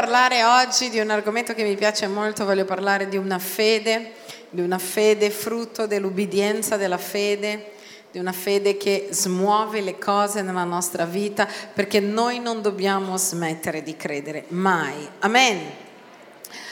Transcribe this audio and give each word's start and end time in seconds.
parlare 0.00 0.44
oggi 0.44 0.88
di 0.88 0.98
un 0.98 1.10
argomento 1.10 1.52
che 1.52 1.62
mi 1.62 1.74
piace 1.74 2.06
molto, 2.06 2.46
voglio 2.46 2.64
parlare 2.64 3.06
di 3.06 3.18
una 3.18 3.38
fede, 3.38 4.14
di 4.48 4.62
una 4.62 4.78
fede 4.78 5.28
frutto 5.28 5.86
dell'ubbidienza 5.86 6.78
della 6.78 6.96
fede, 6.96 7.72
di 8.10 8.18
una 8.18 8.32
fede 8.32 8.78
che 8.78 9.08
smuove 9.10 9.82
le 9.82 9.98
cose 9.98 10.40
nella 10.40 10.64
nostra 10.64 11.04
vita, 11.04 11.46
perché 11.74 12.00
noi 12.00 12.38
non 12.38 12.62
dobbiamo 12.62 13.18
smettere 13.18 13.82
di 13.82 13.94
credere, 13.94 14.44
mai. 14.48 15.06
Amen. 15.18 15.70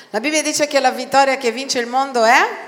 La 0.09 0.20
Bibbia 0.20 0.42
dice 0.42 0.66
che 0.66 0.80
la 0.80 0.90
vittoria 0.92 1.37
che 1.37 1.52
vince 1.52 1.80
il 1.80 1.87
mondo 1.87 2.24
è? 2.24 2.67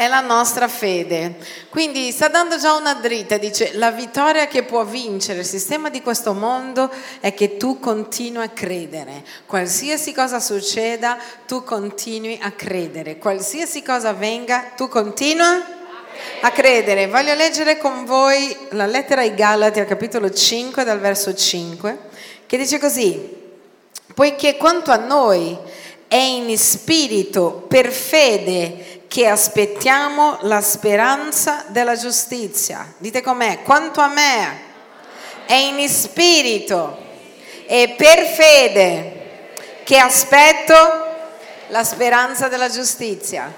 È 0.00 0.08
la 0.08 0.22
nostra 0.22 0.66
fede. 0.66 1.36
Quindi 1.68 2.10
sta 2.10 2.28
dando 2.28 2.56
già 2.56 2.72
una 2.72 2.94
dritta, 2.94 3.36
dice 3.36 3.72
la 3.74 3.90
vittoria 3.90 4.46
che 4.46 4.62
può 4.62 4.82
vincere 4.82 5.40
il 5.40 5.44
sistema 5.44 5.90
di 5.90 6.00
questo 6.00 6.32
mondo 6.32 6.90
è 7.20 7.34
che 7.34 7.58
tu 7.58 7.78
continui 7.78 8.42
a 8.42 8.48
credere. 8.48 9.22
Qualsiasi 9.44 10.14
cosa 10.14 10.40
succeda, 10.40 11.18
tu 11.46 11.62
continui 11.64 12.38
a 12.40 12.50
credere. 12.52 13.18
Qualsiasi 13.18 13.82
cosa 13.82 14.14
venga, 14.14 14.72
tu 14.74 14.88
continui 14.88 15.62
a 16.40 16.50
credere. 16.50 17.06
Voglio 17.06 17.34
leggere 17.34 17.76
con 17.76 18.06
voi 18.06 18.56
la 18.70 18.86
lettera 18.86 19.20
ai 19.20 19.34
Galati 19.34 19.80
al 19.80 19.86
capitolo 19.86 20.30
5 20.30 20.82
dal 20.82 20.98
verso 20.98 21.34
5 21.34 21.98
che 22.46 22.56
dice 22.56 22.78
così, 22.78 23.36
poiché 24.14 24.56
quanto 24.56 24.92
a 24.92 24.96
noi 24.96 25.58
è 26.08 26.16
in 26.16 26.56
spirito 26.56 27.66
per 27.68 27.92
fede 27.92 28.99
che 29.10 29.26
aspettiamo 29.26 30.38
la 30.42 30.60
speranza 30.60 31.64
della 31.66 31.96
giustizia. 31.96 32.94
Dite 32.96 33.22
com'è, 33.22 33.60
quanto 33.64 34.00
a 34.00 34.06
me 34.06 34.60
è 35.46 35.54
in 35.54 35.88
spirito 35.88 36.96
e 37.66 37.96
per 37.96 38.24
fede 38.24 39.48
che 39.82 39.98
aspetto 39.98 40.74
la 41.70 41.82
speranza 41.82 42.46
della 42.46 42.68
giustizia. 42.68 43.52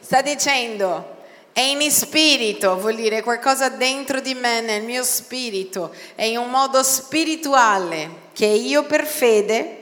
Sta 0.00 0.22
dicendo, 0.22 1.18
è 1.52 1.60
in 1.60 1.88
spirito, 1.92 2.80
vuol 2.80 2.96
dire 2.96 3.22
qualcosa 3.22 3.68
dentro 3.68 4.18
di 4.18 4.34
me, 4.34 4.60
nel 4.60 4.82
mio 4.82 5.04
spirito, 5.04 5.94
è 6.16 6.24
in 6.24 6.38
un 6.38 6.50
modo 6.50 6.82
spirituale 6.82 8.10
che 8.32 8.46
io 8.46 8.82
per 8.82 9.06
fede 9.06 9.76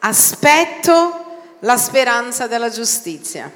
aspetto 0.00 1.25
la 1.60 1.76
speranza 1.76 2.46
della 2.46 2.70
giustizia. 2.70 3.50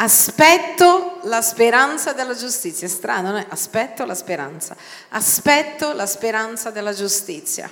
Aspetto 0.00 1.18
la 1.22 1.42
speranza 1.42 2.12
della 2.12 2.34
giustizia. 2.34 2.86
È 2.86 2.90
strano, 2.90 3.32
no? 3.32 3.44
Aspetto 3.48 4.04
la 4.04 4.14
speranza. 4.14 4.76
Aspetto 5.10 5.92
la 5.92 6.06
speranza 6.06 6.70
della 6.70 6.92
giustizia. 6.92 7.70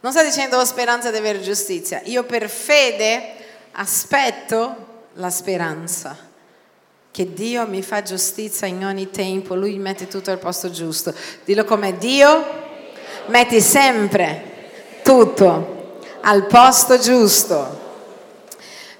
Non 0.00 0.12
sta 0.12 0.22
dicendo 0.22 0.58
ho 0.58 0.64
speranza 0.64 1.10
di 1.10 1.16
avere 1.16 1.40
giustizia. 1.40 2.00
Io 2.04 2.24
per 2.24 2.48
fede 2.48 3.34
aspetto 3.72 4.86
la 5.14 5.30
speranza. 5.30 6.16
Che 7.10 7.32
Dio 7.32 7.66
mi 7.66 7.82
fa 7.82 8.02
giustizia 8.02 8.66
in 8.66 8.84
ogni 8.84 9.10
tempo. 9.10 9.54
Lui 9.54 9.76
mette 9.78 10.06
tutto 10.06 10.30
al 10.30 10.38
posto 10.38 10.70
giusto. 10.70 11.14
Dillo 11.44 11.64
come 11.64 11.96
Dio 11.96 12.66
metti 13.26 13.60
sempre 13.60 15.00
tutto 15.02 16.00
al 16.20 16.46
posto 16.46 16.98
giusto. 16.98 17.77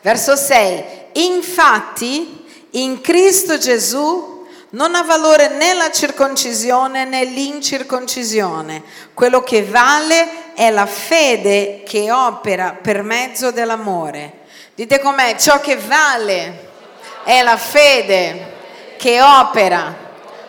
Verso 0.08 0.36
6. 0.36 0.84
Infatti, 1.16 2.46
in 2.70 3.02
Cristo 3.02 3.58
Gesù 3.58 4.46
non 4.70 4.94
ha 4.94 5.02
valore 5.02 5.48
né 5.48 5.74
la 5.74 5.90
circoncisione 5.90 7.04
né 7.04 7.24
l'incirconcisione. 7.24 8.82
Quello 9.12 9.42
che 9.42 9.64
vale 9.64 10.54
è 10.54 10.70
la 10.70 10.86
fede 10.86 11.82
che 11.84 12.10
opera 12.10 12.78
per 12.80 13.02
mezzo 13.02 13.50
dell'amore. 13.50 14.44
Dite 14.74 14.98
com'è? 14.98 15.36
Ciò 15.36 15.60
che 15.60 15.76
vale 15.76 16.70
è 17.24 17.42
la 17.42 17.58
fede 17.58 18.54
che 18.96 19.20
opera 19.20 19.94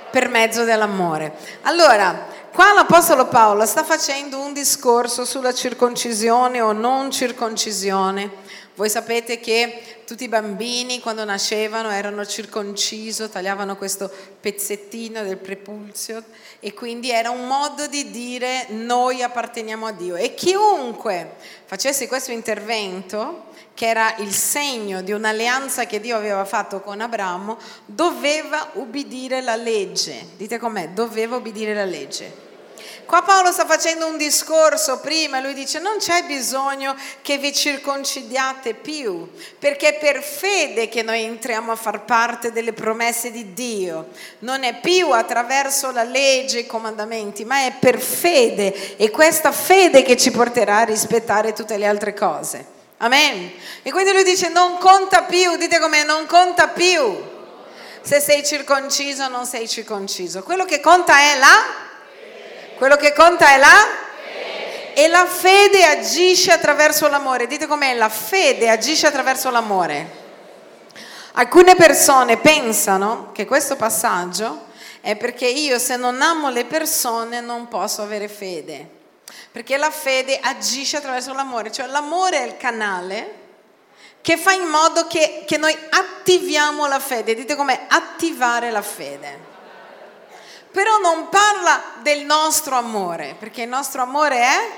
per 0.10 0.30
mezzo 0.30 0.64
dell'amore. 0.64 1.34
Allora, 1.64 2.28
Qua 2.52 2.74
l'Apostolo 2.74 3.28
Paolo 3.28 3.66
sta 3.66 3.84
facendo 3.86 4.40
un 4.40 4.52
discorso 4.52 5.24
sulla 5.24 5.54
circoncisione 5.54 6.60
o 6.60 6.74
non 6.74 7.10
circoncisione. 7.10 8.30
Voi 8.80 8.90
sapete 8.90 9.42
che 9.42 10.04
tutti 10.06 10.24
i 10.24 10.30
bambini 10.30 11.02
quando 11.02 11.26
nascevano 11.26 11.90
erano 11.90 12.26
circoncisi, 12.26 13.30
tagliavano 13.30 13.76
questo 13.76 14.10
pezzettino 14.40 15.22
del 15.22 15.36
prepulsio 15.36 16.24
e 16.62 16.74
quindi 16.74 17.12
era 17.12 17.30
un 17.30 17.46
modo 17.46 17.88
di 17.88 18.10
dire 18.10 18.68
noi 18.70 19.22
apparteniamo 19.22 19.86
a 19.86 19.92
Dio. 19.92 20.16
E 20.16 20.34
chiunque 20.34 21.34
facesse 21.66 22.08
questo 22.08 22.32
intervento, 22.32 23.48
che 23.74 23.88
era 23.88 24.16
il 24.20 24.32
segno 24.32 25.02
di 25.02 25.12
un'alleanza 25.12 25.86
che 25.86 26.00
Dio 26.00 26.16
aveva 26.16 26.46
fatto 26.46 26.80
con 26.80 27.02
Abramo, 27.02 27.58
doveva 27.86 28.70
ubbidire 28.76 29.42
la 29.42 29.58
legge. 29.58 30.26
Dite 30.38 30.58
com'è? 30.58 30.88
Doveva 30.92 31.36
ubbidire 31.36 31.74
la 31.74 31.84
legge. 31.84 32.48
Qua 33.10 33.24
Paolo 33.24 33.52
sta 33.52 33.66
facendo 33.66 34.06
un 34.06 34.18
discorso 34.18 35.00
prima, 35.00 35.40
lui 35.40 35.56
dice 35.56 35.80
non 35.80 35.98
c'è 35.98 36.26
bisogno 36.26 36.96
che 37.24 37.40
vi 37.40 37.52
circoncidiate 37.52 38.76
più, 38.76 39.28
perché 39.58 39.96
è 39.96 39.98
per 39.98 40.22
fede 40.22 40.90
che 40.90 41.02
noi 41.02 41.24
entriamo 41.24 41.72
a 41.72 41.76
far 41.76 42.06
parte 42.06 42.52
delle 42.52 42.72
promesse 42.72 43.32
di 43.32 43.56
Dio. 43.56 44.10
Non 44.42 44.64
è 44.64 44.80
più 44.80 45.10
attraverso 45.10 45.90
la 45.90 46.04
legge 46.04 46.58
e 46.58 46.62
i 46.62 46.66
comandamenti, 46.68 47.46
ma 47.46 47.66
è 47.66 47.74
per 47.80 48.00
fede. 48.00 48.96
E 48.98 49.10
questa 49.10 49.52
fede 49.52 50.04
che 50.04 50.16
ci 50.16 50.30
porterà 50.30 50.78
a 50.78 50.84
rispettare 50.84 51.52
tutte 51.52 51.78
le 51.78 51.88
altre 51.88 52.14
cose. 52.14 52.64
Amen. 52.98 53.52
E 53.82 53.90
quindi 53.90 54.12
lui 54.12 54.24
dice 54.24 54.50
non 54.50 54.78
conta 54.78 55.24
più, 55.24 55.58
dite 55.58 55.80
com'è, 55.80 56.04
non 56.04 56.28
conta 56.28 56.68
più 56.68 57.24
se 58.02 58.20
sei 58.20 58.46
circonciso 58.46 59.24
o 59.24 59.30
non 59.30 59.48
sei 59.48 59.68
circonciso. 59.68 60.44
Quello 60.44 60.66
che 60.66 60.80
conta 60.80 61.18
è 61.18 61.40
la 61.40 61.88
quello 62.80 62.96
che 62.96 63.12
conta 63.12 63.50
è 63.50 63.58
la? 63.58 63.88
Fede. 64.24 64.94
E 64.94 65.08
la 65.10 65.26
fede 65.26 65.84
agisce 65.84 66.54
attraverso 66.54 67.10
l'amore. 67.10 67.46
Dite 67.46 67.68
com'è? 67.68 67.94
La 67.94 68.08
fede 68.08 68.70
agisce 68.70 69.06
attraverso 69.06 69.50
l'amore. 69.50 70.28
Alcune 71.34 71.76
persone 71.76 72.38
pensano 72.38 73.32
che 73.34 73.46
questo 73.46 73.76
passaggio 73.76 74.68
è 75.02 75.18
perché 75.18 75.46
io 75.46 75.78
se 75.78 75.98
non 75.98 76.22
amo 76.22 76.50
le 76.50 76.64
persone 76.64 77.42
non 77.42 77.68
posso 77.68 78.02
avere 78.02 78.30
fede. 78.30 78.88
Perché 79.52 79.76
la 79.76 79.92
fede 79.92 80.40
agisce 80.42 80.96
attraverso 80.96 81.34
l'amore, 81.34 81.74
cioè 81.74 81.86
l'amore 81.88 82.44
è 82.44 82.46
il 82.46 82.56
canale 82.56 83.34
che 84.22 84.38
fa 84.38 84.54
in 84.54 84.68
modo 84.70 85.06
che, 85.06 85.44
che 85.46 85.58
noi 85.58 85.78
attiviamo 85.90 86.88
la 86.88 87.00
fede. 87.00 87.36
Dite 87.36 87.56
com'è? 87.56 87.88
Attivare 87.90 88.72
la 88.72 88.82
fede 88.82 89.49
però 90.72 90.98
non 91.00 91.30
parla 91.30 91.82
del 92.02 92.26
nostro 92.26 92.76
amore, 92.76 93.36
perché 93.38 93.64
il 93.64 93.70
nostro 93.70 94.02
amore 94.02 94.38
è 94.38 94.70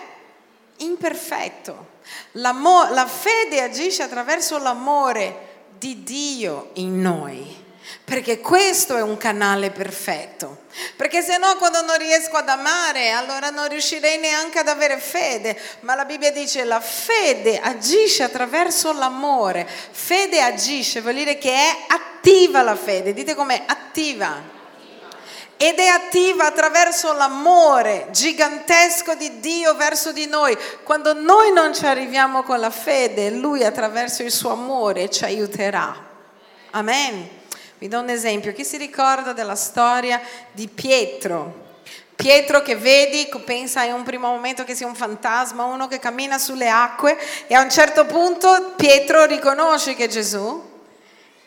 imperfetto. 0.78 1.90
La 2.34 3.08
fede 3.08 3.62
agisce 3.62 4.04
attraverso 4.04 4.58
l'amore 4.58 5.50
di 5.78 6.04
Dio 6.04 6.70
in 6.74 7.02
noi, 7.02 7.64
perché 8.04 8.40
questo 8.40 8.96
è 8.96 9.02
un 9.02 9.18
canale 9.18 9.72
perfetto. 9.72 10.60
Perché 10.96 11.22
se 11.22 11.38
no 11.38 11.56
quando 11.58 11.82
non 11.82 11.98
riesco 11.98 12.38
ad 12.38 12.48
amare, 12.48 13.12
allora 13.12 13.50
non 13.50 13.68
riuscirei 13.68 14.18
neanche 14.18 14.60
ad 14.60 14.70
avere 14.70 14.98
fede. 14.98 15.60
Ma 15.82 15.96
la 15.96 16.06
Bibbia 16.06 16.32
dice 16.32 16.64
la 16.64 16.80
fede 16.80 17.60
agisce 17.60 18.24
attraverso 18.24 18.94
l'amore. 18.94 19.68
Fede 19.68 20.42
agisce, 20.42 21.02
vuol 21.02 21.16
dire 21.16 21.38
che 21.38 21.54
è 21.54 21.78
attiva 21.88 22.62
la 22.62 22.76
fede. 22.76 23.14
Dite 23.14 23.36
com'è 23.36 23.64
attiva 23.66 24.60
ed 25.64 25.78
è 25.78 25.86
attiva 25.86 26.48
attraverso 26.48 27.14
l'amore 27.14 28.08
gigantesco 28.10 29.14
di 29.14 29.40
Dio 29.40 29.76
verso 29.76 30.12
di 30.12 30.26
noi. 30.26 30.58
Quando 30.82 31.14
noi 31.14 31.54
non 31.54 31.72
ci 31.76 31.86
arriviamo 31.86 32.42
con 32.42 32.60
la 32.60 32.72
fede, 32.72 33.30
Lui 33.30 33.64
attraverso 33.64 34.24
il 34.24 34.32
suo 34.32 34.54
amore 34.54 35.12
ci 35.12 35.24
aiuterà. 35.24 35.96
Amen. 36.72 37.30
Vi 37.78 37.88
do 37.88 38.00
un 38.00 38.10
esempio. 38.10 38.54
Chi 38.54 38.66
si 38.66 38.78
ricorda 38.78 39.34
della 39.34 39.54
storia 39.54 40.20
di 40.52 40.68
Pietro? 40.68 41.70
Pietro 42.16 42.64
che 42.64 42.76
vedi, 42.76 43.30
pensa 43.46 43.84
in 43.84 43.94
un 43.94 44.02
primo 44.02 44.30
momento 44.30 44.64
che 44.64 44.74
sia 44.74 44.88
un 44.88 44.96
fantasma, 44.96 45.66
uno 45.66 45.88
che 45.88 46.00
cammina 46.00 46.40
sulle 46.40 46.70
acque 46.70 47.16
e 47.46 47.54
a 47.54 47.62
un 47.62 47.70
certo 47.70 48.08
punto 48.08 48.74
Pietro 48.76 49.26
riconosce 49.26 49.94
che 49.94 50.06
è 50.06 50.08
Gesù 50.08 50.70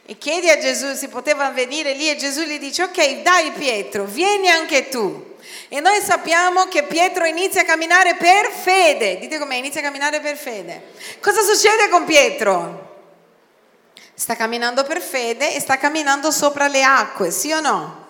e 0.07 0.19
chiede 0.19 0.51
a 0.51 0.59
Gesù 0.59 0.95
se 0.95 1.09
poteva 1.09 1.49
venire 1.51 1.95
lì 1.95 2.11
e 2.11 2.17
Gesù 2.17 2.43
gli 2.43 2.59
dice 2.59 2.83
ok 2.83 3.23
dai 3.23 3.53
Pietro, 3.53 4.05
vieni 4.05 4.49
anche 4.49 4.89
tu. 4.89 5.33
E 5.69 5.81
noi 5.81 6.01
sappiamo 6.01 6.67
che 6.67 6.85
Pietro 6.85 7.25
inizia 7.25 7.63
a 7.63 7.65
camminare 7.65 8.15
per 8.15 8.51
fede. 8.51 9.19
Dite 9.19 9.39
com'è, 9.39 9.57
inizia 9.57 9.81
a 9.81 9.85
camminare 9.85 10.21
per 10.21 10.37
fede. 10.37 10.93
Cosa 11.21 11.41
succede 11.43 11.89
con 11.89 12.05
Pietro? 12.05 12.93
Sta 14.15 14.37
camminando 14.37 14.85
per 14.85 15.01
fede 15.01 15.55
e 15.55 15.61
sta 15.61 15.79
camminando 15.79 16.31
sopra 16.31 16.69
le 16.69 16.83
acque, 16.85 17.31
sì 17.31 17.51
o 17.53 17.61
no? 17.61 18.07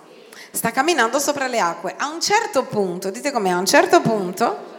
Sta 0.50 0.70
camminando 0.73 1.19
sopra 1.19 1.47
le 1.47 1.61
acque. 1.61 1.94
A 1.97 2.08
un 2.08 2.20
certo 2.20 2.64
punto, 2.64 3.11
dite 3.11 3.31
com'è, 3.31 3.50
a 3.50 3.58
un 3.58 3.67
certo 3.67 4.00
punto 4.00 4.73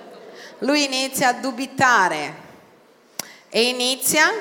lui 0.60 0.84
inizia 0.84 1.30
a 1.30 1.34
dubitare 1.34 2.44
e 3.50 3.64
inizia 3.64 4.32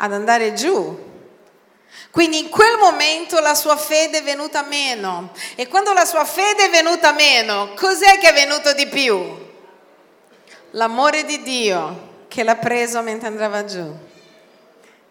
ad 0.00 0.12
andare 0.12 0.52
giù. 0.54 1.08
Quindi 2.10 2.38
in 2.38 2.48
quel 2.48 2.76
momento 2.78 3.38
la 3.40 3.54
sua 3.54 3.76
fede 3.76 4.18
è 4.18 4.22
venuta 4.22 4.62
meno. 4.62 5.32
E 5.54 5.68
quando 5.68 5.92
la 5.92 6.04
sua 6.04 6.24
fede 6.24 6.66
è 6.66 6.70
venuta 6.70 7.12
meno, 7.12 7.72
cos'è 7.74 8.18
che 8.18 8.30
è 8.30 8.32
venuto 8.32 8.72
di 8.72 8.86
più? 8.86 9.48
L'amore 10.72 11.24
di 11.24 11.42
Dio 11.42 12.08
che 12.28 12.42
l'ha 12.42 12.56
preso 12.56 13.00
mentre 13.02 13.28
andava 13.28 13.64
giù 13.64 14.08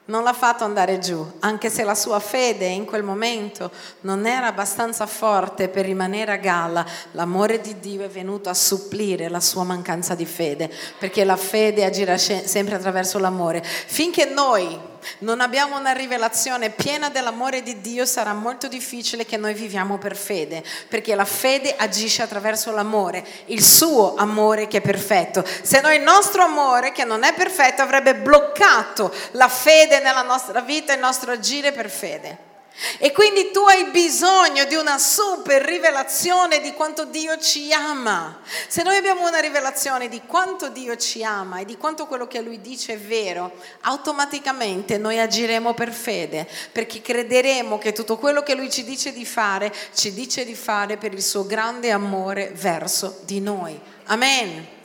non 0.09 0.23
l'ha 0.23 0.33
fatto 0.33 0.63
andare 0.63 0.99
giù, 0.99 1.23
anche 1.39 1.69
se 1.69 1.83
la 1.83 1.95
sua 1.95 2.19
fede 2.19 2.65
in 2.65 2.85
quel 2.85 3.03
momento 3.03 3.71
non 4.01 4.25
era 4.25 4.47
abbastanza 4.47 5.05
forte 5.05 5.69
per 5.69 5.85
rimanere 5.85 6.31
a 6.31 6.37
galla, 6.37 6.85
l'amore 7.11 7.61
di 7.61 7.79
Dio 7.79 8.03
è 8.03 8.09
venuto 8.09 8.49
a 8.49 8.55
supplire 8.55 9.29
la 9.29 9.39
sua 9.39 9.63
mancanza 9.63 10.15
di 10.15 10.25
fede, 10.25 10.71
perché 10.97 11.23
la 11.23 11.37
fede 11.37 11.85
agirà 11.85 12.17
sempre 12.17 12.75
attraverso 12.75 13.19
l'amore. 13.19 13.61
Finché 13.63 14.25
noi 14.25 14.97
non 15.19 15.41
abbiamo 15.41 15.77
una 15.77 15.91
rivelazione 15.91 16.69
piena 16.69 17.09
dell'amore 17.09 17.61
di 17.61 17.81
Dio, 17.81 18.05
sarà 18.05 18.33
molto 18.33 18.67
difficile 18.67 19.25
che 19.25 19.37
noi 19.37 19.53
viviamo 19.53 19.97
per 19.97 20.15
fede, 20.15 20.63
perché 20.87 21.15
la 21.15 21.25
fede 21.25 21.75
agisce 21.75 22.21
attraverso 22.21 22.71
l'amore, 22.71 23.25
il 23.45 23.63
suo 23.63 24.15
amore 24.15 24.67
che 24.67 24.77
è 24.77 24.81
perfetto. 24.81 25.43
Se 25.61 25.81
no 25.81 25.91
il 25.91 26.01
nostro 26.01 26.43
amore, 26.43 26.91
che 26.91 27.03
non 27.03 27.23
è 27.23 27.33
perfetto, 27.33 27.81
avrebbe 27.81 28.15
bloccato 28.15 29.13
la 29.31 29.47
fede 29.49 29.99
nella 29.99 30.23
nostra 30.23 30.61
vita, 30.61 30.93
il 30.93 30.99
nostro 30.99 31.31
agire 31.31 31.71
per 31.71 31.89
fede. 31.89 32.48
E 32.97 33.11
quindi 33.11 33.51
tu 33.51 33.59
hai 33.61 33.85
bisogno 33.91 34.65
di 34.65 34.75
una 34.75 34.97
super 34.97 35.61
rivelazione 35.61 36.61
di 36.61 36.73
quanto 36.73 37.05
Dio 37.05 37.37
ci 37.37 37.73
ama. 37.73 38.39
Se 38.67 38.83
noi 38.83 38.95
abbiamo 38.95 39.27
una 39.27 39.39
rivelazione 39.39 40.07
di 40.07 40.21
quanto 40.25 40.69
Dio 40.69 40.95
ci 40.95 41.23
ama 41.23 41.59
e 41.59 41.65
di 41.65 41.77
quanto 41.77 42.07
quello 42.07 42.27
che 42.27 42.41
Lui 42.41 42.61
dice 42.61 42.93
è 42.93 42.97
vero, 42.97 43.51
automaticamente 43.81 44.97
noi 44.97 45.19
agiremo 45.19 45.73
per 45.73 45.91
fede, 45.91 46.47
perché 46.71 47.01
crederemo 47.01 47.77
che 47.77 47.91
tutto 47.91 48.17
quello 48.17 48.43
che 48.43 48.55
Lui 48.55 48.69
ci 48.69 48.83
dice 48.83 49.11
di 49.11 49.25
fare, 49.25 49.73
ci 49.93 50.13
dice 50.13 50.45
di 50.45 50.55
fare 50.55 50.97
per 50.97 51.13
il 51.13 51.23
suo 51.23 51.45
grande 51.45 51.91
amore 51.91 52.51
verso 52.55 53.19
di 53.25 53.41
noi. 53.41 53.79
Amen. 54.05 54.78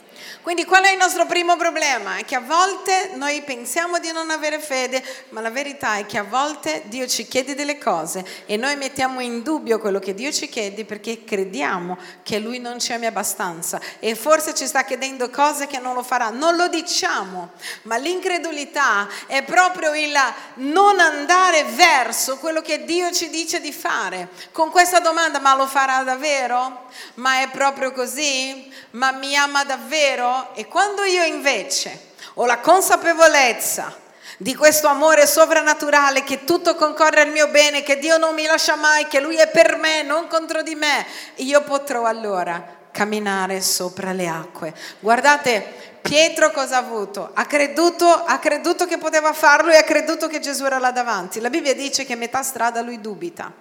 Quindi 0.45 0.65
qual 0.65 0.83
è 0.83 0.91
il 0.91 0.97
nostro 0.99 1.25
primo 1.25 1.57
problema? 1.57 2.17
È 2.17 2.23
che 2.23 2.35
a 2.35 2.39
volte 2.39 3.13
noi 3.15 3.41
pensiamo 3.41 3.97
di 3.97 4.11
non 4.11 4.29
avere 4.29 4.59
fede, 4.59 5.03
ma 5.29 5.41
la 5.41 5.49
verità 5.49 5.95
è 5.95 6.05
che 6.05 6.19
a 6.19 6.23
volte 6.23 6.83
Dio 6.85 7.07
ci 7.07 7.27
chiede 7.27 7.55
delle 7.55 7.79
cose 7.79 8.23
e 8.45 8.55
noi 8.55 8.75
mettiamo 8.75 9.21
in 9.21 9.41
dubbio 9.41 9.79
quello 9.79 9.97
che 9.97 10.13
Dio 10.13 10.31
ci 10.31 10.47
chiede 10.47 10.85
perché 10.85 11.23
crediamo 11.23 11.97
che 12.21 12.37
Lui 12.37 12.59
non 12.59 12.79
ci 12.79 12.93
ami 12.93 13.07
abbastanza 13.07 13.81
e 13.97 14.13
forse 14.13 14.53
ci 14.53 14.67
sta 14.67 14.83
chiedendo 14.83 15.31
cose 15.31 15.65
che 15.65 15.79
non 15.79 15.95
lo 15.95 16.03
farà. 16.03 16.29
Non 16.29 16.55
lo 16.55 16.67
diciamo, 16.67 17.53
ma 17.81 17.97
l'incredulità 17.97 19.09
è 19.25 19.41
proprio 19.41 19.95
il 19.95 20.15
non 20.57 20.99
andare 20.99 21.63
verso 21.63 22.37
quello 22.37 22.61
che 22.61 22.85
Dio 22.85 23.11
ci 23.11 23.31
dice 23.31 23.59
di 23.59 23.73
fare. 23.73 24.29
Con 24.51 24.69
questa 24.69 24.99
domanda, 24.99 25.39
ma 25.39 25.55
lo 25.55 25.65
farà 25.65 26.03
davvero? 26.03 26.83
Ma 27.15 27.41
è 27.41 27.49
proprio 27.49 27.91
così? 27.91 28.71
Ma 28.91 29.11
mi 29.11 29.35
ama 29.35 29.63
davvero? 29.63 30.33
E 30.53 30.67
quando 30.67 31.03
io 31.03 31.23
invece 31.23 32.13
ho 32.35 32.45
la 32.45 32.59
consapevolezza 32.59 34.03
di 34.37 34.55
questo 34.55 34.87
amore 34.87 35.25
sovrannaturale 35.27 36.23
che 36.23 36.43
tutto 36.43 36.75
concorre 36.75 37.21
al 37.21 37.31
mio 37.31 37.47
bene, 37.47 37.83
che 37.83 37.99
Dio 37.99 38.17
non 38.17 38.33
mi 38.33 38.45
lascia 38.45 38.75
mai, 38.75 39.07
che 39.07 39.19
Lui 39.19 39.37
è 39.37 39.47
per 39.47 39.77
me, 39.77 40.03
non 40.03 40.27
contro 40.27 40.61
di 40.61 40.75
me, 40.75 41.05
io 41.35 41.61
potrò 41.63 42.05
allora 42.05 42.83
camminare 42.91 43.61
sopra 43.61 44.13
le 44.13 44.27
acque. 44.27 44.73
Guardate, 44.99 45.93
Pietro 46.01 46.51
cosa 46.51 46.75
ha 46.75 46.79
avuto? 46.79 47.31
Ha 47.33 47.45
creduto, 47.45 48.05
ha 48.05 48.37
creduto 48.37 48.85
che 48.85 48.99
poteva 48.99 49.33
farlo 49.33 49.71
e 49.71 49.77
ha 49.77 49.83
creduto 49.83 50.27
che 50.27 50.39
Gesù 50.39 50.63
era 50.63 50.77
là 50.77 50.91
davanti. 50.91 51.39
La 51.39 51.49
Bibbia 51.49 51.73
dice 51.73 52.05
che 52.05 52.13
a 52.13 52.15
metà 52.15 52.43
strada 52.43 52.81
lui 52.81 53.01
dubita. 53.01 53.51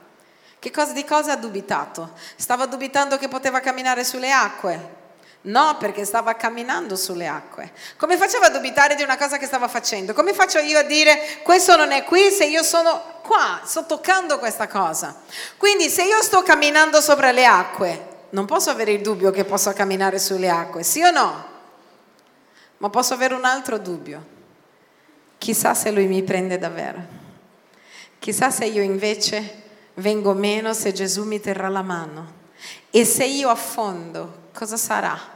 Che 0.58 0.70
cosa, 0.70 0.92
di 0.92 1.04
cosa 1.04 1.32
ha 1.32 1.36
dubitato? 1.36 2.12
Stava 2.36 2.66
dubitando 2.66 3.16
che 3.16 3.28
poteva 3.28 3.60
camminare 3.60 4.04
sulle 4.04 4.30
acque. 4.30 5.03
No, 5.46 5.76
perché 5.78 6.06
stava 6.06 6.34
camminando 6.36 6.96
sulle 6.96 7.26
acque. 7.26 7.72
Come 7.98 8.16
faceva 8.16 8.46
a 8.46 8.50
dubitare 8.50 8.94
di 8.94 9.02
una 9.02 9.18
cosa 9.18 9.36
che 9.36 9.44
stava 9.44 9.68
facendo? 9.68 10.14
Come 10.14 10.32
faccio 10.32 10.58
io 10.58 10.78
a 10.78 10.82
dire 10.82 11.40
questo 11.42 11.76
non 11.76 11.92
è 11.92 12.02
qui 12.04 12.30
se 12.30 12.46
io 12.46 12.62
sono 12.62 13.20
qua, 13.22 13.60
sto 13.62 13.84
toccando 13.84 14.38
questa 14.38 14.66
cosa? 14.68 15.14
Quindi 15.58 15.90
se 15.90 16.02
io 16.04 16.22
sto 16.22 16.42
camminando 16.42 17.02
sopra 17.02 17.30
le 17.30 17.44
acque, 17.44 18.06
non 18.30 18.46
posso 18.46 18.70
avere 18.70 18.92
il 18.92 19.02
dubbio 19.02 19.30
che 19.30 19.44
posso 19.44 19.70
camminare 19.74 20.18
sulle 20.18 20.48
acque, 20.48 20.82
sì 20.82 21.02
o 21.02 21.10
no? 21.10 21.44
Ma 22.78 22.88
posso 22.88 23.12
avere 23.12 23.34
un 23.34 23.44
altro 23.44 23.78
dubbio. 23.78 24.32
Chissà 25.36 25.74
se 25.74 25.90
lui 25.90 26.06
mi 26.06 26.22
prende 26.22 26.56
davvero. 26.56 27.02
Chissà 28.18 28.50
se 28.50 28.64
io 28.64 28.80
invece 28.80 29.62
vengo 29.94 30.32
meno 30.32 30.72
se 30.72 30.94
Gesù 30.94 31.24
mi 31.24 31.38
terrà 31.38 31.68
la 31.68 31.82
mano. 31.82 32.32
E 32.90 33.04
se 33.04 33.24
io 33.24 33.50
affondo, 33.50 34.48
cosa 34.54 34.78
sarà? 34.78 35.32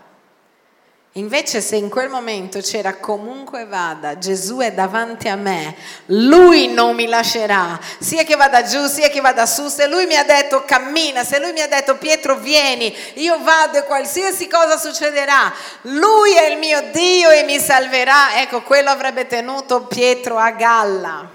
Invece 1.19 1.61
se 1.61 1.75
in 1.75 1.89
quel 1.89 2.09
momento 2.09 2.61
c'era 2.61 2.95
comunque 2.95 3.67
vada, 3.67 4.19
Gesù 4.19 4.59
è 4.59 4.73
davanti 4.73 5.29
a 5.29 5.35
me, 5.35 5.75
lui 6.07 6.69
non 6.69 6.95
mi 6.95 7.07
lascerà, 7.07 7.79
sia 7.99 8.23
che 8.23 8.37
vada 8.37 8.63
giù, 8.63 8.87
sia 8.87 9.09
che 9.09 9.21
vada 9.21 9.45
su, 9.45 9.67
se 9.67 9.89
lui 9.89 10.07
mi 10.07 10.15
ha 10.15 10.23
detto 10.23 10.63
cammina, 10.65 11.25
se 11.25 11.41
lui 11.41 11.53
mi 11.53 11.61
ha 11.61 11.67
detto 11.67 11.97
Pietro 11.97 12.37
vieni, 12.37 12.95
io 13.15 13.37
vado 13.43 13.79
e 13.79 13.85
qualsiasi 13.85 14.47
cosa 14.47 14.79
succederà, 14.79 15.53
lui 15.83 16.35
è 16.35 16.51
il 16.51 16.59
mio 16.59 16.83
Dio 16.93 17.31
e 17.31 17.43
mi 17.43 17.59
salverà, 17.59 18.41
ecco 18.41 18.63
quello 18.63 18.91
avrebbe 18.91 19.27
tenuto 19.27 19.87
Pietro 19.87 20.39
a 20.39 20.53
galla. 20.53 21.29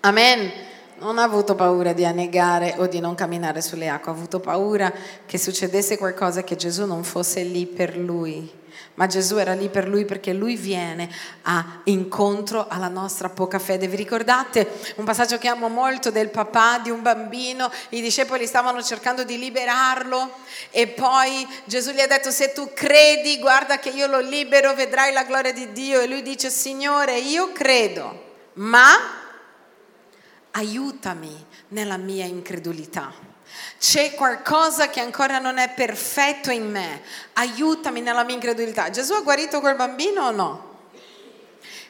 Amen 0.00 0.52
non 0.96 1.18
ha 1.18 1.22
avuto 1.22 1.54
paura 1.54 1.92
di 1.92 2.04
annegare 2.06 2.76
o 2.78 2.86
di 2.86 3.00
non 3.00 3.14
camminare 3.14 3.60
sulle 3.60 3.88
acque, 3.88 4.10
ha 4.10 4.14
avuto 4.14 4.40
paura 4.40 4.90
che 5.26 5.36
succedesse 5.38 5.98
qualcosa 5.98 6.44
che 6.44 6.56
Gesù 6.56 6.86
non 6.86 7.04
fosse 7.04 7.42
lì 7.42 7.66
per 7.66 7.96
lui. 7.96 8.62
Ma 8.94 9.06
Gesù 9.06 9.36
era 9.36 9.54
lì 9.54 9.68
per 9.68 9.88
lui 9.88 10.04
perché 10.04 10.32
lui 10.32 10.56
viene 10.56 11.08
a 11.42 11.80
incontro 11.84 12.66
alla 12.68 12.88
nostra 12.88 13.28
poca 13.28 13.58
fede. 13.58 13.88
Vi 13.88 13.96
ricordate 13.96 14.68
un 14.96 15.04
passaggio 15.04 15.38
che 15.38 15.48
amo 15.48 15.68
molto 15.68 16.10
del 16.10 16.30
papà 16.30 16.78
di 16.78 16.90
un 16.90 17.02
bambino? 17.02 17.70
I 17.90 18.00
discepoli 18.00 18.46
stavano 18.46 18.82
cercando 18.82 19.24
di 19.24 19.38
liberarlo 19.38 20.30
e 20.70 20.86
poi 20.88 21.46
Gesù 21.64 21.90
gli 21.90 22.00
ha 22.00 22.06
detto 22.06 22.30
se 22.30 22.52
tu 22.52 22.70
credi, 22.72 23.38
guarda 23.38 23.78
che 23.78 23.90
io 23.90 24.06
lo 24.06 24.20
libero, 24.20 24.74
vedrai 24.74 25.12
la 25.12 25.24
gloria 25.24 25.52
di 25.52 25.72
Dio. 25.72 26.00
E 26.00 26.06
lui 26.06 26.22
dice 26.22 26.50
Signore, 26.50 27.18
io 27.18 27.52
credo, 27.52 28.32
ma 28.54 29.22
aiutami 30.52 31.46
nella 31.68 31.96
mia 31.96 32.24
incredulità. 32.24 33.33
C'è 33.78 34.14
qualcosa 34.14 34.88
che 34.88 35.00
ancora 35.00 35.38
non 35.38 35.58
è 35.58 35.70
perfetto 35.70 36.50
in 36.50 36.70
me, 36.70 37.02
aiutami 37.34 38.00
nella 38.00 38.24
mia 38.24 38.34
incredulità. 38.34 38.90
Gesù 38.90 39.12
ha 39.12 39.20
guarito 39.20 39.60
quel 39.60 39.76
bambino 39.76 40.26
o 40.26 40.30
no? 40.30 40.73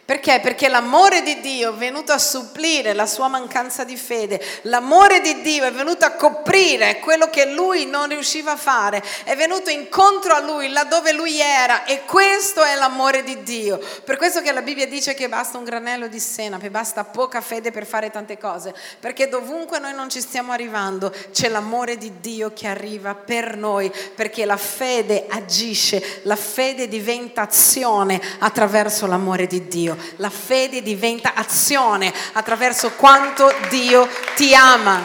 Perché? 0.05 0.39
Perché 0.41 0.69
l'amore 0.69 1.23
di 1.23 1.41
Dio 1.41 1.73
è 1.73 1.75
venuto 1.75 2.13
a 2.13 2.19
supplire 2.19 2.93
la 2.93 3.07
sua 3.07 3.29
mancanza 3.29 3.85
di 3.85 3.97
fede, 3.97 4.39
l'amore 4.63 5.23
di 5.23 5.41
Dio 5.41 5.65
è 5.65 5.73
venuto 5.73 6.05
a 6.05 6.11
coprire 6.11 6.99
quello 6.99 7.31
che 7.31 7.47
lui 7.47 7.87
non 7.87 8.09
riusciva 8.09 8.53
a 8.53 8.57
fare, 8.57 9.03
è 9.25 9.35
venuto 9.35 9.71
incontro 9.71 10.35
a 10.35 10.41
lui 10.41 10.69
laddove 10.69 11.13
lui 11.13 11.41
era 11.41 11.85
e 11.85 12.05
questo 12.05 12.63
è 12.63 12.75
l'amore 12.75 13.23
di 13.23 13.43
Dio. 13.45 13.81
Per 14.05 14.19
questo 14.19 14.43
che 14.43 14.53
la 14.53 14.61
Bibbia 14.61 14.87
dice 14.87 15.15
che 15.15 15.27
basta 15.27 15.57
un 15.57 15.65
granello 15.65 16.07
di 16.07 16.21
senape, 16.21 16.69
basta 16.69 17.05
poca 17.05 17.41
fede 17.41 17.71
per 17.71 17.87
fare 17.87 18.11
tante 18.11 18.37
cose, 18.37 18.75
perché 19.01 19.31
dovunque 19.31 19.79
noi 19.79 19.95
non 19.95 20.11
ci 20.11 20.21
stiamo 20.21 20.53
arrivando 20.53 21.15
c'è 21.33 21.49
l'amore 21.49 21.97
di 21.97 22.21
Dio 22.21 22.53
che 22.53 22.67
arriva 22.67 23.15
per 23.15 23.57
noi, 23.57 23.91
perché 24.15 24.45
la 24.45 24.59
fede 24.59 25.25
agisce, 25.31 26.21
la 26.25 26.37
fede 26.37 26.89
diventa 26.89 27.41
azione 27.41 28.21
attraverso 28.41 29.07
l'amore 29.07 29.47
di 29.47 29.67
Dio. 29.67 29.93
La 30.17 30.31
fede 30.31 30.83
diventa 30.83 31.35
azione 31.35 32.13
attraverso 32.33 32.93
quanto 32.93 33.53
Dio 33.69 34.09
ti 34.35 34.55
ama. 34.55 35.01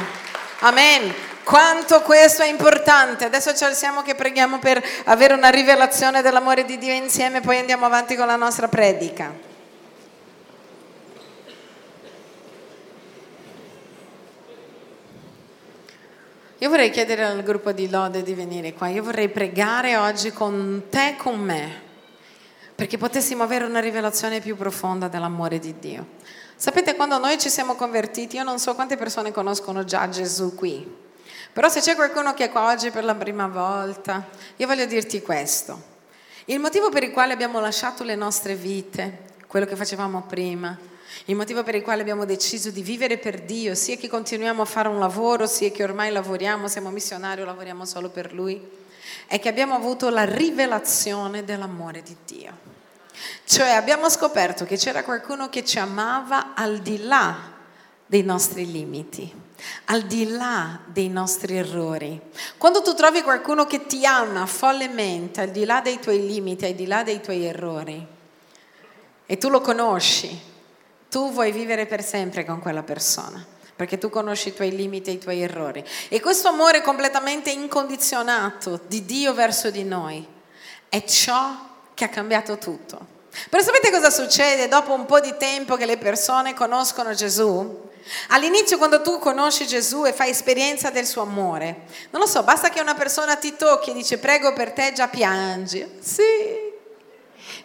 Amen. 0.60 1.13
Quanto 1.43 2.01
questo 2.01 2.43
è 2.43 2.48
importante. 2.48 3.25
Adesso 3.25 3.55
ci 3.55 3.63
alziamo 3.63 4.03
che 4.03 4.13
preghiamo 4.13 4.60
per 4.60 4.84
avere 5.05 5.34
una 5.34 5.50
rivelazione 5.50 6.22
dell'amore 6.22 6.63
di 6.63 6.77
Dio 6.77 6.93
insieme, 6.93 7.41
poi 7.41 7.58
andiamo 7.58 7.86
avanti 7.86 8.15
con 8.15 8.27
la 8.27 8.36
nostra 8.36 8.67
predica. 8.67 9.48
Io 16.62 16.69
vorrei 16.69 16.91
chiedere 16.91 17.24
al 17.24 17.41
gruppo 17.41 17.72
di 17.72 17.89
Lode 17.89 18.22
di 18.22 18.34
venire 18.34 18.74
qua. 18.74 18.89
Io 18.89 19.01
vorrei 19.01 19.29
pregare 19.29 19.96
oggi 19.96 20.31
con 20.31 20.84
te 20.89 21.15
con 21.17 21.39
me 21.39 21.88
perché 22.79 22.98
potessimo 22.98 23.43
avere 23.43 23.65
una 23.65 23.81
rivelazione 23.81 24.39
più 24.39 24.55
profonda 24.55 25.09
dell'amore 25.09 25.59
di 25.59 25.75
Dio. 25.79 26.05
Sapete, 26.55 26.95
quando 26.95 27.17
noi 27.17 27.38
ci 27.38 27.50
siamo 27.50 27.75
convertiti, 27.75 28.38
io 28.38 28.43
non 28.43 28.57
so 28.57 28.74
quante 28.74 28.95
persone 28.95 29.33
conoscono 29.33 29.83
già 29.83 30.07
Gesù 30.07 30.55
qui, 30.55 30.89
però 31.51 31.67
se 31.67 31.81
c'è 31.81 31.95
qualcuno 31.95 32.33
che 32.33 32.45
è 32.45 32.50
qua 32.50 32.71
oggi 32.71 32.89
per 32.89 33.03
la 33.03 33.15
prima 33.15 33.48
volta, 33.48 34.25
io 34.55 34.65
voglio 34.65 34.86
dirti 34.86 35.21
questo. 35.21 35.98
Il 36.45 36.62
motivo 36.62 36.89
per 36.89 37.03
il 37.03 37.12
quale 37.12 37.33
abbiamo 37.33 37.59
lasciato 37.59 38.05
le 38.05 38.15
nostre 38.15 38.55
vite, 38.55 39.24
quello 39.45 39.65
che 39.65 39.75
facevamo 39.75 40.21
prima, 40.21 40.77
il 41.25 41.36
motivo 41.36 41.63
per 41.63 41.75
il 41.75 41.81
quale 41.81 42.00
abbiamo 42.00 42.24
deciso 42.24 42.69
di 42.69 42.81
vivere 42.81 43.17
per 43.17 43.41
Dio, 43.41 43.75
sia 43.75 43.98
che 43.98 44.07
continuiamo 44.07 44.62
a 44.62 44.65
fare 44.65 44.88
un 44.88 45.00
lavoro, 45.00 45.48
sia 45.48 45.69
che 45.69 45.83
ormai 45.83 46.13
lavoriamo, 46.13 46.69
siamo 46.69 46.91
missionari 46.91 47.41
o 47.41 47.45
lavoriamo 47.45 47.83
solo 47.83 48.07
per 48.07 48.33
Lui, 48.33 48.57
è 49.27 49.38
che 49.38 49.50
abbiamo 49.50 49.75
avuto 49.75 50.09
la 50.09 50.24
rivelazione 50.24 51.43
dell'amore 51.43 52.01
di 52.01 52.15
Dio. 52.25 52.68
Cioè 53.45 53.69
abbiamo 53.69 54.09
scoperto 54.09 54.65
che 54.65 54.77
c'era 54.77 55.03
qualcuno 55.03 55.49
che 55.49 55.65
ci 55.65 55.79
amava 55.79 56.53
al 56.53 56.79
di 56.79 57.03
là 57.03 57.57
dei 58.05 58.23
nostri 58.23 58.71
limiti, 58.71 59.31
al 59.85 60.03
di 60.03 60.29
là 60.29 60.79
dei 60.85 61.09
nostri 61.09 61.57
errori. 61.57 62.19
Quando 62.57 62.81
tu 62.81 62.93
trovi 62.93 63.21
qualcuno 63.21 63.65
che 63.65 63.85
ti 63.85 64.05
ama 64.05 64.45
follemente, 64.45 65.41
al 65.41 65.49
di 65.49 65.65
là 65.65 65.81
dei 65.81 65.99
tuoi 65.99 66.25
limiti, 66.25 66.65
al 66.65 66.73
di 66.73 66.88
là 66.88 67.03
dei 67.03 67.21
tuoi 67.21 67.45
errori, 67.45 68.07
e 69.25 69.38
tu 69.38 69.49
lo 69.49 69.61
conosci, 69.61 70.39
tu 71.09 71.31
vuoi 71.31 71.51
vivere 71.51 71.85
per 71.85 72.03
sempre 72.03 72.45
con 72.45 72.59
quella 72.59 72.83
persona 72.83 73.57
perché 73.79 73.97
tu 73.97 74.09
conosci 74.09 74.49
i 74.49 74.53
tuoi 74.53 74.75
limiti 74.75 75.09
e 75.09 75.13
i 75.13 75.19
tuoi 75.19 75.41
errori. 75.41 75.81
E 76.09 76.19
questo 76.19 76.49
amore 76.49 76.81
completamente 76.81 77.49
incondizionato 77.49 78.81
di 78.88 79.05
Dio 79.05 79.33
verso 79.33 79.71
di 79.71 79.85
noi 79.85 80.27
è 80.89 81.01
ciò 81.05 81.68
che 82.00 82.06
ha 82.06 82.10
cambiato 82.10 82.58
tutto. 82.58 82.98
Però 83.50 83.62
sapete 83.62 83.91
cosa 83.91 84.10
succede 84.10 84.70
dopo 84.70 84.94
un 84.94 85.06
po' 85.06 85.20
di 85.20 85.36
tempo 85.38 85.75
che 85.75 85.86
le 85.86 85.98
persone 85.98 86.53
conoscono 86.53 87.13
Gesù? 87.13 87.88
All'inizio 88.29 88.77
quando 88.77 89.01
tu 89.01 89.20
conosci 89.20 89.68
Gesù 89.68 90.06
e 90.06 90.13
fai 90.13 90.29
esperienza 90.29 90.91
del 90.91 91.06
suo 91.06 91.24
amore, 91.24 91.82
non 92.12 92.22
lo 92.22 92.25
so, 92.25 92.41
basta 92.44 92.70
che 92.70 92.79
una 92.79 92.96
persona 92.96 93.36
ti 93.36 93.53
tocchi 93.58 93.89
e 93.89 93.94
dice 93.94 94.18
prego 94.18 94.53
per 94.53 94.72
te, 94.72 94.94
già 94.94 95.10
piangi. 95.10 95.86
Sì. 96.00 96.24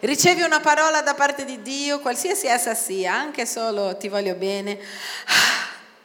Ricevi 0.01 0.41
una 0.41 0.59
parola 0.59 1.01
da 1.01 1.13
parte 1.13 1.45
di 1.45 1.61
Dio, 1.61 2.01
qualsiasi 2.01 2.47
essa 2.47 2.75
sia, 2.75 3.13
anche 3.13 3.45
solo 3.45 3.95
ti 3.95 4.09
voglio 4.09 4.35
bene. 4.35 4.77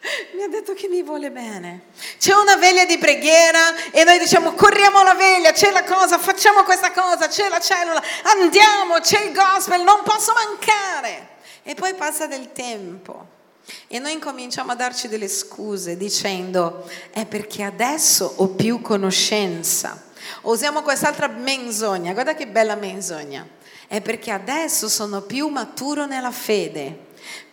Mi 0.34 0.42
ha 0.42 0.48
detto 0.48 0.72
che 0.74 0.88
mi 0.88 1.02
vuole 1.02 1.30
bene. 1.30 1.82
C'è 2.18 2.34
una 2.34 2.56
veglia 2.56 2.84
di 2.84 2.98
preghiera 2.98 3.90
e 3.90 4.04
noi 4.04 4.18
diciamo 4.18 4.54
corriamo 4.54 5.02
la 5.02 5.14
veglia, 5.14 5.52
c'è 5.52 5.70
la 5.70 5.84
cosa, 5.84 6.18
facciamo 6.18 6.62
questa 6.62 6.92
cosa, 6.92 7.28
c'è 7.28 7.48
la 7.48 7.60
cellula, 7.60 8.02
andiamo, 8.22 8.98
c'è 9.00 9.22
il 9.24 9.32
gospel, 9.32 9.82
non 9.82 10.02
posso 10.02 10.32
mancare. 10.32 11.28
E 11.62 11.74
poi 11.74 11.94
passa 11.94 12.26
del 12.26 12.52
tempo 12.52 13.38
e 13.86 13.98
noi 13.98 14.12
incominciamo 14.12 14.72
a 14.72 14.74
darci 14.74 15.08
delle 15.08 15.28
scuse 15.28 15.96
dicendo 15.96 16.88
è 17.10 17.26
perché 17.26 17.62
adesso 17.62 18.32
ho 18.36 18.48
più 18.48 18.80
conoscenza. 18.80 20.08
Usiamo 20.42 20.82
quest'altra 20.82 21.28
menzogna, 21.28 22.12
guarda 22.12 22.34
che 22.34 22.46
bella 22.46 22.74
menzogna. 22.74 23.46
È 23.86 24.00
perché 24.00 24.30
adesso 24.30 24.88
sono 24.88 25.22
più 25.22 25.48
maturo 25.48 26.06
nella 26.06 26.30
fede 26.30 27.08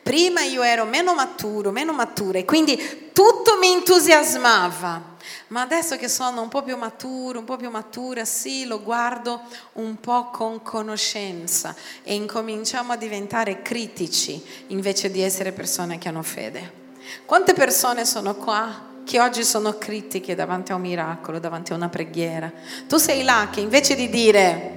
Prima 0.08 0.41
io 0.41 0.62
ero 0.62 0.86
meno 0.86 1.13
maturo, 1.13 1.72
meno 1.72 1.91
matura 1.91 2.39
e 2.39 2.46
quindi 2.46 3.12
tutto 3.12 3.58
mi 3.60 3.74
entusiasmava. 3.74 5.15
Ma 5.48 5.62
adesso 5.62 5.98
che 5.98 6.08
sono 6.08 6.41
un 6.41 6.48
po' 6.48 6.63
più 6.63 6.77
maturo, 6.77 7.39
un 7.39 7.46
po' 7.46 7.58
più 7.58 7.70
matura, 7.70 8.24
sì, 8.24 8.65
lo 8.65 8.82
guardo 8.82 9.41
un 9.74 10.00
po' 10.00 10.29
con 10.29 10.62
conoscenza 10.62 11.75
e 12.03 12.15
incominciamo 12.15 12.94
a 12.94 12.96
diventare 12.96 13.62
critici 13.62 14.41
invece 14.67 15.12
di 15.12 15.22
essere 15.22 15.51
persone 15.51 15.98
che 15.98 16.08
hanno 16.08 16.24
fede. 16.24 16.86
Quante 17.25 17.51
persone 17.53 18.06
sono 18.06 18.36
qua 18.36 18.96
che 19.07 19.21
oggi 19.21 19.45
sono 19.45 19.77
critiche 19.77 20.35
davanti 20.35 20.73
a 20.73 20.75
un 20.75 20.81
miracolo, 20.81 21.39
davanti 21.39 21.71
a 21.71 21.75
una 21.75 21.87
preghiera? 21.87 22.51
Tu 22.89 22.97
sei 22.97 23.23
là 23.23 23.47
che 23.49 23.61
invece 23.61 23.95
di 23.95 24.09
dire 24.09 24.71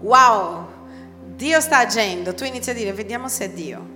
wow, 0.00 0.66
Dio 1.36 1.60
sta 1.60 1.80
agendo, 1.80 2.32
tu 2.32 2.44
inizi 2.44 2.70
a 2.70 2.74
dire 2.74 2.94
vediamo 2.94 3.28
se 3.28 3.44
è 3.44 3.50
Dio. 3.50 3.93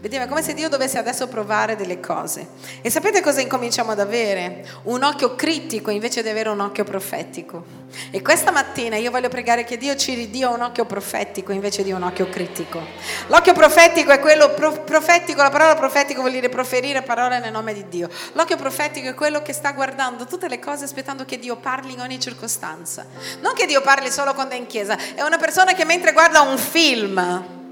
È 0.00 0.28
come 0.28 0.42
se 0.42 0.54
Dio 0.54 0.68
dovesse 0.68 0.98
adesso 0.98 1.26
provare 1.28 1.76
delle 1.76 1.98
cose. 1.98 2.46
E 2.82 2.90
sapete 2.90 3.20
cosa 3.20 3.40
incominciamo 3.40 3.90
ad 3.90 4.00
avere? 4.00 4.64
Un 4.84 5.02
occhio 5.02 5.34
critico 5.34 5.90
invece 5.90 6.22
di 6.22 6.28
avere 6.28 6.50
un 6.50 6.60
occhio 6.60 6.84
profetico. 6.84 7.64
E 8.10 8.22
questa 8.22 8.50
mattina 8.50 8.96
io 8.96 9.10
voglio 9.10 9.28
pregare 9.28 9.64
che 9.64 9.76
Dio 9.76 9.96
ci 9.96 10.14
ridia 10.14 10.50
un 10.50 10.60
occhio 10.60 10.84
profetico 10.84 11.52
invece 11.52 11.82
di 11.82 11.92
un 11.92 12.02
occhio 12.02 12.28
critico. 12.28 12.80
L'occhio 13.28 13.52
profetico 13.54 14.12
è 14.12 14.18
quello 14.20 14.50
pro- 14.54 14.82
profetico, 14.82 15.42
la 15.42 15.50
parola 15.50 15.74
profetico 15.74 16.20
vuol 16.20 16.32
dire 16.32 16.48
proferire 16.48 17.02
parole 17.02 17.38
nel 17.40 17.52
nome 17.52 17.74
di 17.74 17.86
Dio. 17.88 18.08
L'occhio 18.32 18.56
profetico 18.56 19.08
è 19.08 19.14
quello 19.14 19.42
che 19.42 19.52
sta 19.52 19.72
guardando 19.72 20.26
tutte 20.26 20.48
le 20.48 20.58
cose 20.58 20.84
aspettando 20.84 21.24
che 21.24 21.38
Dio 21.38 21.56
parli 21.56 21.92
in 21.92 22.00
ogni 22.00 22.20
circostanza. 22.20 23.06
Non 23.40 23.54
che 23.54 23.66
Dio 23.66 23.80
parli 23.80 24.10
solo 24.10 24.34
quando 24.34 24.54
è 24.54 24.58
in 24.58 24.66
chiesa, 24.66 24.96
è 25.14 25.22
una 25.22 25.38
persona 25.38 25.72
che 25.72 25.84
mentre 25.84 26.12
guarda 26.12 26.40
un 26.42 26.58
film 26.58 27.62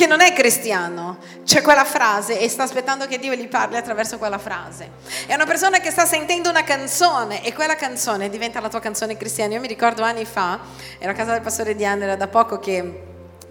che 0.00 0.06
non 0.06 0.22
è 0.22 0.32
cristiano, 0.32 1.18
c'è 1.44 1.60
quella 1.60 1.84
frase 1.84 2.40
e 2.40 2.48
sta 2.48 2.62
aspettando 2.62 3.06
che 3.06 3.18
Dio 3.18 3.34
gli 3.34 3.48
parli 3.48 3.76
attraverso 3.76 4.16
quella 4.16 4.38
frase. 4.38 4.92
È 5.26 5.34
una 5.34 5.44
persona 5.44 5.78
che 5.78 5.90
sta 5.90 6.06
sentendo 6.06 6.48
una 6.48 6.64
canzone 6.64 7.44
e 7.44 7.52
quella 7.52 7.74
canzone 7.74 8.30
diventa 8.30 8.60
la 8.60 8.70
tua 8.70 8.80
canzone 8.80 9.18
cristiana. 9.18 9.52
Io 9.52 9.60
mi 9.60 9.66
ricordo 9.66 10.02
anni 10.02 10.24
fa, 10.24 10.58
ero 10.98 11.10
a 11.10 11.14
casa 11.14 11.32
del 11.32 11.42
pastore 11.42 11.74
di 11.74 11.84
Andrea 11.84 12.16
da 12.16 12.28
poco 12.28 12.58
che 12.58 13.08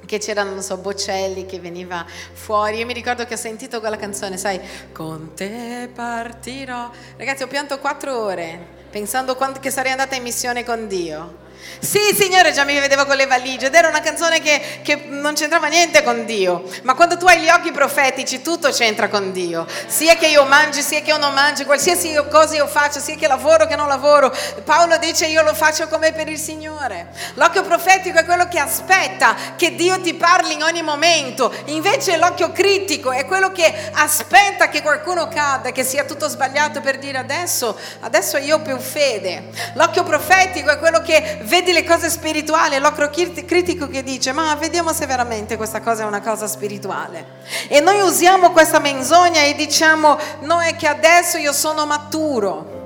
che 0.08 0.18
c'erano, 0.18 0.50
non 0.50 0.64
so, 0.64 0.78
Bocelli 0.78 1.46
che 1.46 1.60
veniva 1.60 2.04
fuori. 2.34 2.78
Io 2.78 2.86
mi 2.88 2.94
ricordo 2.94 3.26
che 3.26 3.36
ho 3.36 3.38
sentito 3.38 3.80
quella 3.80 3.96
canzone, 3.96 4.38
sai, 4.38 4.60
con 4.92 5.36
te 5.36 5.88
partirò. 5.94 6.90
Ragazzi, 7.16 7.44
ho 7.44 7.48
pianto 7.48 7.78
quattro 7.78 8.18
ore 8.18 8.78
pensando 8.90 9.38
che 9.60 9.70
sarei 9.70 9.92
andata 9.92 10.16
in 10.16 10.24
missione 10.24 10.64
con 10.64 10.88
Dio. 10.88 11.48
Sì, 11.80 12.00
Signore, 12.14 12.52
già 12.52 12.66
mi 12.66 12.78
vedevo 12.78 13.06
con 13.06 13.16
le 13.16 13.26
valigie 13.26 13.68
ed 13.68 13.74
era 13.74 13.88
una 13.88 14.02
canzone 14.02 14.42
che, 14.42 14.80
che, 14.82 15.06
non 15.08 15.34
c'entrava 15.34 15.68
niente 15.68 16.04
con 16.04 16.26
Dio. 16.26 16.64
Ma 16.84 16.94
quando 16.94 17.18
tu 17.18 17.26
hai 17.26 17.40
gli 17.40 17.50
occhi 17.50 17.72
profetici, 17.72 18.42
tutto 18.42 18.70
c'entra 18.70 19.08
con 19.08 19.32
Dio. 19.32 19.66
Sia 19.88 20.16
che 20.16 20.28
io 20.28 20.44
mangi, 20.44 20.82
sia 20.82 21.00
che 21.02 21.12
io 21.12 21.18
non 21.18 21.34
mangi, 21.34 21.64
qualsiasi 21.64 22.14
cosa 22.30 22.56
io 22.56 22.68
faccio, 22.68 23.00
sia 23.00 23.16
che 23.16 23.28
lavoro 23.28 23.66
che 23.66 23.78
non 23.78 23.88
lavoro. 23.88 24.36
Paolo 24.66 24.98
dice 24.98 25.28
io 25.28 25.42
lo 25.42 25.54
faccio 25.54 25.88
come 25.88 26.12
per 26.12 26.28
il 26.28 26.38
Signore. 26.38 27.08
L'occhio 27.36 27.64
profetico 27.64 28.20
è 28.20 28.26
quello 28.26 28.50
che 28.50 28.60
aspetta 28.60 29.36
che 29.56 29.76
Dio 29.76 30.02
ti 30.02 30.14
parli 30.16 30.54
in 30.56 30.64
ogni 30.64 30.82
momento. 30.82 31.54
Invece 31.66 32.18
l'occhio 32.18 32.52
critico 32.52 33.12
è 33.12 33.26
quello 33.26 33.54
che 33.54 33.74
aspetta 33.94 34.68
che 34.68 34.82
qualcuno 34.82 35.30
cada, 35.30 35.72
che 35.72 35.86
sia 35.86 36.04
tutto 36.04 36.28
sbagliato 36.28 36.82
per 36.82 36.98
dire 36.98 37.18
adesso, 37.18 37.80
adesso 38.02 38.38
io 38.38 38.58
ho 38.58 38.62
più 38.62 38.78
fede. 38.78 39.50
L'occhio 39.76 40.04
profetico 40.04 40.70
è 40.70 40.78
quello 40.78 41.02
che 41.02 41.40
vedi 41.50 41.74
le 41.74 41.84
cose 41.84 42.10
spirituali, 42.10 42.78
l'occhio 42.78 43.10
critico 43.10 43.90
che 43.90 44.04
dice 44.04 44.32
ma 44.32 44.56
vediamo 44.56 44.94
se 44.94 45.06
veramente 45.06 45.58
questa 45.58 45.82
cosa 45.82 46.04
è 46.04 46.06
una 46.06 46.22
cosa 46.22 46.48
spirituale. 46.48 47.26
E 47.68 47.82
noi 47.82 48.00
usiamo 48.00 48.52
questa 48.52 48.80
menzogna 48.80 49.42
e 49.42 49.56
diciamo 49.56 50.18
no 50.42 50.62
è 50.62 50.76
che 50.78 50.88
adesso 50.88 51.38
io 51.38 51.52
sono 51.52 51.86
maturo. 51.86 52.78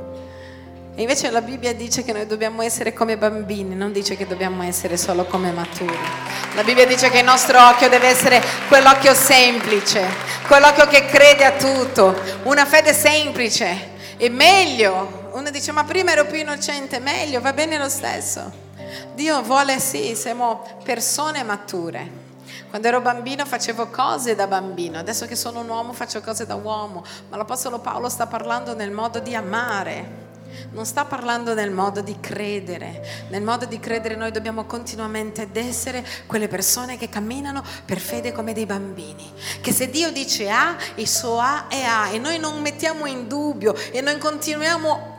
E 0.96 1.02
invece 1.02 1.32
la 1.32 1.42
Bibbia 1.42 1.74
dice 1.74 2.04
che 2.04 2.14
noi 2.14 2.28
dobbiamo 2.28 2.62
essere 2.62 2.94
come 2.94 3.18
bambini, 3.18 3.76
non 3.76 3.92
dice 3.92 4.16
che 4.16 4.28
dobbiamo 4.28 4.64
essere 4.64 4.96
solo 4.96 5.26
come 5.26 5.52
maturi. 5.52 5.98
La 6.56 6.64
Bibbia 6.64 6.86
dice 6.86 7.10
che 7.10 7.20
il 7.20 7.26
nostro 7.26 7.60
occhio 7.60 7.90
deve 7.90 8.08
essere 8.08 8.42
quell'occhio 8.68 9.14
semplice, 9.16 10.06
quell'occhio 10.48 10.88
che 10.88 11.06
crede 11.08 11.46
a 11.46 11.52
tutto, 11.54 12.16
una 12.44 12.66
fede 12.66 12.94
semplice. 12.94 13.92
E 14.18 14.30
meglio 14.30 15.23
uno 15.34 15.50
dice 15.50 15.72
ma 15.72 15.84
prima 15.84 16.12
ero 16.12 16.26
più 16.26 16.38
innocente, 16.38 17.00
meglio, 17.00 17.42
va 17.42 17.54
bene 17.54 17.78
lo 17.78 17.90
stesso. 17.90 18.52
Dio 19.16 19.42
vuole 19.42 19.80
sì, 19.80 20.16
siamo 20.16 20.64
persone 20.84 21.44
mature. 21.44 22.22
Quando 22.70 22.88
ero 22.88 23.02
bambino 23.02 23.46
facevo 23.46 23.88
cose 23.88 24.36
da 24.36 24.48
bambino, 24.48 24.98
adesso 24.98 25.26
che 25.26 25.36
sono 25.36 25.62
un 25.62 25.70
uomo 25.70 25.94
faccio 25.94 26.22
cose 26.22 26.46
da 26.46 26.56
uomo, 26.56 27.04
ma 27.30 27.38
l'Apostolo 27.38 27.80
Paolo 27.80 28.10
sta 28.10 28.28
parlando 28.28 28.76
nel 28.76 28.92
modo 28.92 29.20
di 29.20 29.36
amare. 29.36 30.22
Non 30.72 30.86
sta 30.86 31.06
parlando 31.06 31.56
nel 31.56 31.72
modo 31.72 32.02
di 32.02 32.20
credere. 32.20 33.26
Nel 33.30 33.42
modo 33.42 33.66
di 33.66 33.80
credere 33.80 34.16
noi 34.16 34.32
dobbiamo 34.32 34.66
continuamente 34.66 35.42
ad 35.42 35.56
essere 35.56 36.06
quelle 36.28 36.48
persone 36.48 36.98
che 36.98 37.10
camminano 37.10 37.64
per 37.86 37.98
fede 37.98 38.32
come 38.32 38.54
dei 38.54 38.68
bambini. 38.68 39.32
Che 39.62 39.72
se 39.72 39.90
Dio 39.90 40.12
dice 40.12 40.50
A, 40.50 40.76
il 40.96 41.08
suo 41.08 41.40
A 41.40 41.68
è 41.68 41.82
A 41.84 42.10
e 42.10 42.20
noi 42.20 42.38
non 42.38 42.62
mettiamo 42.62 43.08
in 43.08 43.28
dubbio 43.28 43.76
e 43.92 44.02
noi 44.02 44.20
continuiamo 44.20 45.13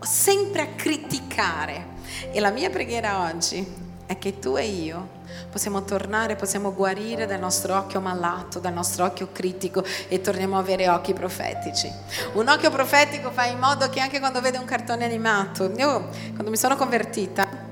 sempre 0.00 0.62
a 0.62 0.66
criticare. 0.76 1.98
E 2.32 2.40
la 2.40 2.50
mia 2.50 2.70
preghiera 2.70 3.22
oggi 3.22 3.88
è 4.06 4.18
che 4.18 4.38
tu 4.38 4.56
e 4.56 4.66
io 4.66 5.18
possiamo 5.50 5.84
tornare, 5.84 6.34
possiamo 6.34 6.74
guarire 6.74 7.26
dal 7.26 7.38
nostro 7.38 7.76
occhio 7.76 8.00
malato, 8.00 8.58
dal 8.58 8.72
nostro 8.72 9.04
occhio 9.04 9.28
critico 9.32 9.84
e 10.08 10.20
torniamo 10.20 10.56
a 10.56 10.60
avere 10.60 10.88
occhi 10.88 11.12
profetici. 11.12 11.90
Un 12.32 12.48
occhio 12.48 12.70
profetico 12.70 13.30
fa 13.30 13.46
in 13.46 13.58
modo 13.58 13.88
che 13.88 14.00
anche 14.00 14.18
quando 14.18 14.40
vede 14.40 14.58
un 14.58 14.64
cartone 14.64 15.04
animato, 15.04 15.72
io 15.76 16.08
quando 16.32 16.50
mi 16.50 16.56
sono 16.56 16.76
convertita 16.76 17.68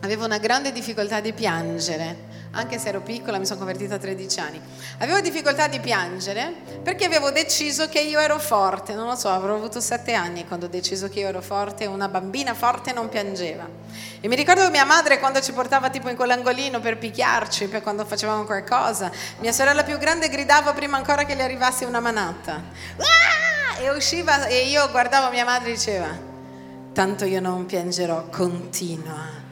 avevo 0.00 0.24
una 0.24 0.38
grande 0.38 0.72
difficoltà 0.72 1.20
di 1.20 1.32
piangere 1.32 2.25
anche 2.56 2.78
se 2.78 2.88
ero 2.88 3.00
piccola, 3.00 3.38
mi 3.38 3.44
sono 3.44 3.58
convertita 3.58 3.96
a 3.96 3.98
13 3.98 4.40
anni. 4.40 4.60
Avevo 4.98 5.20
difficoltà 5.20 5.68
di 5.68 5.78
piangere 5.78 6.52
perché 6.82 7.04
avevo 7.04 7.30
deciso 7.30 7.88
che 7.88 8.00
io 8.00 8.18
ero 8.18 8.38
forte, 8.38 8.94
non 8.94 9.06
lo 9.06 9.14
so, 9.14 9.28
avrò 9.28 9.54
avuto 9.54 9.80
7 9.80 10.14
anni 10.14 10.46
quando 10.46 10.66
ho 10.66 10.68
deciso 10.68 11.08
che 11.08 11.20
io 11.20 11.28
ero 11.28 11.42
forte, 11.42 11.86
una 11.86 12.08
bambina 12.08 12.54
forte 12.54 12.92
non 12.92 13.08
piangeva. 13.08 13.68
E 14.20 14.28
mi 14.28 14.34
ricordo 14.34 14.62
che 14.62 14.70
mia 14.70 14.84
madre 14.84 15.18
quando 15.18 15.40
ci 15.40 15.52
portava 15.52 15.90
tipo 15.90 16.08
in 16.08 16.16
quell'angolino 16.16 16.80
per 16.80 16.98
picchiarci, 16.98 17.68
per 17.68 17.82
quando 17.82 18.04
facevamo 18.04 18.44
qualcosa, 18.44 19.10
mia 19.40 19.52
sorella 19.52 19.84
più 19.84 19.98
grande 19.98 20.28
gridava 20.28 20.72
prima 20.72 20.96
ancora 20.96 21.24
che 21.24 21.34
le 21.34 21.42
arrivasse 21.42 21.84
una 21.84 22.00
manata. 22.00 22.62
Ah! 22.96 23.80
E 23.80 23.90
usciva 23.90 24.46
e 24.46 24.68
io 24.68 24.90
guardavo 24.90 25.30
mia 25.30 25.44
madre 25.44 25.68
e 25.68 25.72
diceva, 25.72 26.08
tanto 26.94 27.26
io 27.26 27.40
non 27.40 27.66
piangerò, 27.66 28.28
continua 28.30 29.45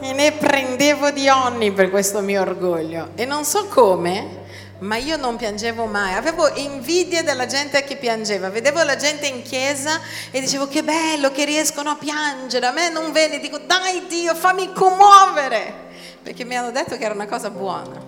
e 0.00 0.12
ne 0.12 0.32
prendevo 0.32 1.10
di 1.10 1.28
ogni 1.28 1.72
per 1.72 1.90
questo 1.90 2.20
mio 2.20 2.40
orgoglio. 2.40 3.10
E 3.14 3.24
non 3.24 3.44
so 3.44 3.66
come, 3.66 4.44
ma 4.80 4.96
io 4.96 5.16
non 5.16 5.36
piangevo 5.36 5.86
mai. 5.86 6.14
Avevo 6.14 6.48
invidia 6.54 7.22
della 7.22 7.46
gente 7.46 7.82
che 7.82 7.96
piangeva. 7.96 8.48
Vedevo 8.48 8.82
la 8.82 8.96
gente 8.96 9.26
in 9.26 9.42
chiesa 9.42 10.00
e 10.30 10.40
dicevo 10.40 10.68
che 10.68 10.82
bello 10.82 11.30
che 11.32 11.44
riescono 11.44 11.90
a 11.90 11.96
piangere. 11.96 12.66
A 12.66 12.72
me 12.72 12.88
non 12.90 13.12
vedi, 13.12 13.40
dico 13.40 13.58
dai 13.58 14.06
Dio, 14.06 14.34
fammi 14.34 14.72
commuovere. 14.72 15.86
Perché 16.22 16.44
mi 16.44 16.56
hanno 16.56 16.70
detto 16.70 16.96
che 16.96 17.04
era 17.04 17.14
una 17.14 17.26
cosa 17.26 17.50
buona. 17.50 18.00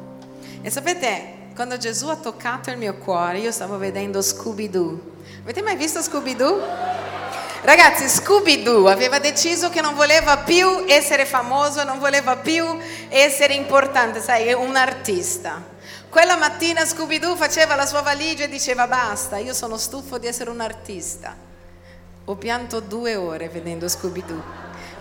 E 0.62 0.70
sapete, 0.70 1.38
quando 1.54 1.76
Gesù 1.76 2.09
ha 2.09 2.16
toccato 2.16 2.70
il 2.70 2.76
mio 2.76 2.97
cuore, 2.99 3.38
io 3.38 3.50
stavo 3.50 3.78
vedendo 3.78 4.23
Scooby-Doo. 4.23 5.00
Avete 5.42 5.62
mai 5.62 5.76
visto 5.76 6.00
Scooby-Doo? 6.00 6.62
Ragazzi, 7.62 8.08
Scooby-Doo 8.08 8.88
aveva 8.88 9.18
deciso 9.18 9.68
che 9.68 9.82
non 9.82 9.94
voleva 9.94 10.38
più 10.38 10.86
essere 10.86 11.26
famoso, 11.26 11.84
non 11.84 11.98
voleva 11.98 12.36
più 12.36 12.64
essere 13.10 13.52
importante, 13.52 14.22
sai, 14.22 14.50
un 14.54 14.76
artista. 14.76 15.62
Quella 16.08 16.36
mattina 16.36 16.86
Scooby-Doo 16.86 17.36
faceva 17.36 17.74
la 17.74 17.84
sua 17.84 18.00
valigia 18.00 18.44
e 18.44 18.48
diceva 18.48 18.86
basta, 18.86 19.36
io 19.36 19.52
sono 19.52 19.76
stufo 19.76 20.16
di 20.16 20.26
essere 20.26 20.48
un 20.48 20.60
artista. 20.60 21.36
Ho 22.24 22.34
pianto 22.36 22.80
due 22.80 23.14
ore 23.14 23.50
vedendo 23.50 23.88
Scooby-Doo. 23.88 24.42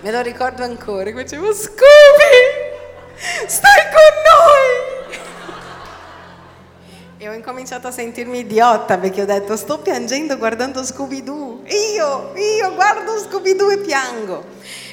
Me 0.02 0.12
lo 0.12 0.22
ricordo 0.22 0.64
ancora, 0.64 1.10
dicevo 1.12 1.54
Scooby, 1.54 1.88
stai 3.48 3.84
con 3.84 4.02
noi! 4.26 4.89
E 7.22 7.28
ho 7.28 7.34
incominciato 7.34 7.86
a 7.86 7.92
sentirmi 7.92 8.40
idiota 8.40 8.98
perché 8.98 9.24
ho 9.24 9.26
detto 9.26 9.58
sto 9.58 9.80
piangendo 9.80 10.38
guardando 10.38 10.82
Scooby-Doo. 10.86 11.64
Io, 11.66 12.32
io 12.34 12.74
guardo 12.76 13.20
Scooby-Doo 13.20 13.72
e 13.72 13.78
piango. 13.80 14.46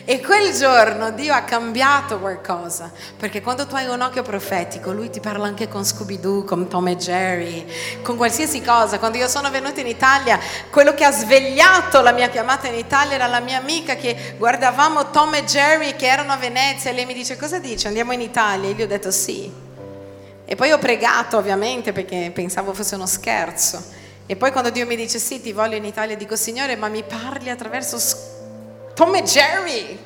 E 0.04 0.20
quel 0.20 0.52
giorno 0.52 1.12
Dio 1.12 1.32
ha 1.32 1.42
cambiato 1.42 2.18
qualcosa, 2.18 2.90
perché 3.16 3.40
quando 3.40 3.68
tu 3.68 3.76
hai 3.76 3.86
un 3.86 4.00
occhio 4.00 4.24
profetico, 4.24 4.90
Lui 4.90 5.08
ti 5.08 5.20
parla 5.20 5.46
anche 5.46 5.68
con 5.68 5.84
Scooby-Doo, 5.84 6.42
con 6.42 6.66
Tom 6.66 6.88
e 6.88 6.96
Jerry, 6.96 7.64
con 8.02 8.16
qualsiasi 8.16 8.60
cosa. 8.60 8.98
Quando 8.98 9.18
io 9.18 9.28
sono 9.28 9.48
venuta 9.48 9.80
in 9.80 9.86
Italia, 9.86 10.40
quello 10.70 10.94
che 10.94 11.04
ha 11.04 11.12
svegliato 11.12 12.00
la 12.00 12.10
mia 12.10 12.28
chiamata 12.28 12.66
in 12.66 12.74
Italia 12.74 13.14
era 13.14 13.28
la 13.28 13.38
mia 13.38 13.58
amica 13.58 13.94
che 13.94 14.34
guardavamo 14.36 15.12
Tom 15.12 15.32
e 15.34 15.44
Jerry 15.44 15.94
che 15.94 16.08
erano 16.08 16.32
a 16.32 16.36
Venezia 16.36 16.90
e 16.90 16.92
lei 16.92 17.06
mi 17.06 17.14
dice 17.14 17.36
cosa 17.36 17.60
dice? 17.60 17.86
Andiamo 17.86 18.10
in 18.10 18.20
Italia? 18.20 18.68
E 18.68 18.72
gli 18.72 18.82
ho 18.82 18.88
detto 18.88 19.12
sì. 19.12 19.65
E 20.48 20.54
poi 20.54 20.70
ho 20.70 20.78
pregato 20.78 21.36
ovviamente 21.36 21.92
perché 21.92 22.30
pensavo 22.32 22.72
fosse 22.72 22.94
uno 22.94 23.06
scherzo. 23.06 23.84
E 24.26 24.36
poi 24.36 24.52
quando 24.52 24.70
Dio 24.70 24.86
mi 24.86 24.94
dice 24.94 25.18
sì, 25.18 25.40
ti 25.40 25.52
voglio 25.52 25.74
in 25.76 25.84
Italia, 25.84 26.16
dico 26.16 26.36
Signore, 26.36 26.76
ma 26.76 26.86
mi 26.88 27.02
parli 27.02 27.50
attraverso 27.50 27.98
Tom 28.94 29.14
e 29.16 29.22
Jerry. 29.24 29.98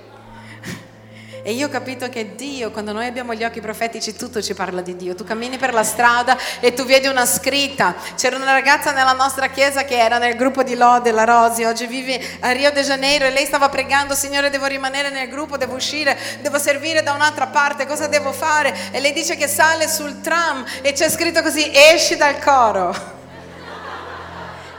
E 1.42 1.52
io 1.52 1.66
ho 1.66 1.70
capito 1.70 2.08
che 2.08 2.34
Dio, 2.34 2.70
quando 2.70 2.92
noi 2.92 3.06
abbiamo 3.06 3.34
gli 3.34 3.44
occhi 3.44 3.60
profetici, 3.60 4.14
tutto 4.14 4.42
ci 4.42 4.54
parla 4.54 4.80
di 4.80 4.94
Dio. 4.96 5.14
Tu 5.14 5.24
cammini 5.24 5.56
per 5.56 5.72
la 5.72 5.82
strada 5.82 6.36
e 6.60 6.74
tu 6.74 6.84
vedi 6.84 7.06
una 7.06 7.24
scritta. 7.24 7.94
C'era 8.16 8.36
una 8.36 8.52
ragazza 8.52 8.92
nella 8.92 9.12
nostra 9.12 9.48
chiesa 9.48 9.84
che 9.84 9.96
era 9.96 10.18
nel 10.18 10.36
gruppo 10.36 10.62
di 10.62 10.74
Lode, 10.74 11.10
la 11.12 11.24
Rosi, 11.24 11.64
oggi 11.64 11.86
vive 11.86 12.20
a 12.40 12.50
Rio 12.50 12.70
de 12.72 12.82
Janeiro 12.82 13.24
e 13.24 13.30
lei 13.30 13.46
stava 13.46 13.68
pregando, 13.68 14.14
Signore 14.14 14.50
devo 14.50 14.66
rimanere 14.66 15.10
nel 15.10 15.28
gruppo, 15.28 15.56
devo 15.56 15.76
uscire, 15.76 16.18
devo 16.42 16.58
servire 16.58 17.02
da 17.02 17.12
un'altra 17.12 17.46
parte, 17.46 17.86
cosa 17.86 18.06
devo 18.06 18.32
fare? 18.32 18.76
E 18.90 19.00
lei 19.00 19.12
dice 19.12 19.36
che 19.36 19.48
sale 19.48 19.88
sul 19.88 20.20
tram 20.20 20.64
e 20.82 20.92
c'è 20.92 21.08
scritto 21.08 21.42
così, 21.42 21.70
esci 21.72 22.16
dal 22.16 22.38
coro. 22.38 23.19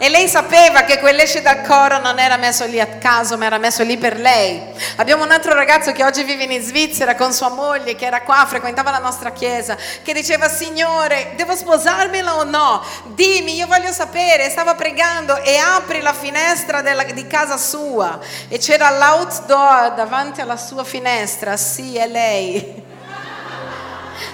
E 0.04 0.10
lei 0.10 0.28
sapeva 0.28 0.82
che 0.82 0.98
quell'esce 0.98 1.44
dal 1.44 1.62
coro 1.62 2.00
non 2.00 2.18
era 2.18 2.36
messo 2.36 2.66
lì 2.66 2.80
a 2.80 2.88
caso, 2.88 3.38
ma 3.38 3.46
era 3.46 3.60
messo 3.60 3.84
lì 3.84 4.00
per 4.00 4.18
lei. 4.18 4.60
Abbiamo 4.96 5.24
un 5.24 5.30
altro 5.30 5.54
ragazzo 5.54 5.92
che 5.92 6.04
oggi 6.04 6.24
vive 6.24 6.46
in 6.46 6.60
Svizzera 6.60 7.14
con 7.14 7.32
sua 7.32 7.50
moglie, 7.50 7.94
che 7.94 8.08
era 8.08 8.24
qua, 8.24 8.44
frequentava 8.48 8.90
la 8.90 8.98
nostra 8.98 9.32
chiesa, 9.32 9.78
che 10.02 10.12
diceva, 10.12 10.50
Signore, 10.50 11.34
devo 11.36 11.56
sposarmela 11.56 12.36
o 12.38 12.44
no? 12.46 12.84
Dimmi, 13.14 13.54
io 13.54 13.68
voglio 13.68 13.92
sapere. 13.92 14.50
Stava 14.50 14.74
pregando 14.74 15.40
e 15.44 15.58
apri 15.58 16.02
la 16.02 16.14
finestra 16.14 16.82
della, 16.82 17.04
di 17.04 17.28
casa 17.28 17.58
sua 17.58 18.18
e 18.48 18.58
c'era 18.58 18.90
l'outdoor 18.90 19.94
davanti 19.94 20.42
alla 20.42 20.58
sua 20.58 20.84
finestra. 20.84 21.56
Sì, 21.58 21.98
è 21.98 22.08
lei. 22.08 22.81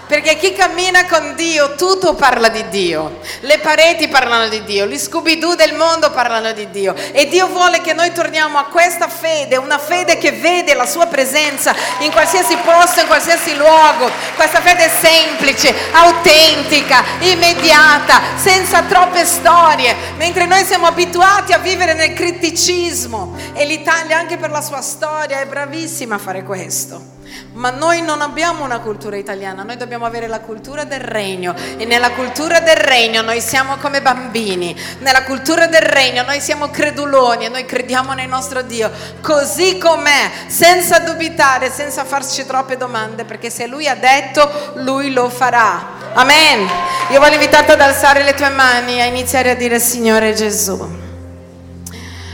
Perché 0.08 0.38
chi 0.38 0.54
cammina 0.54 1.06
con 1.06 1.36
Dio 1.36 1.76
tutto 1.76 2.14
parla 2.14 2.48
di 2.48 2.70
Dio. 2.70 3.20
Le 3.42 3.60
pareti 3.60 4.08
parlano 4.08 4.48
di 4.48 4.64
Dio, 4.64 4.86
gli 4.86 4.98
Scooby-Doo 4.98 5.56
del 5.56 5.74
mondo 5.74 6.12
parlano 6.12 6.54
di 6.54 6.70
Dio. 6.70 6.96
E 7.12 7.28
Dio 7.28 7.48
vuole 7.48 7.82
che 7.82 7.92
noi 7.92 8.14
torniamo 8.14 8.58
a 8.58 8.68
questa 8.68 9.10
fede, 9.10 9.58
una 9.58 9.78
fede 9.78 10.18
che 10.18 10.32
vede 10.32 10.76
la 10.76 10.86
sua 10.86 11.08
presenza 11.08 11.76
in 12.00 12.12
qualsiasi 12.14 12.56
posto, 12.64 13.02
in 13.02 13.08
qualsiasi 13.08 13.58
luogo. 13.58 14.10
Questa 14.36 14.62
fede 14.62 14.90
semplice, 14.90 15.76
autentica, 15.92 17.04
immediata, 17.20 18.22
senza 18.38 18.84
troppe 18.84 19.26
storie. 19.26 19.94
Mentre 20.16 20.46
noi 20.46 20.64
siamo 20.64 20.88
abituati 20.88 21.52
a 21.52 21.58
vivere 21.58 21.94
nel 21.94 22.14
criticismo. 22.14 23.36
E 23.54 23.66
l'Italia 23.66 24.18
anche 24.18 24.38
per 24.38 24.52
la 24.52 24.62
sua 24.62 24.82
storia 24.82 25.42
è 25.42 25.46
bravissima 25.46 26.16
a 26.16 26.20
fare 26.20 26.44
questo. 26.44 27.17
Ma 27.54 27.70
noi 27.72 28.02
non 28.02 28.22
abbiamo 28.22 28.64
una 28.64 28.80
cultura 28.80 29.16
italiana, 29.16 29.64
noi 29.64 29.78
dobbiamo 29.78 30.06
avere 30.06 30.28
la 30.28 30.40
cultura 30.40 30.84
del 30.84 31.00
regno 31.00 31.56
e 31.78 31.86
nella 31.86 32.12
cultura 32.12 32.60
del 32.60 32.76
regno 32.76 33.22
noi 33.22 33.42
siamo 33.42 33.78
come 33.78 34.02
bambini, 34.02 34.76
nella 35.00 35.24
cultura 35.24 35.66
del 35.68 35.82
regno 35.82 36.24
noi 36.24 36.40
siamo 36.40 36.70
creduloni 36.70 37.46
e 37.46 37.50
noi 37.50 37.66
crediamo 37.66 38.14
nel 38.14 38.28
nostro 38.28 38.62
Dio 38.62 38.92
così 39.22 39.78
com'è, 39.78 40.30
senza 40.48 41.00
dubitare, 41.00 41.72
senza 41.72 42.06
farci 42.06 42.46
troppe 42.46 42.78
domande, 42.78 43.26
perché 43.26 43.50
se 43.50 43.68
Lui 43.68 43.88
ha 43.88 43.96
detto, 43.96 44.74
Lui 44.76 45.12
lo 45.12 45.30
farà. 45.30 45.96
Amen. 46.14 46.68
Io 47.10 47.20
voglio 47.20 47.34
invitarti 47.34 47.72
ad 47.72 47.82
alzare 47.82 48.24
le 48.24 48.34
tue 48.34 48.50
mani 48.50 48.98
e 48.98 49.02
a 49.02 49.06
iniziare 49.06 49.52
a 49.52 49.56
dire 49.56 49.80
Signore 49.80 50.34
Gesù. 50.34 51.06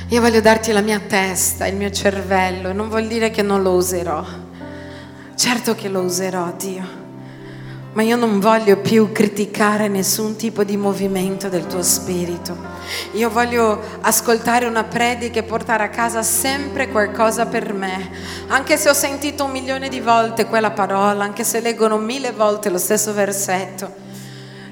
Io 0.10 0.22
voglio 0.22 0.42
darti 0.42 0.72
la 0.72 0.82
mia 0.82 1.00
testa, 1.00 1.66
il 1.66 1.76
mio 1.76 1.90
cervello, 1.90 2.72
non 2.72 2.88
vuol 2.88 3.08
dire 3.08 3.32
che 3.32 3.42
non 3.42 3.62
lo 3.64 3.72
userò. 3.72 4.24
Certo 5.36 5.74
che 5.74 5.90
lo 5.90 6.02
userò, 6.02 6.54
Dio, 6.56 6.84
ma 7.94 8.04
io 8.04 8.16
non 8.16 8.40
voglio 8.40 8.78
più 8.78 9.12
criticare 9.12 9.88
nessun 9.88 10.36
tipo 10.36 10.64
di 10.64 10.78
movimento 10.78 11.50
del 11.50 11.66
tuo 11.66 11.82
spirito. 11.82 12.56
Io 13.14 13.30
voglio 13.30 13.82
ascoltare 14.02 14.68
una 14.68 14.84
predica 14.84 15.40
e 15.40 15.44
portare 15.44 15.84
a 15.84 15.90
casa 15.90 16.22
sempre 16.22 16.90
qualcosa 16.90 17.48
per 17.48 17.74
me, 17.74 18.12
anche 18.48 18.78
se 18.78 18.90
ho 18.90 18.94
sentito 18.94 19.46
un 19.46 19.52
milione 19.52 19.90
di 19.90 20.00
volte 20.00 20.46
quella 20.46 20.72
parola, 20.72 21.24
anche 21.24 21.44
se 21.44 21.62
leggono 21.62 21.98
mille 21.98 22.32
volte 22.32 22.70
lo 22.70 22.78
stesso 22.78 23.12
versetto. 23.12 23.92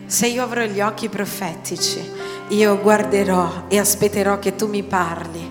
Se 0.05 0.27
io 0.27 0.43
avrò 0.43 0.61
gli 0.61 0.79
occhi 0.79 1.09
profetici, 1.09 2.07
io 2.49 2.79
guarderò 2.79 3.63
e 3.67 3.79
aspetterò 3.79 4.37
che 4.39 4.55
tu 4.55 4.67
mi 4.67 4.83
parli, 4.83 5.49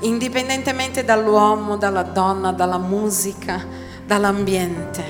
indipendentemente 0.00 1.02
dall'uomo, 1.02 1.76
dalla 1.76 2.02
donna, 2.02 2.52
dalla 2.52 2.78
musica 2.78 3.79
dall'ambiente, 4.10 5.04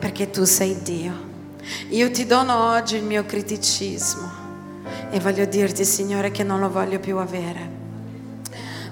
perché 0.00 0.30
tu 0.30 0.42
sei 0.42 0.82
Dio. 0.82 1.12
Io 1.90 2.10
ti 2.10 2.26
dono 2.26 2.72
oggi 2.72 2.96
il 2.96 3.04
mio 3.04 3.24
criticismo 3.24 4.28
e 5.12 5.20
voglio 5.20 5.44
dirti, 5.44 5.84
Signore, 5.84 6.32
che 6.32 6.42
non 6.42 6.58
lo 6.58 6.68
voglio 6.68 6.98
più 6.98 7.18
avere. 7.18 7.80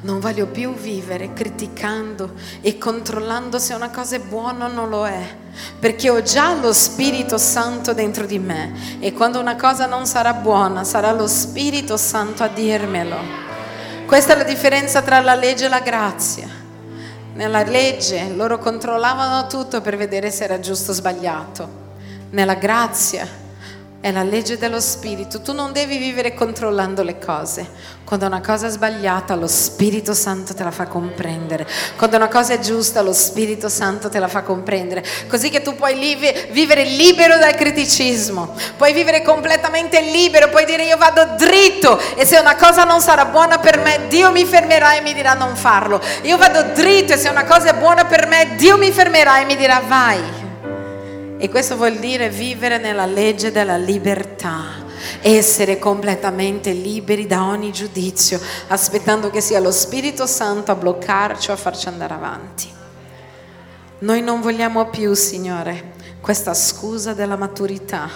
Non 0.03 0.21
voglio 0.21 0.47
più 0.47 0.73
vivere 0.73 1.33
criticando 1.33 2.35
e 2.61 2.79
controllando 2.79 3.59
se 3.59 3.75
una 3.75 3.91
cosa 3.91 4.15
è 4.15 4.21
buona 4.21 4.67
o 4.67 4.73
non 4.73 4.89
lo 4.89 5.05
è, 5.05 5.21
perché 5.81 6.11
ho 6.11 6.23
già 6.23 6.55
lo 6.55 6.73
Spirito 6.73 7.37
Santo 7.37 7.93
dentro 7.93 8.27
di 8.27 8.39
me 8.39 8.99
e 9.01 9.13
quando 9.13 9.41
una 9.41 9.57
cosa 9.57 9.87
non 9.87 10.07
sarà 10.07 10.33
buona 10.33 10.85
sarà 10.85 11.11
lo 11.11 11.27
Spirito 11.27 11.97
Santo 11.97 12.45
a 12.45 12.49
dirmelo. 12.49 13.17
Questa 14.07 14.33
è 14.33 14.37
la 14.37 14.45
differenza 14.45 15.03
tra 15.03 15.19
la 15.19 15.35
legge 15.35 15.65
e 15.65 15.69
la 15.69 15.81
grazia 15.81 16.60
nella 17.35 17.63
legge 17.63 18.29
loro 18.35 18.59
controllavano 18.59 19.47
tutto 19.47 19.81
per 19.81 19.97
vedere 19.97 20.31
se 20.31 20.45
era 20.45 20.61
giusto 20.61 20.91
o 20.91 20.95
sbagliato. 20.95 21.89
Nella 22.31 22.55
grazia 22.55 23.27
È 24.03 24.11
la 24.11 24.23
legge 24.23 24.57
dello 24.57 24.81
spirito. 24.81 25.43
Tu 25.43 25.53
non 25.53 25.73
devi 25.73 25.99
vivere 25.99 26.33
controllando 26.33 27.03
le 27.03 27.19
cose. 27.19 27.69
Quando 28.03 28.25
una 28.25 28.41
cosa 28.41 28.67
è 28.67 28.71
sbagliata, 28.71 29.35
lo 29.35 29.47
Spirito 29.47 30.15
Santo 30.15 30.55
te 30.55 30.65
la 30.65 30.71
fa 30.71 30.87
comprendere. 30.87 31.67
Quando 31.99 32.17
una 32.17 32.29
cosa 32.29 32.55
è 32.55 32.59
giusta, 32.61 33.03
lo 33.03 33.13
Spirito 33.13 33.69
Santo 33.69 34.09
te 34.09 34.19
la 34.19 34.27
fa 34.27 34.41
comprendere. 34.41 35.05
Così 35.29 35.51
che 35.51 35.61
tu 35.61 35.75
puoi 35.75 35.97
vivere 36.51 36.85
libero 36.85 37.37
dal 37.37 37.55
criticismo. 37.55 38.55
Puoi 38.79 38.95
vivere 38.95 39.21
completamente 39.21 40.01
libero. 40.01 40.49
Puoi 40.49 40.65
dire 40.65 40.85
io 40.85 40.97
vado 40.97 41.35
dritto 41.37 42.01
e 42.17 42.25
se 42.25 42.39
una 42.39 42.57
cosa 42.57 42.85
non 42.85 43.03
sarà 43.03 43.27
buona 43.27 43.59
per 43.59 43.79
me, 43.81 44.07
Dio 44.09 44.33
mi 44.33 44.47
fermerà 44.47 44.97
e 44.97 45.03
mi 45.03 45.13
dirà 45.13 45.35
non 45.35 45.55
farlo. 45.57 46.01
Io 46.23 46.39
vado 46.39 46.73
dritto 46.73 47.13
e 47.13 47.19
se 47.19 47.29
una 47.29 47.45
cosa 47.45 47.69
è 47.69 47.75
buona 47.75 48.07
per 48.07 48.27
me, 48.27 48.55
Dio 48.57 48.79
mi 48.79 48.91
fermerà 48.93 49.41
e 49.41 49.45
mi 49.45 49.57
dirà 49.57 49.83
vai. 49.87 50.49
E 51.43 51.49
questo 51.49 51.75
vuol 51.75 51.97
dire 51.97 52.29
vivere 52.29 52.77
nella 52.77 53.07
legge 53.07 53.51
della 53.51 53.79
libertà, 53.79 54.85
essere 55.23 55.79
completamente 55.79 56.73
liberi 56.73 57.27
da 57.27 57.45
ogni 57.47 57.73
giudizio, 57.73 58.39
aspettando 58.69 59.31
che 59.31 59.41
sia 59.41 59.59
lo 59.59 59.71
Spirito 59.71 60.27
Santo 60.27 60.71
a 60.71 60.75
bloccarci 60.75 61.49
o 61.49 61.55
a 61.55 61.57
farci 61.57 61.89
andare 61.89 62.13
avanti. 62.13 62.69
Noi 64.01 64.21
non 64.21 64.43
vogliamo 64.43 64.91
più, 64.91 65.15
Signore, 65.15 65.93
questa 66.21 66.53
scusa 66.53 67.15
della 67.15 67.37
maturità. 67.37 68.11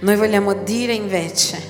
Noi 0.00 0.16
vogliamo 0.16 0.54
dire 0.54 0.94
invece 0.94 1.60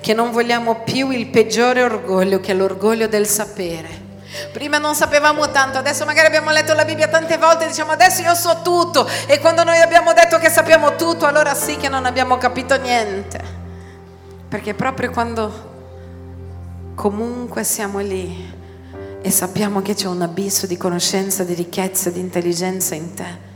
che 0.00 0.14
non 0.14 0.30
vogliamo 0.30 0.84
più 0.84 1.10
il 1.10 1.26
peggiore 1.26 1.82
orgoglio 1.82 2.40
che 2.40 2.52
è 2.52 2.54
l'orgoglio 2.54 3.08
del 3.08 3.26
sapere 3.26 4.07
Prima 4.52 4.78
non 4.78 4.94
sapevamo 4.94 5.50
tanto, 5.50 5.78
adesso 5.78 6.04
magari 6.04 6.26
abbiamo 6.26 6.50
letto 6.50 6.74
la 6.74 6.84
Bibbia 6.84 7.08
tante 7.08 7.38
volte 7.38 7.64
e 7.64 7.68
diciamo 7.68 7.92
adesso 7.92 8.20
io 8.20 8.34
so 8.34 8.60
tutto 8.62 9.08
e 9.26 9.38
quando 9.40 9.64
noi 9.64 9.80
abbiamo 9.80 10.12
detto 10.12 10.38
che 10.38 10.50
sappiamo 10.50 10.96
tutto 10.96 11.24
allora 11.24 11.54
sì 11.54 11.76
che 11.76 11.88
non 11.88 12.04
abbiamo 12.04 12.36
capito 12.36 12.76
niente. 12.76 13.56
Perché 14.48 14.74
proprio 14.74 15.10
quando 15.10 15.66
comunque 16.94 17.64
siamo 17.64 18.00
lì 18.00 18.54
e 19.20 19.30
sappiamo 19.30 19.80
che 19.80 19.94
c'è 19.94 20.08
un 20.08 20.22
abisso 20.22 20.66
di 20.66 20.76
conoscenza, 20.76 21.42
di 21.42 21.54
ricchezza, 21.54 22.10
di 22.10 22.20
intelligenza 22.20 22.94
in 22.94 23.14
te, 23.14 23.46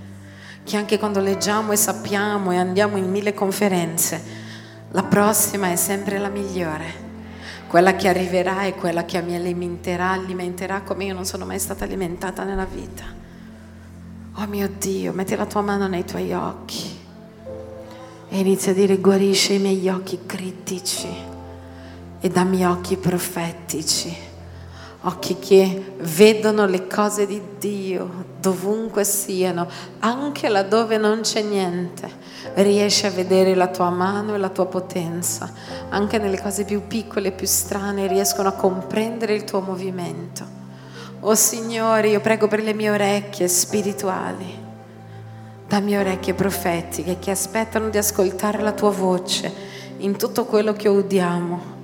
che 0.65 0.77
anche 0.77 0.99
quando 0.99 1.21
leggiamo 1.21 1.73
e 1.73 1.77
sappiamo 1.77 2.51
e 2.51 2.57
andiamo 2.57 2.97
in 2.97 3.11
mille 3.11 3.35
conferenze, 3.35 4.41
la 4.91 5.03
prossima 5.03 5.71
è 5.71 5.77
sempre 5.77 6.19
la 6.19 6.29
migliore 6.29 7.02
quella 7.73 7.97
che 7.97 8.07
arriverà 8.07 8.65
è 8.65 8.75
quella 8.75 9.07
che 9.07 9.23
mi 9.23 9.35
alimenterà, 9.35 10.11
alimenterà 10.11 10.83
come 10.83 11.07
io 11.07 11.15
non 11.15 11.25
sono 11.25 11.47
mai 11.47 11.59
stata 11.59 11.85
alimentata 11.85 12.45
nella 12.45 12.67
vita. 12.67 13.03
Oh 14.35 14.47
mio 14.47 14.69
Dio, 14.77 15.15
metti 15.15 15.35
la 15.35 15.47
tua 15.47 15.63
mano 15.63 15.87
nei 15.89 16.05
tuoi 16.05 16.35
occhi 16.35 16.99
e 18.29 18.39
inizia 18.39 18.73
a 18.73 18.75
dire 18.75 18.99
guarisce 18.99 19.55
i 19.55 19.59
miei 19.59 19.89
occhi 19.89 20.19
critici 20.27 21.09
e 22.21 22.29
dammi 22.29 22.63
occhi 22.67 22.99
profetici, 22.99 24.15
occhi 25.05 25.39
che 25.39 25.95
vedono 26.01 26.67
le 26.67 26.87
cose 26.87 27.27
di 27.27 27.41
Dio 27.59 28.27
dovunque 28.39 29.05
siano, 29.05 29.67
anche 30.01 30.51
laddove 30.51 30.99
non 30.99 31.23
c'è 31.23 31.41
niente 31.41 32.11
riesci 32.55 33.07
a 33.07 33.11
vedere 33.11 33.55
la 33.55 33.69
tua 33.69 33.91
mano 33.91 34.35
e 34.35 34.39
la 34.39 34.49
tua 34.49 34.67
potenza. 34.67 35.53
Anche 35.89 36.19
nelle 36.19 36.41
cose 36.41 36.65
più 36.65 36.87
piccole 36.87 37.29
e 37.29 37.33
più 37.33 37.47
strane 37.47 38.07
riescono 38.07 38.49
a 38.49 38.53
comprendere 38.53 39.35
il 39.35 39.45
tuo 39.45 39.61
movimento. 39.61 40.61
Oh 41.21 41.35
Signore, 41.35 42.09
io 42.09 42.21
prego 42.21 42.49
per 42.49 42.63
le 42.63 42.75
mie 42.75 42.91
orecchie 42.91 43.47
spirituali, 43.47 44.59
dammi 45.69 45.97
orecchie 45.97 46.35
profetiche 46.35 47.19
che 47.21 47.31
aspettano 47.31 47.91
di 47.91 47.99
ascoltare 47.99 48.61
la 48.61 48.73
tua 48.73 48.91
voce 48.91 49.53
in 49.99 50.17
tutto 50.17 50.45
quello 50.47 50.73
che 50.73 50.89
udiamo 50.89 51.81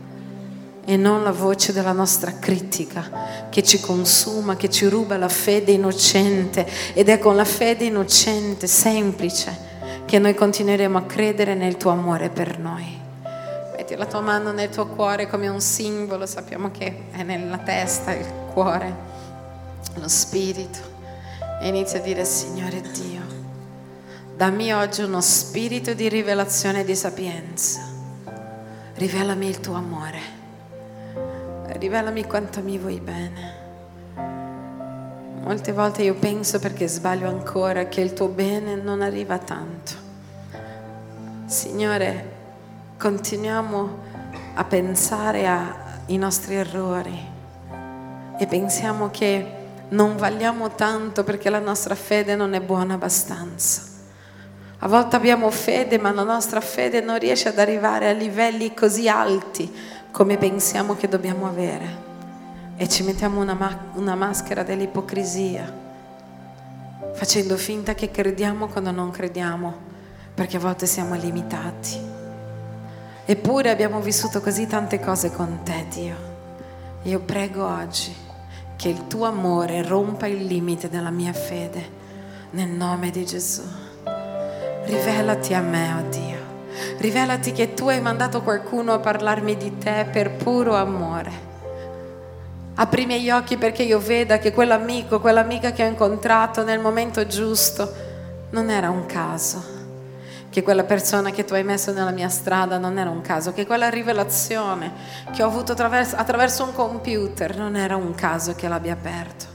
e 0.84 0.96
non 0.96 1.22
la 1.22 1.30
voce 1.30 1.72
della 1.72 1.92
nostra 1.92 2.38
critica 2.38 3.46
che 3.48 3.62
ci 3.62 3.78
consuma, 3.78 4.56
che 4.56 4.70
ci 4.70 4.86
ruba 4.86 5.16
la 5.16 5.28
fede 5.28 5.70
innocente 5.70 6.66
ed 6.94 7.08
è 7.08 7.18
con 7.18 7.36
la 7.36 7.44
fede 7.44 7.84
innocente, 7.84 8.66
semplice, 8.66 9.67
che 10.08 10.18
noi 10.18 10.32
continueremo 10.32 10.96
a 10.96 11.02
credere 11.02 11.54
nel 11.54 11.76
tuo 11.76 11.90
amore 11.90 12.30
per 12.30 12.58
noi. 12.58 12.98
Metti 13.76 13.94
la 13.94 14.06
tua 14.06 14.22
mano 14.22 14.52
nel 14.52 14.70
tuo 14.70 14.86
cuore 14.86 15.26
come 15.26 15.48
un 15.48 15.60
simbolo, 15.60 16.24
sappiamo 16.24 16.70
che 16.70 17.08
è 17.10 17.22
nella 17.22 17.58
testa 17.58 18.14
il 18.14 18.26
cuore, 18.54 18.94
lo 19.96 20.08
spirito. 20.08 20.78
E 21.60 21.68
inizia 21.68 21.98
a 21.98 22.02
dire, 22.02 22.24
Signore 22.24 22.80
Dio, 22.80 23.20
dammi 24.34 24.72
oggi 24.72 25.02
uno 25.02 25.20
spirito 25.20 25.92
di 25.92 26.08
rivelazione 26.08 26.80
e 26.80 26.84
di 26.84 26.96
sapienza. 26.96 27.80
Rivelami 28.94 29.46
il 29.46 29.60
tuo 29.60 29.74
amore. 29.74 30.20
Rivelami 31.66 32.24
quanto 32.24 32.62
mi 32.62 32.78
vuoi 32.78 32.98
bene. 32.98 33.57
Molte 35.40 35.72
volte 35.72 36.02
io 36.02 36.14
penso 36.14 36.58
perché 36.58 36.88
sbaglio 36.88 37.28
ancora 37.28 37.86
che 37.86 38.00
il 38.00 38.12
tuo 38.12 38.28
bene 38.28 38.74
non 38.74 39.00
arriva 39.00 39.38
tanto. 39.38 39.92
Signore, 41.46 42.32
continuiamo 42.98 43.98
a 44.54 44.64
pensare 44.64 45.46
ai 45.46 46.16
nostri 46.16 46.56
errori 46.56 47.18
e 48.38 48.46
pensiamo 48.46 49.10
che 49.10 49.52
non 49.90 50.16
valiamo 50.16 50.74
tanto 50.74 51.24
perché 51.24 51.48
la 51.48 51.60
nostra 51.60 51.94
fede 51.94 52.36
non 52.36 52.52
è 52.52 52.60
buona 52.60 52.94
abbastanza. 52.94 53.82
A 54.80 54.88
volte 54.88 55.16
abbiamo 55.16 55.50
fede, 55.50 55.98
ma 55.98 56.12
la 56.12 56.24
nostra 56.24 56.60
fede 56.60 57.00
non 57.00 57.18
riesce 57.18 57.48
ad 57.48 57.58
arrivare 57.58 58.10
a 58.10 58.12
livelli 58.12 58.74
così 58.74 59.08
alti 59.08 59.72
come 60.10 60.36
pensiamo 60.36 60.94
che 60.94 61.08
dobbiamo 61.08 61.46
avere 61.46 62.07
e 62.80 62.88
ci 62.88 63.02
mettiamo 63.02 63.40
una, 63.40 63.54
ma- 63.54 63.90
una 63.94 64.14
maschera 64.14 64.62
dell'ipocrisia, 64.62 65.70
facendo 67.12 67.56
finta 67.56 67.94
che 67.94 68.12
crediamo 68.12 68.68
quando 68.68 68.92
non 68.92 69.10
crediamo, 69.10 69.74
perché 70.32 70.58
a 70.58 70.60
volte 70.60 70.86
siamo 70.86 71.16
limitati. 71.16 72.00
Eppure 73.24 73.70
abbiamo 73.70 73.98
vissuto 73.98 74.40
così 74.40 74.68
tante 74.68 75.00
cose 75.00 75.32
con 75.32 75.58
te, 75.64 75.86
Dio. 75.90 76.16
Io 77.02 77.18
prego 77.18 77.66
oggi 77.66 78.14
che 78.76 78.88
il 78.88 79.08
tuo 79.08 79.26
amore 79.26 79.82
rompa 79.82 80.28
il 80.28 80.44
limite 80.44 80.88
della 80.88 81.10
mia 81.10 81.32
fede, 81.32 81.96
nel 82.50 82.68
nome 82.68 83.10
di 83.10 83.26
Gesù. 83.26 83.62
Rivelati 84.84 85.52
a 85.52 85.60
me, 85.60 85.94
oh 85.94 86.08
Dio. 86.08 86.38
Rivelati 86.98 87.50
che 87.50 87.74
tu 87.74 87.88
hai 87.88 88.00
mandato 88.00 88.40
qualcuno 88.40 88.92
a 88.92 89.00
parlarmi 89.00 89.56
di 89.56 89.78
te 89.78 90.06
per 90.12 90.36
puro 90.36 90.76
amore 90.76 91.47
Apri 92.80 93.02
i 93.02 93.06
miei 93.06 93.28
occhi 93.30 93.56
perché 93.56 93.82
io 93.82 93.98
veda 93.98 94.38
che 94.38 94.52
quell'amico, 94.52 95.18
quell'amica 95.18 95.72
che 95.72 95.82
ho 95.82 95.88
incontrato 95.88 96.62
nel 96.62 96.78
momento 96.78 97.26
giusto 97.26 97.92
non 98.50 98.70
era 98.70 98.88
un 98.88 99.04
caso. 99.04 99.76
Che 100.48 100.62
quella 100.62 100.84
persona 100.84 101.30
che 101.30 101.44
tu 101.44 101.54
hai 101.54 101.64
messo 101.64 101.92
nella 101.92 102.12
mia 102.12 102.28
strada 102.28 102.78
non 102.78 102.96
era 102.96 103.10
un 103.10 103.20
caso, 103.20 103.52
che 103.52 103.66
quella 103.66 103.88
rivelazione 103.88 104.92
che 105.32 105.42
ho 105.42 105.46
avuto 105.46 105.72
attraverso, 105.72 106.14
attraverso 106.14 106.62
un 106.62 106.72
computer 106.72 107.56
non 107.56 107.74
era 107.74 107.96
un 107.96 108.14
caso 108.14 108.54
che 108.54 108.68
l'abbia 108.68 108.92
aperto. 108.92 109.46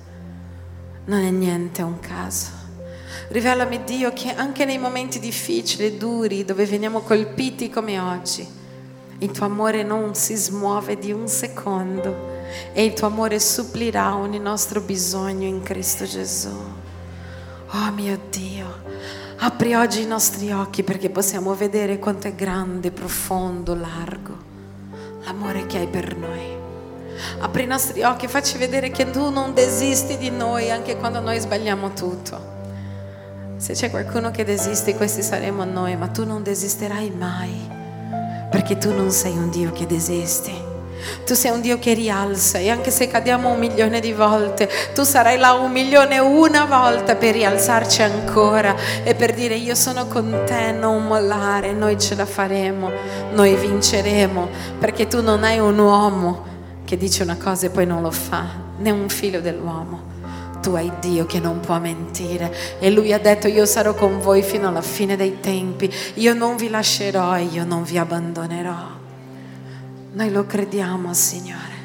Non 1.05 1.23
è 1.23 1.29
niente 1.29 1.81
un 1.81 2.01
caso. 2.01 2.51
Rivelami 3.29 3.85
Dio 3.85 4.11
che 4.11 4.35
anche 4.35 4.65
nei 4.65 4.77
momenti 4.77 5.19
difficili 5.19 5.85
e 5.85 5.93
duri 5.93 6.43
dove 6.43 6.65
veniamo 6.65 6.99
colpiti 6.99 7.69
come 7.69 7.97
oggi, 7.99 8.45
il 9.19 9.31
tuo 9.31 9.45
amore 9.45 9.83
non 9.83 10.13
si 10.13 10.35
smuove 10.35 10.97
di 10.97 11.13
un 11.13 11.29
secondo 11.29 12.32
e 12.73 12.83
il 12.83 12.93
tuo 12.93 13.07
amore 13.07 13.39
supplirà 13.39 14.15
ogni 14.15 14.39
nostro 14.39 14.81
bisogno 14.81 15.47
in 15.47 15.61
Cristo 15.61 16.05
Gesù. 16.05 16.55
Oh 17.75 17.91
mio 17.91 18.19
Dio, 18.29 18.81
apri 19.37 19.73
oggi 19.73 20.01
i 20.01 20.07
nostri 20.07 20.51
occhi 20.51 20.83
perché 20.83 21.09
possiamo 21.09 21.53
vedere 21.55 21.99
quanto 21.99 22.27
è 22.27 22.35
grande, 22.35 22.91
profondo, 22.91 23.75
largo 23.75 24.51
l'amore 25.25 25.65
che 25.65 25.79
hai 25.79 25.87
per 25.87 26.15
noi. 26.15 26.61
Apri 27.39 27.63
i 27.63 27.67
nostri 27.67 28.03
occhi 28.03 28.25
e 28.25 28.29
facci 28.29 28.57
vedere 28.57 28.89
che 28.91 29.09
tu 29.09 29.29
non 29.29 29.53
desisti 29.53 30.17
di 30.17 30.29
noi 30.29 30.71
anche 30.71 30.97
quando 30.97 31.19
noi 31.19 31.39
sbagliamo 31.39 31.93
tutto. 31.93 32.51
Se 33.57 33.73
c'è 33.73 33.89
qualcuno 33.89 34.31
che 34.31 34.43
desiste, 34.43 34.95
questi 34.95 35.21
saremo 35.21 35.63
noi, 35.63 35.95
ma 35.95 36.07
tu 36.07 36.25
non 36.25 36.43
desisterai 36.43 37.11
mai, 37.11 37.69
perché 38.49 38.77
tu 38.77 38.93
non 38.93 39.09
sei 39.11 39.37
un 39.37 39.49
Dio 39.49 39.71
che 39.71 39.85
desisti. 39.85 40.72
Tu 41.25 41.33
sei 41.33 41.51
un 41.51 41.61
Dio 41.61 41.79
che 41.79 41.93
rialza 41.93 42.57
e 42.57 42.69
anche 42.69 42.91
se 42.91 43.07
cadiamo 43.07 43.49
un 43.49 43.59
milione 43.59 43.99
di 43.99 44.13
volte, 44.13 44.69
tu 44.93 45.03
sarai 45.03 45.37
là 45.37 45.53
un 45.53 45.71
milione 45.71 46.19
una 46.19 46.65
volta 46.65 47.15
per 47.15 47.33
rialzarci 47.33 48.01
ancora 48.01 48.75
e 49.03 49.15
per 49.15 49.33
dire 49.33 49.55
io 49.55 49.75
sono 49.75 50.07
con 50.07 50.43
te, 50.45 50.71
non 50.71 51.05
mollare, 51.05 51.71
noi 51.73 51.99
ce 51.99 52.15
la 52.15 52.25
faremo, 52.25 52.91
noi 53.31 53.55
vinceremo, 53.55 54.49
perché 54.79 55.07
tu 55.07 55.21
non 55.21 55.43
hai 55.43 55.59
un 55.59 55.77
uomo 55.77 56.51
che 56.85 56.97
dice 56.97 57.23
una 57.23 57.37
cosa 57.37 57.67
e 57.67 57.69
poi 57.69 57.85
non 57.85 58.01
lo 58.01 58.11
fa, 58.11 58.45
né 58.77 58.91
un 58.91 59.09
figlio 59.09 59.41
dell'uomo. 59.41 60.11
tu 60.63 60.75
hai 60.75 60.89
Dio 61.01 61.25
che 61.25 61.41
non 61.41 61.59
può 61.59 61.77
mentire 61.77 62.79
e 62.79 62.89
lui 62.89 63.11
ha 63.11 63.19
detto 63.19 63.49
io 63.49 63.65
sarò 63.65 63.93
con 63.93 64.19
voi 64.19 64.41
fino 64.41 64.69
alla 64.69 64.81
fine 64.81 65.17
dei 65.17 65.41
tempi, 65.41 65.93
io 66.15 66.33
non 66.33 66.55
vi 66.55 66.69
lascerò 66.69 67.35
e 67.35 67.43
io 67.43 67.65
non 67.65 67.83
vi 67.83 67.97
abbandonerò. 67.97 69.02
Noi 70.13 70.29
lo 70.29 70.45
crediamo, 70.45 71.11
Signore. 71.15 71.81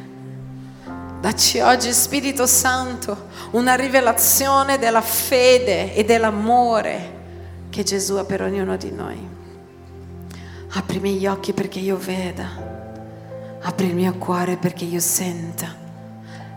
Dacci 1.19 1.61
oggi, 1.61 1.91
Spirito 1.95 2.45
Santo, 2.45 3.29
una 3.53 3.75
rivelazione 3.75 4.77
della 4.77 5.01
fede 5.01 5.95
e 5.95 6.05
dell'amore 6.05 7.17
che 7.71 7.83
Gesù 7.85 8.17
ha 8.17 8.25
per 8.25 8.43
ognuno 8.43 8.77
di 8.77 8.91
noi. 8.91 9.19
Apri 10.73 10.99
i 10.99 11.01
miei 11.01 11.27
occhi 11.27 11.55
perché 11.55 11.79
io 11.79 11.97
veda, 11.97 12.47
apri 13.63 13.87
il 13.87 13.95
mio 13.95 14.13
cuore 14.19 14.59
perché 14.59 14.85
io 14.85 15.01
senta, 15.01 15.75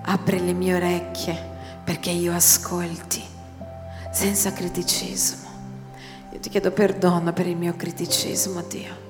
apri 0.01 0.43
le 0.43 0.51
mie 0.51 0.75
orecchie 0.75 1.49
perché 1.85 2.09
io 2.09 2.33
ascolti 2.33 3.23
senza 4.11 4.51
criticismo. 4.51 5.47
Io 6.33 6.39
ti 6.39 6.49
chiedo 6.49 6.71
perdono 6.71 7.31
per 7.31 7.47
il 7.47 7.55
mio 7.55 7.73
criticismo, 7.77 8.61
Dio. 8.67 9.09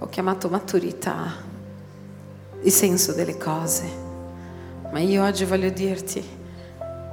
Ho 0.00 0.08
chiamato 0.08 0.50
maturità, 0.50 1.48
il 2.62 2.72
senso 2.72 3.12
delle 3.12 3.36
cose, 3.36 3.88
ma 4.90 5.00
io 5.00 5.24
oggi 5.24 5.44
voglio 5.44 5.70
dirti 5.70 6.38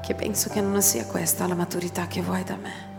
che 0.02 0.14
penso 0.14 0.50
che 0.50 0.62
non 0.62 0.82
sia 0.82 1.06
questa 1.06 1.48
la 1.48 1.56
maturità 1.56 2.08
che 2.08 2.22
vuoi 2.22 2.44
da 2.44 2.56
me. 2.56 2.96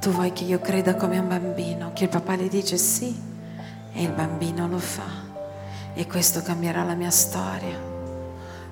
Tu 0.00 0.10
vuoi 0.10 0.32
che 0.32 0.44
io 0.44 0.60
creda 0.60 0.94
come 0.94 1.18
un 1.18 1.28
bambino, 1.28 1.92
che 1.92 2.04
il 2.04 2.10
papà 2.10 2.36
le 2.36 2.48
dice 2.48 2.76
sì 2.76 3.14
e 3.92 4.02
il 4.02 4.12
bambino 4.12 4.68
lo 4.68 4.78
fa. 4.78 5.24
E 5.94 6.06
questo 6.06 6.42
cambierà 6.42 6.84
la 6.84 6.94
mia 6.94 7.10
storia, 7.10 7.78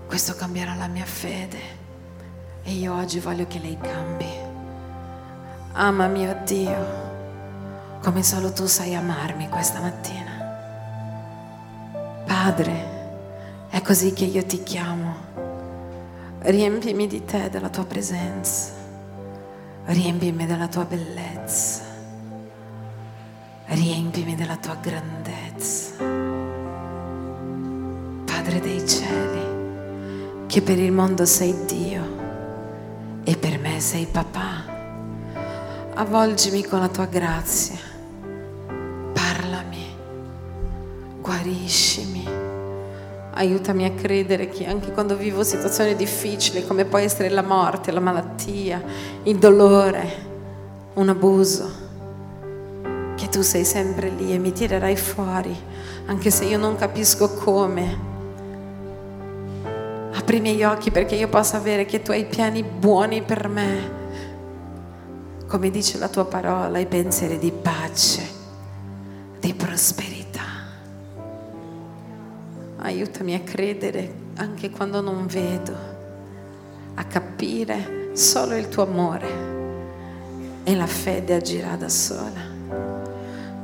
questo 0.07 0.35
cambierà 0.35 0.75
la 0.75 0.87
mia 0.87 1.05
fede. 1.05 1.83
E 2.62 2.73
io 2.73 2.94
oggi 2.94 3.18
voglio 3.20 3.47
che 3.47 3.59
lei 3.59 3.79
cambi. 3.79 4.29
Ama 5.73 6.07
mio 6.07 6.37
Dio, 6.44 7.03
come 8.01 8.23
solo 8.23 8.53
tu 8.53 8.66
sai 8.66 8.94
amarmi 8.94 9.49
questa 9.49 9.81
mattina. 9.81 10.23
Padre, 12.37 13.68
è 13.70 13.81
così 13.81 14.12
che 14.12 14.25
io 14.25 14.44
ti 14.44 14.64
chiamo. 14.64 15.14
Riempimi 16.40 17.07
di 17.07 17.25
te, 17.25 17.49
della 17.49 17.68
tua 17.68 17.85
presenza. 17.85 18.73
Riempimi 19.85 20.44
della 20.44 20.66
tua 20.66 20.85
bellezza. 20.85 21.83
Riempimi 23.66 24.35
della 24.35 24.57
tua 24.57 24.75
grandezza. 24.75 25.94
Padre 28.25 28.61
dei 28.61 28.87
cieli, 28.87 30.47
che 30.47 30.61
per 30.61 30.79
il 30.79 30.90
mondo 30.90 31.25
sei 31.25 31.55
Dio 31.66 32.03
e 33.23 33.37
per 33.37 33.59
me 33.61 33.79
sei 33.81 34.07
papà. 34.07 34.64
Avvolgimi 35.94 36.64
con 36.64 36.81
la 36.81 36.88
tua 36.88 37.07
grazia, 37.07 37.79
parlami, 39.12 39.83
guariscimi, 41.23 42.23
aiutami 43.35 43.85
a 43.85 43.92
credere 43.92 44.49
che 44.49 44.66
anche 44.66 44.92
quando 44.92 45.16
vivo 45.16 45.42
situazioni 45.42 45.94
difficili, 45.94 46.66
come 46.66 46.85
può 46.85 46.99
essere 46.99 47.29
la 47.29 47.42
morte, 47.42 47.92
la 47.92 48.01
malattia, 48.01 48.83
il 49.25 49.37
dolore, 49.37 50.33
un 50.94 51.09
abuso, 51.09 51.83
che 53.16 53.29
tu 53.29 53.42
sei 53.42 53.64
sempre 53.64 54.09
lì 54.09 54.33
e 54.33 54.38
mi 54.38 54.53
tirerai 54.53 54.97
fuori, 54.97 55.55
anche 56.07 56.31
se 56.31 56.44
io 56.44 56.59
non 56.59 56.77
capisco 56.77 57.35
come 57.35 58.12
Apri 60.25 60.37
i 60.37 60.40
miei 60.40 60.62
occhi 60.62 60.90
perché 60.92 61.16
io 61.16 61.29
possa 61.29 61.57
avere 61.57 61.85
che 61.85 62.01
tu 62.01 62.12
hai 62.12 62.25
piani 62.25 62.62
buoni 62.62 63.20
per 63.23 63.49
me. 63.49 64.03
Come 65.49 65.70
dice 65.70 65.99
la 65.99 66.09
tua 66.09 66.25
parola, 66.25 66.79
i 66.79 66.87
pensieri 66.87 67.37
di 67.38 67.51
pace, 67.51 68.23
di 69.40 69.53
prosperità. 69.53 70.23
Aiutami 72.85 73.35
a 73.35 73.40
credere 73.40 74.12
anche 74.37 74.68
quando 74.68 75.01
non 75.01 75.27
vedo, 75.27 75.75
a 76.97 77.05
capire 77.05 78.11
solo 78.12 78.55
il 78.57 78.68
tuo 78.68 78.83
amore 78.83 79.27
e 80.64 80.77
la 80.77 80.87
fede 80.87 81.35
agirà 81.35 81.77
da 81.77 81.88
sola. 81.88 82.53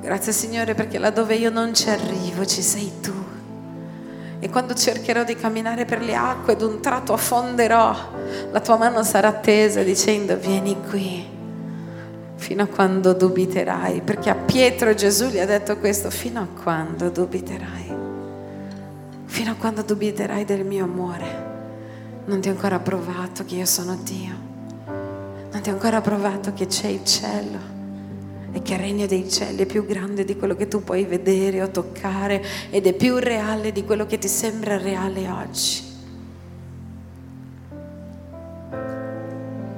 Grazie 0.01 0.33
Signore 0.33 0.73
perché 0.73 0.97
laddove 0.97 1.35
io 1.35 1.51
non 1.51 1.75
ci 1.75 1.91
arrivo 1.91 2.47
ci 2.47 2.63
sei 2.63 2.91
tu. 3.03 3.13
E 4.39 4.49
quando 4.49 4.73
cercherò 4.73 5.23
di 5.23 5.37
camminare 5.37 5.85
per 5.85 6.01
le 6.01 6.15
acque, 6.15 6.57
d'un 6.57 6.81
tratto 6.81 7.13
affonderò, 7.13 7.95
la 8.51 8.61
tua 8.61 8.79
mano 8.79 9.03
sarà 9.03 9.33
tesa 9.33 9.83
dicendo 9.83 10.35
vieni 10.39 10.75
qui, 10.89 11.29
fino 12.37 12.63
a 12.63 12.67
quando 12.67 13.13
dubiterai. 13.13 14.01
Perché 14.01 14.31
a 14.31 14.35
Pietro 14.35 14.95
Gesù 14.95 15.27
gli 15.27 15.39
ha 15.39 15.45
detto 15.45 15.77
questo, 15.77 16.09
fino 16.09 16.41
a 16.41 16.47
quando 16.63 17.11
dubiterai? 17.11 17.90
Fino 19.41 19.53
a 19.53 19.57
quando 19.57 19.81
dubiterai 19.81 20.45
del 20.45 20.67
mio 20.67 20.85
amore? 20.85 22.23
Non 22.27 22.43
ti 22.43 22.51
ho 22.51 22.51
ancora 22.51 22.79
provato 22.79 23.43
che 23.47 23.55
io 23.55 23.65
sono 23.65 23.97
Dio. 23.97 24.35
Non 25.51 25.63
ti 25.63 25.71
ho 25.71 25.73
ancora 25.73 26.03
provato 26.03 26.53
che 26.53 26.67
c'è 26.67 26.89
il 26.89 27.03
cielo 27.05 27.59
e 28.53 28.61
che 28.61 28.75
il 28.75 28.79
regno 28.79 29.07
dei 29.07 29.31
cieli 29.31 29.63
è 29.63 29.65
più 29.65 29.87
grande 29.87 30.27
di 30.27 30.37
quello 30.37 30.55
che 30.55 30.69
tu 30.69 30.85
puoi 30.85 31.05
vedere 31.05 31.63
o 31.63 31.71
toccare 31.71 32.45
ed 32.69 32.87
è 32.87 32.93
più 32.93 33.17
reale 33.17 33.73
di 33.73 33.83
quello 33.83 34.05
che 34.05 34.19
ti 34.19 34.29
sembra 34.29 34.77
reale 34.77 35.27
oggi. 35.31 35.85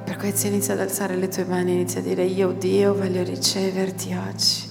Per 0.03 0.17
questo 0.17 0.49
inizia 0.49 0.75
ad 0.75 0.81
alzare 0.81 1.15
le 1.15 1.29
tue 1.29 1.45
mani, 1.45 1.75
inizia 1.75 2.01
a 2.01 2.03
dire 2.03 2.25
io 2.25 2.51
Dio 2.51 2.95
voglio 2.95 3.23
riceverti 3.23 4.13
oggi, 4.13 4.69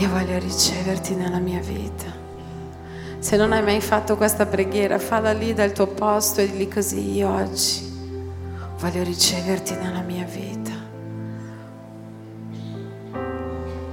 io 0.00 0.08
voglio 0.08 0.36
riceverti 0.36 1.14
nella 1.14 1.38
mia 1.38 1.60
vita. 1.60 2.19
Se 3.20 3.36
non 3.36 3.52
hai 3.52 3.62
mai 3.62 3.82
fatto 3.82 4.16
questa 4.16 4.46
preghiera, 4.46 4.98
falla 4.98 5.32
lì 5.32 5.52
dal 5.52 5.72
tuo 5.72 5.86
posto 5.86 6.40
e 6.40 6.46
lì 6.46 6.66
così 6.68 7.16
io 7.16 7.28
oggi 7.28 7.86
voglio 8.78 9.02
riceverti 9.02 9.74
nella 9.74 10.00
mia 10.00 10.24
vita. 10.24 10.72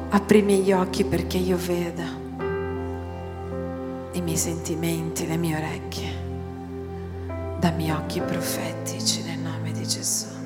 Apri 0.09 0.39
i 0.39 0.43
miei 0.43 0.71
occhi 0.71 1.03
perché 1.03 1.35
io 1.35 1.57
veda 1.57 2.05
i 4.13 4.21
miei 4.21 4.37
sentimenti, 4.37 5.27
le 5.27 5.35
mie 5.35 5.57
orecchie. 5.57 6.09
Dammi 7.59 7.91
occhi 7.91 8.21
profetici 8.21 9.23
nel 9.23 9.39
nome 9.39 9.73
di 9.73 9.85
Gesù. 9.85 10.37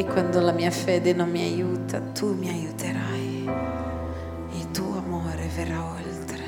E 0.00 0.04
quando 0.06 0.40
la 0.40 0.52
mia 0.52 0.70
fede 0.70 1.12
non 1.12 1.30
mi 1.30 1.42
aiuta, 1.42 2.00
tu 2.00 2.34
mi 2.34 2.48
aiuterai. 2.48 3.50
Il 4.52 4.70
tuo 4.70 4.96
amore 4.96 5.46
verrà 5.54 5.84
oltre. 5.84 6.44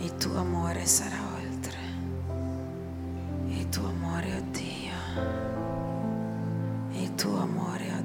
Il 0.00 0.14
tuo 0.16 0.36
amore 0.38 0.84
sarà 0.84 1.16
oltre 1.16 1.34
tuo 3.74 3.88
amore, 3.88 4.36
oh 4.36 4.42
Dio, 4.52 4.92
il 6.92 7.12
tuo 7.16 7.40
amore, 7.40 7.84
oh 7.90 8.02
Dio. 8.02 8.03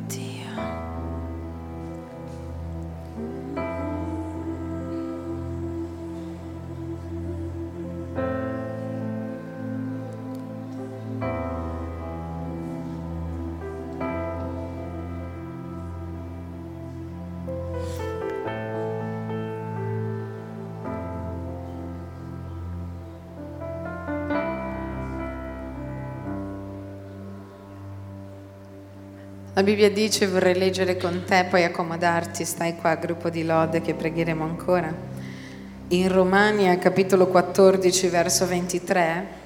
La 29.60 29.66
Bibbia 29.66 29.92
dice, 29.92 30.26
vorrei 30.26 30.58
leggere 30.58 30.96
con 30.96 31.24
te, 31.26 31.46
poi 31.50 31.66
accomodarti, 31.66 32.46
stai 32.46 32.78
qua, 32.78 32.96
gruppo 32.96 33.30
di 33.30 33.44
lode 33.44 33.82
che 33.82 33.94
pregheremo 33.94 34.42
ancora. 34.42 34.90
In 35.90 36.08
Romania, 36.08 36.78
capitolo 36.78 37.28
14, 37.28 38.08
verso 38.08 38.48
23. 38.48 39.39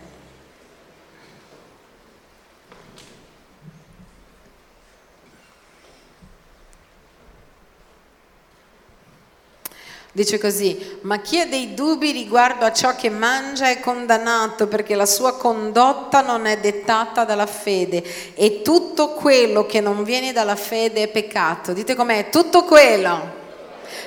Dice 10.15 10.38
così, 10.38 10.99
ma 11.02 11.21
chi 11.21 11.39
ha 11.39 11.47
dei 11.47 11.73
dubbi 11.73 12.12
riguardo 12.12 12.65
a 12.65 12.71
ciò 12.71 12.95
che 12.95 13.10
mangia 13.10 13.69
è 13.69 13.80
condannato 13.80 14.67
perché 14.67 14.93
la 14.93 15.08
sua 15.08 15.38
condotta 15.38 16.21
non 16.21 16.45
è 16.45 16.60
dettata 16.60 17.26
dalla 17.26 17.47
fede 17.47 18.04
e 18.36 18.62
tutto 18.62 19.13
quello 19.13 19.65
che 19.65 19.82
non 19.82 20.04
viene 20.04 20.32
dalla 20.32 20.56
fede 20.56 21.02
è 21.02 21.08
peccato. 21.08 21.73
Dite 21.73 21.95
com'è, 21.95 22.30
tutto 22.30 22.63
quello 22.63 23.41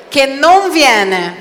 che 0.06 0.26
non 0.26 0.70
viene 0.70 1.36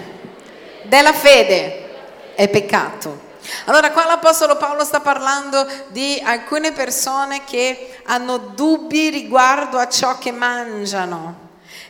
della 0.81 1.13
fede 1.13 2.33
è 2.33 2.47
peccato. 2.47 3.21
Allora 3.65 3.91
qua 3.91 4.05
l'Apostolo 4.07 4.57
Paolo 4.57 4.83
sta 4.83 4.99
parlando 4.99 5.67
di 5.89 6.19
alcune 6.25 6.71
persone 6.71 7.43
che 7.45 7.99
hanno 8.05 8.39
dubbi 8.55 9.11
riguardo 9.11 9.77
a 9.77 9.87
ciò 9.87 10.17
che 10.17 10.31
mangiano. 10.31 11.44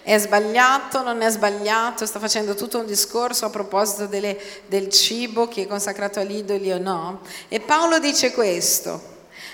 È 0.06 0.20
sbagliato, 0.20 1.02
non 1.02 1.24
è 1.24 1.30
sbagliato, 1.32 2.06
sta 2.06 2.20
facendo 2.20 2.54
tutto 2.54 2.78
un 2.78 2.86
discorso 2.86 3.46
a 3.46 3.50
proposito 3.50 4.06
delle, 4.06 4.38
del 4.68 4.90
cibo 4.90 5.48
che 5.48 5.64
è 5.64 5.68
consacrato 5.68 6.20
agli 6.20 6.36
idoli 6.36 6.72
o 6.72 6.78
no. 6.78 7.22
E 7.48 7.60
Paolo 7.60 7.98
dice 7.98 8.32
questo, 8.32 9.02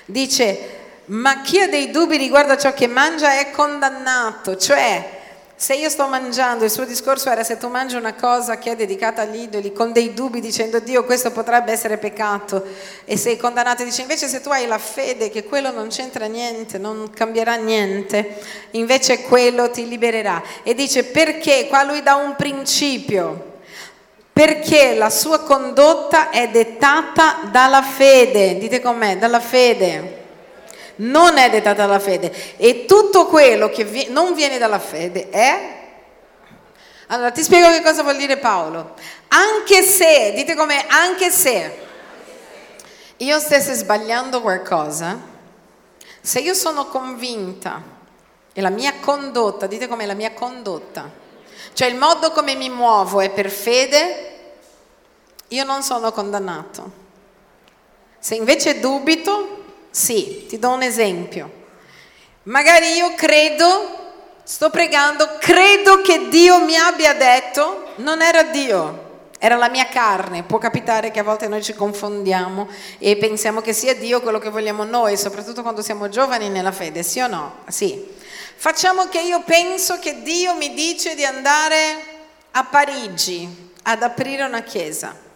dice, 0.03 0.79
ma 1.05 1.41
chi 1.41 1.61
ha 1.61 1.69
dei 1.69 1.89
dubbi 1.89 2.17
riguardo 2.17 2.51
a 2.51 2.57
ciò 2.57 2.73
che 2.73 2.87
mangia 2.87 3.39
è 3.39 3.49
condannato, 3.51 4.57
cioè 4.57 5.20
se 5.61 5.75
io 5.75 5.89
sto 5.89 6.07
mangiando, 6.07 6.65
il 6.65 6.71
suo 6.71 6.85
discorso 6.85 7.29
era 7.29 7.43
se 7.43 7.57
tu 7.59 7.67
mangi 7.67 7.95
una 7.95 8.15
cosa 8.15 8.57
che 8.57 8.71
è 8.71 8.75
dedicata 8.75 9.21
agli 9.21 9.41
idoli 9.41 9.71
con 9.71 9.91
dei 9.91 10.11
dubbi 10.11 10.41
dicendo 10.41 10.79
Dio 10.79 11.05
questo 11.05 11.29
potrebbe 11.29 11.71
essere 11.71 11.99
peccato 11.99 12.65
e 13.05 13.15
sei 13.15 13.37
condannato, 13.37 13.83
dice 13.83 14.01
invece 14.01 14.27
se 14.27 14.41
tu 14.41 14.49
hai 14.49 14.65
la 14.65 14.79
fede 14.79 15.29
che 15.29 15.43
quello 15.43 15.69
non 15.71 15.89
c'entra 15.89 16.25
niente, 16.25 16.79
non 16.79 17.11
cambierà 17.13 17.53
niente, 17.57 18.39
invece 18.71 19.21
quello 19.21 19.69
ti 19.69 19.87
libererà. 19.87 20.41
E 20.63 20.73
dice 20.73 21.03
perché? 21.03 21.67
Qua 21.67 21.83
lui 21.83 22.01
dà 22.01 22.15
un 22.15 22.35
principio, 22.35 23.59
perché 24.33 24.95
la 24.95 25.11
sua 25.11 25.41
condotta 25.41 26.31
è 26.31 26.49
dettata 26.49 27.41
dalla 27.51 27.83
fede, 27.83 28.57
dite 28.57 28.81
con 28.81 28.97
me, 28.97 29.19
dalla 29.19 29.39
fede 29.39 30.20
non 31.01 31.37
è 31.37 31.49
dettata 31.49 31.85
dalla 31.85 31.99
fede 31.99 32.57
e 32.57 32.85
tutto 32.85 33.25
quello 33.25 33.69
che 33.69 33.83
vi- 33.83 34.07
non 34.09 34.33
viene 34.33 34.57
dalla 34.57 34.79
fede 34.79 35.29
è... 35.29 35.79
Allora 37.07 37.31
ti 37.31 37.43
spiego 37.43 37.69
che 37.69 37.81
cosa 37.81 38.03
vuol 38.03 38.15
dire 38.17 38.37
Paolo. 38.37 38.93
Anche 39.29 39.81
se, 39.83 40.31
dite 40.33 40.55
come 40.55 40.85
anche 40.87 41.29
se 41.29 41.79
io 43.17 43.39
stesse 43.39 43.73
sbagliando 43.73 44.41
qualcosa, 44.41 45.19
se 46.21 46.39
io 46.39 46.53
sono 46.53 46.85
convinta 46.85 47.81
e 48.53 48.61
la 48.61 48.69
mia 48.69 48.93
condotta, 49.01 49.67
dite 49.67 49.87
come 49.87 50.05
la 50.05 50.13
mia 50.13 50.31
condotta, 50.31 51.09
cioè 51.73 51.89
il 51.89 51.95
modo 51.95 52.31
come 52.31 52.55
mi 52.55 52.69
muovo 52.69 53.19
è 53.19 53.29
per 53.29 53.49
fede, 53.49 54.29
io 55.49 55.63
non 55.65 55.83
sono 55.83 56.11
condannato. 56.11 56.99
Se 58.19 58.35
invece 58.35 58.79
dubito, 58.79 59.60
sì, 59.91 60.45
ti 60.47 60.57
do 60.57 60.69
un 60.69 60.83
esempio. 60.83 61.59
Magari 62.43 62.93
io 62.93 63.13
credo, 63.13 64.13
sto 64.43 64.69
pregando, 64.69 65.37
credo 65.37 66.01
che 66.01 66.29
Dio 66.29 66.63
mi 66.63 66.75
abbia 66.77 67.13
detto, 67.13 67.91
non 67.97 68.21
era 68.21 68.43
Dio, 68.43 69.29
era 69.37 69.57
la 69.57 69.69
mia 69.69 69.87
carne. 69.87 70.43
Può 70.43 70.57
capitare 70.57 71.11
che 71.11 71.19
a 71.19 71.23
volte 71.23 71.49
noi 71.49 71.61
ci 71.61 71.73
confondiamo 71.73 72.69
e 72.99 73.17
pensiamo 73.17 73.59
che 73.59 73.73
sia 73.73 73.93
Dio 73.93 74.21
quello 74.21 74.39
che 74.39 74.49
vogliamo 74.49 74.85
noi, 74.85 75.17
soprattutto 75.17 75.61
quando 75.61 75.81
siamo 75.81 76.07
giovani 76.07 76.47
nella 76.47 76.71
fede, 76.71 77.03
sì 77.03 77.19
o 77.19 77.27
no? 77.27 77.57
Sì. 77.67 78.19
Facciamo 78.55 79.09
che 79.09 79.19
io 79.19 79.41
penso 79.43 79.99
che 79.99 80.21
Dio 80.21 80.55
mi 80.55 80.73
dice 80.73 81.15
di 81.15 81.25
andare 81.25 81.75
a 82.51 82.63
Parigi 82.63 83.71
ad 83.83 84.03
aprire 84.03 84.43
una 84.43 84.61
chiesa 84.61 85.29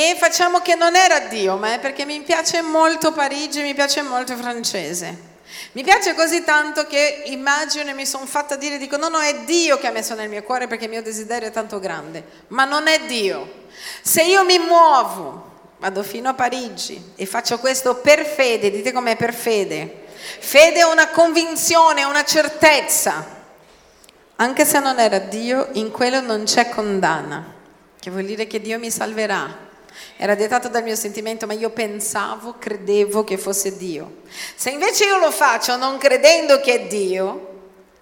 e 0.00 0.14
facciamo 0.16 0.60
che 0.60 0.76
non 0.76 0.94
era 0.94 1.18
Dio, 1.20 1.56
ma 1.56 1.74
è 1.74 1.80
perché 1.80 2.04
mi 2.04 2.20
piace 2.20 2.62
molto 2.62 3.12
Parigi, 3.12 3.62
mi 3.62 3.74
piace 3.74 4.00
molto 4.02 4.32
il 4.32 4.38
francese. 4.38 5.26
Mi 5.72 5.82
piace 5.82 6.14
così 6.14 6.44
tanto 6.44 6.86
che 6.86 7.22
immagino 7.26 7.90
e 7.90 7.94
mi 7.94 8.06
sono 8.06 8.24
fatta 8.24 8.54
dire, 8.54 8.78
dico 8.78 8.96
no, 8.96 9.08
no, 9.08 9.18
è 9.18 9.40
Dio 9.40 9.76
che 9.78 9.88
ha 9.88 9.90
messo 9.90 10.14
nel 10.14 10.28
mio 10.28 10.44
cuore 10.44 10.68
perché 10.68 10.84
il 10.84 10.90
mio 10.90 11.02
desiderio 11.02 11.48
è 11.48 11.50
tanto 11.50 11.80
grande, 11.80 12.24
ma 12.48 12.64
non 12.64 12.86
è 12.86 13.00
Dio. 13.06 13.66
Se 14.00 14.22
io 14.22 14.44
mi 14.44 14.58
muovo, 14.58 15.72
vado 15.78 16.04
fino 16.04 16.28
a 16.28 16.34
Parigi 16.34 17.12
e 17.16 17.26
faccio 17.26 17.58
questo 17.58 17.96
per 17.96 18.24
fede, 18.24 18.70
dite 18.70 18.92
com'è 18.92 19.16
per 19.16 19.34
fede. 19.34 20.06
Fede 20.38 20.80
è 20.80 20.84
una 20.84 21.08
convinzione, 21.08 22.04
una 22.04 22.24
certezza. 22.24 23.36
Anche 24.36 24.64
se 24.64 24.78
non 24.78 25.00
era 25.00 25.18
Dio, 25.18 25.70
in 25.72 25.90
quello 25.90 26.20
non 26.20 26.44
c'è 26.44 26.68
condanna, 26.68 27.54
che 27.98 28.10
vuol 28.10 28.26
dire 28.26 28.46
che 28.46 28.60
Dio 28.60 28.78
mi 28.78 28.92
salverà 28.92 29.66
era 30.16 30.34
dettato 30.34 30.68
dal 30.68 30.82
mio 30.82 30.96
sentimento, 30.96 31.46
ma 31.46 31.52
io 31.52 31.70
pensavo, 31.70 32.56
credevo 32.58 33.24
che 33.24 33.38
fosse 33.38 33.76
Dio. 33.76 34.22
Se 34.54 34.70
invece 34.70 35.04
io 35.04 35.18
lo 35.18 35.30
faccio 35.30 35.76
non 35.76 35.98
credendo 35.98 36.60
che 36.60 36.74
è 36.74 36.86
Dio, 36.86 37.56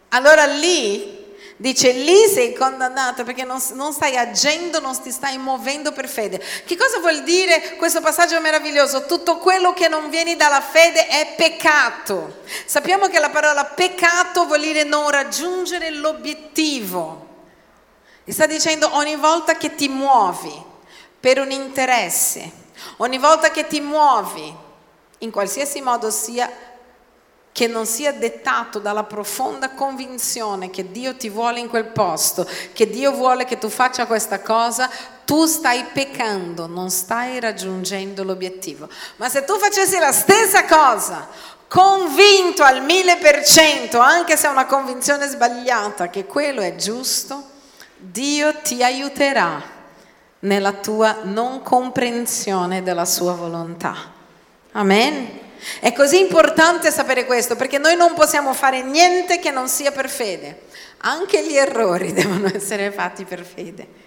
allora 0.09 0.47
lì 0.47 1.15
dice 1.59 1.93
lì 1.93 2.27
sei 2.29 2.53
condannato 2.53 3.25
perché 3.25 3.45
non, 3.45 3.61
non, 3.73 3.93
stai 3.93 4.17
agendo, 4.17 4.79
non 4.81 5.01
ti 5.01 5.11
stai 5.11 5.39
muovendo 5.39 5.93
per 5.93 6.09
fede. 6.09 6.43
Che 6.65 6.77
cosa 6.77 6.99
vuol 6.99 7.23
dire 7.23 7.77
questo 7.77 8.01
passaggio 8.01 8.41
meraviglioso? 8.41 9.07
Tutto 9.07 9.39
quello 9.39 9.73
che 9.73 9.89
non 9.89 10.11
viene 10.11 10.37
dalla 10.37 10.61
fede 10.61 11.07
è 11.07 11.35
peccato. 11.37 12.43
Sappiamo 12.67 13.09
che 13.09 13.19
la 13.19 13.31
parola 13.31 13.65
peccato 13.65 14.47
vuol 14.47 14.61
dire 14.61 14.85
non 14.85 15.11
raggiungere 15.11 15.91
l'obiettivo. 15.91 17.25
E 18.25 18.33
sta 18.33 18.47
dicendo 18.47 18.95
ogni 18.97 19.17
volta 19.17 19.57
che 19.57 19.75
ti 19.75 19.89
muovi 19.89 20.66
per 21.27 21.41
un 21.41 21.51
interesse. 21.51 22.49
Ogni 22.99 23.19
volta 23.19 23.51
che 23.51 23.67
ti 23.67 23.81
muovi, 23.81 24.55
in 25.19 25.33
qualsiasi 25.33 25.81
modo 25.81 26.09
sia, 26.09 26.49
che 27.51 27.67
non 27.67 27.85
sia 27.85 28.13
dettato 28.13 28.79
dalla 28.79 29.03
profonda 29.03 29.71
convinzione 29.71 30.71
che 30.71 30.93
Dio 30.93 31.17
ti 31.17 31.29
vuole 31.29 31.59
in 31.59 31.69
quel 31.69 31.87
posto, 31.87 32.49
che 32.73 32.89
Dio 32.89 33.11
vuole 33.11 33.45
che 33.45 33.59
tu 33.59 33.69
faccia 33.69 34.07
questa 34.07 34.41
cosa, 34.41 34.89
tu 35.25 35.47
stai 35.47 35.87
peccando, 35.93 36.69
non 36.69 36.91
stai 36.91 37.41
raggiungendo 37.41 38.23
l'obiettivo. 38.23 38.89
Ma 39.17 39.29
se 39.29 39.43
tu 39.43 39.59
facessi 39.59 39.99
la 39.99 40.13
stessa 40.13 40.65
cosa, 40.65 41.27
convinto 41.67 42.63
al 42.63 42.85
mille 42.85 43.17
per 43.17 43.45
cento, 43.45 43.99
anche 43.99 44.37
se 44.37 44.47
è 44.47 44.51
una 44.51 44.67
convinzione 44.67 45.27
sbagliata, 45.27 46.09
che 46.09 46.25
quello 46.25 46.61
è 46.61 46.77
giusto, 46.77 47.43
Dio 47.97 48.55
ti 48.61 48.81
aiuterà 48.85 49.75
nella 50.41 50.73
tua 50.73 51.21
non 51.23 51.63
comprensione 51.63 52.83
della 52.83 53.05
sua 53.05 53.33
volontà. 53.33 53.95
Amen. 54.73 55.45
È 55.81 55.93
così 55.93 56.21
importante 56.21 56.91
sapere 56.91 57.25
questo 57.25 57.57
perché 57.57 57.79
noi 57.79 57.97
non 57.97 58.15
possiamo 58.15 58.53
fare 58.53 58.83
niente 58.83 59.39
che 59.39 59.51
non 59.51 59.69
sia 59.69 59.91
per 59.91 60.09
fede. 60.09 60.63
Anche 60.99 61.47
gli 61.47 61.57
errori 61.57 62.13
devono 62.15 62.51
essere 62.53 62.91
fatti 62.91 63.25
per 63.25 63.45
fede. 63.45 64.05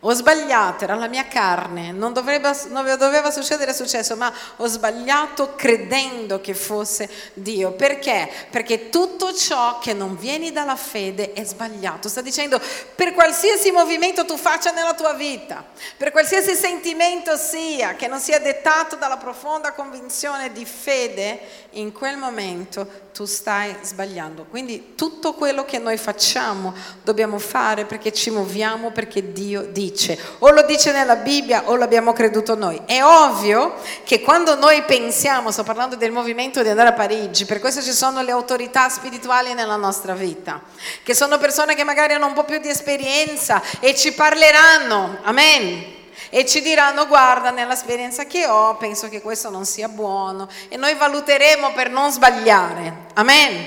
Ho 0.00 0.12
sbagliato, 0.12 0.84
era 0.84 0.94
la 0.94 1.08
mia 1.08 1.26
carne, 1.26 1.90
non, 1.90 2.12
dovrebbe, 2.12 2.52
non 2.68 2.84
doveva 2.98 3.30
succedere, 3.30 3.70
è 3.70 3.74
successo, 3.74 4.14
ma 4.14 4.32
ho 4.56 4.66
sbagliato 4.66 5.54
credendo 5.56 6.40
che 6.40 6.54
fosse 6.54 7.08
Dio. 7.32 7.72
Perché? 7.72 8.30
Perché 8.50 8.90
tutto 8.90 9.34
ciò 9.34 9.78
che 9.78 9.94
non 9.94 10.16
viene 10.16 10.52
dalla 10.52 10.76
fede 10.76 11.32
è 11.32 11.42
sbagliato. 11.44 12.08
Sta 12.08 12.20
dicendo, 12.20 12.60
per 12.94 13.14
qualsiasi 13.14 13.70
movimento 13.70 14.26
tu 14.26 14.36
faccia 14.36 14.70
nella 14.70 14.94
tua 14.94 15.14
vita, 15.14 15.64
per 15.96 16.10
qualsiasi 16.10 16.54
sentimento 16.54 17.34
sia, 17.36 17.94
che 17.94 18.06
non 18.06 18.20
sia 18.20 18.38
dettato 18.38 18.96
dalla 18.96 19.16
profonda 19.16 19.72
convinzione 19.72 20.52
di 20.52 20.66
fede, 20.66 21.40
in 21.70 21.92
quel 21.92 22.18
momento 22.18 23.05
tu 23.16 23.24
stai 23.24 23.74
sbagliando. 23.80 24.44
Quindi 24.44 24.92
tutto 24.94 25.32
quello 25.32 25.64
che 25.64 25.78
noi 25.78 25.96
facciamo 25.96 26.74
dobbiamo 27.02 27.38
fare 27.38 27.86
perché 27.86 28.12
ci 28.12 28.28
muoviamo, 28.28 28.90
perché 28.90 29.32
Dio 29.32 29.62
dice. 29.62 30.18
O 30.40 30.50
lo 30.50 30.60
dice 30.64 30.92
nella 30.92 31.16
Bibbia 31.16 31.62
o 31.70 31.76
l'abbiamo 31.76 32.12
creduto 32.12 32.54
noi. 32.54 32.78
È 32.84 33.02
ovvio 33.02 33.76
che 34.04 34.20
quando 34.20 34.54
noi 34.56 34.82
pensiamo, 34.82 35.50
sto 35.50 35.62
parlando 35.62 35.96
del 35.96 36.12
movimento 36.12 36.62
di 36.62 36.68
andare 36.68 36.90
a 36.90 36.92
Parigi, 36.92 37.46
per 37.46 37.58
questo 37.58 37.80
ci 37.80 37.92
sono 37.92 38.20
le 38.20 38.32
autorità 38.32 38.90
spirituali 38.90 39.54
nella 39.54 39.76
nostra 39.76 40.12
vita, 40.12 40.60
che 41.02 41.14
sono 41.14 41.38
persone 41.38 41.74
che 41.74 41.84
magari 41.84 42.12
hanno 42.12 42.26
un 42.26 42.34
po' 42.34 42.44
più 42.44 42.58
di 42.58 42.68
esperienza 42.68 43.62
e 43.80 43.94
ci 43.94 44.12
parleranno. 44.12 45.20
Amen 45.22 45.95
e 46.36 46.44
ci 46.44 46.60
diranno 46.60 47.06
guarda 47.06 47.48
nell'esperienza 47.48 48.26
che 48.26 48.44
ho 48.46 48.76
penso 48.76 49.08
che 49.08 49.22
questo 49.22 49.48
non 49.48 49.64
sia 49.64 49.88
buono 49.88 50.46
e 50.68 50.76
noi 50.76 50.94
valuteremo 50.94 51.72
per 51.72 51.88
non 51.88 52.12
sbagliare. 52.12 53.06
Amen. 53.14 53.66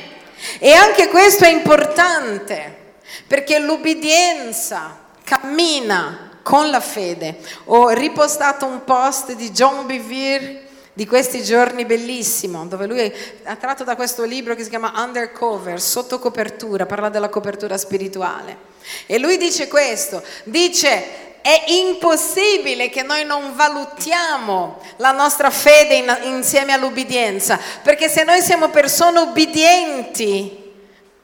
E 0.60 0.72
anche 0.74 1.08
questo 1.08 1.46
è 1.46 1.50
importante 1.50 2.94
perché 3.26 3.58
l'ubbidienza 3.58 5.00
cammina 5.24 6.38
con 6.44 6.70
la 6.70 6.80
fede. 6.80 7.40
Ho 7.66 7.90
ripostato 7.90 8.68
un 8.68 8.84
post 8.84 9.32
di 9.34 9.50
John 9.50 9.88
Bevere 9.88 10.68
di 10.94 11.08
questi 11.08 11.44
giorni 11.44 11.86
bellissimo, 11.86 12.68
dove 12.68 12.86
lui 12.86 13.12
ha 13.46 13.56
tratto 13.56 13.84
da 13.84 13.96
questo 13.96 14.26
libro 14.26 14.54
che 14.54 14.62
si 14.62 14.70
chiama 14.70 14.94
Undercover, 14.96 15.82
sotto 15.82 16.20
copertura, 16.20 16.86
parla 16.86 17.10
della 17.10 17.30
copertura 17.30 17.80
spirituale. 17.80 18.68
E 19.08 19.18
lui 19.18 19.38
dice 19.38 19.68
questo, 19.68 20.22
dice 20.44 21.29
è 21.42 21.64
impossibile 21.68 22.90
che 22.90 23.04
noi 23.04 23.24
non 23.26 23.56
valutiamo 23.56 24.80
la 24.98 25.12
nostra 25.12 25.50
fede 25.50 25.96
in, 25.96 26.18
insieme 26.24 26.74
all'ubbidienza, 26.74 27.60
perché 27.82 28.10
se 28.10 28.24
noi 28.24 28.42
siamo 28.42 28.70
persone 28.70 29.20
ubbidienti, 29.20 30.68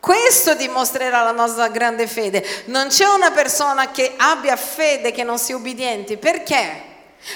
Questo 0.06 0.54
dimostrerà 0.54 1.24
la 1.24 1.32
nostra 1.32 1.68
grande 1.70 2.06
fede. 2.06 2.46
Non 2.66 2.90
c'è 2.90 3.08
una 3.08 3.32
persona 3.32 3.90
che 3.90 4.14
abbia 4.16 4.56
fede 4.56 5.12
che 5.12 5.24
non 5.24 5.40
sia 5.40 5.56
ubbidiente. 5.56 6.18
Perché? 6.18 6.80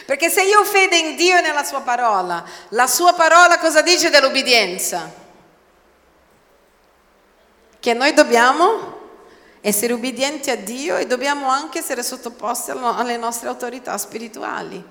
Perché 0.05 0.29
se 0.29 0.43
io 0.43 0.59
ho 0.59 0.63
fede 0.63 0.95
in 0.95 1.15
Dio 1.15 1.35
e 1.35 1.41
nella 1.41 1.63
sua 1.63 1.81
parola, 1.81 2.45
la 2.69 2.85
sua 2.85 3.13
parola 3.13 3.57
cosa 3.57 3.81
dice 3.81 4.11
dell'ubbidienza? 4.11 5.11
Che 7.79 7.93
noi 7.95 8.13
dobbiamo 8.13 8.98
essere 9.61 9.93
ubbidienti 9.93 10.49
a 10.49 10.55
Dio 10.55 10.97
e 10.97 11.05
dobbiamo 11.05 11.49
anche 11.49 11.79
essere 11.79 12.03
sottoposti 12.03 12.71
alle 12.71 13.17
nostre 13.17 13.49
autorità 13.49 13.97
spirituali. 13.97 14.83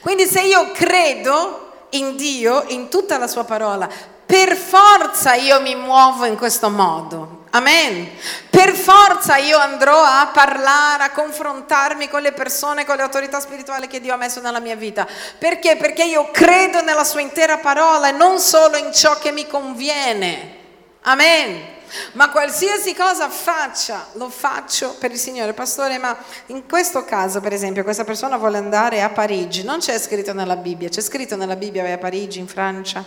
Quindi 0.00 0.26
se 0.26 0.40
io 0.42 0.70
credo 0.72 1.72
in 1.90 2.16
Dio, 2.16 2.64
in 2.68 2.88
tutta 2.88 3.18
la 3.18 3.26
sua 3.26 3.44
parola, 3.44 3.88
per 4.26 4.56
forza 4.56 5.34
io 5.34 5.60
mi 5.60 5.74
muovo 5.74 6.24
in 6.24 6.36
questo 6.36 6.70
modo. 6.70 7.42
Amen. 7.50 8.10
Per 8.50 8.74
forza 8.74 9.36
io 9.36 9.58
andrò 9.58 10.02
a 10.02 10.30
parlare, 10.32 11.04
a 11.04 11.10
confrontarmi 11.10 12.08
con 12.08 12.20
le 12.20 12.32
persone, 12.32 12.84
con 12.84 12.96
le 12.96 13.02
autorità 13.02 13.38
spirituali 13.38 13.86
che 13.86 14.00
Dio 14.00 14.12
ha 14.12 14.16
messo 14.16 14.40
nella 14.40 14.58
mia 14.58 14.74
vita. 14.74 15.06
Perché? 15.38 15.76
Perché 15.76 16.02
io 16.02 16.30
credo 16.32 16.82
nella 16.82 17.04
sua 17.04 17.20
intera 17.20 17.58
parola 17.58 18.08
e 18.08 18.12
non 18.12 18.40
solo 18.40 18.76
in 18.76 18.92
ciò 18.92 19.18
che 19.18 19.30
mi 19.30 19.46
conviene. 19.46 20.56
Amen. 21.02 21.72
Ma 22.12 22.30
qualsiasi 22.30 22.94
cosa 22.94 23.28
faccia, 23.28 24.08
lo 24.12 24.28
faccio 24.28 24.96
per 24.98 25.10
il 25.10 25.18
Signore. 25.18 25.52
Pastore, 25.52 25.98
ma 25.98 26.16
in 26.46 26.66
questo 26.66 27.04
caso, 27.04 27.40
per 27.40 27.52
esempio, 27.52 27.82
questa 27.82 28.04
persona 28.04 28.36
vuole 28.36 28.58
andare 28.58 29.02
a 29.02 29.10
Parigi, 29.10 29.62
non 29.64 29.78
c'è 29.78 29.98
scritto 29.98 30.32
nella 30.32 30.56
Bibbia, 30.56 30.88
c'è 30.88 31.00
scritto 31.00 31.36
nella 31.36 31.56
Bibbia 31.56 31.82
vai 31.82 31.92
a 31.92 31.98
Parigi, 31.98 32.38
in 32.38 32.48
Francia? 32.48 33.04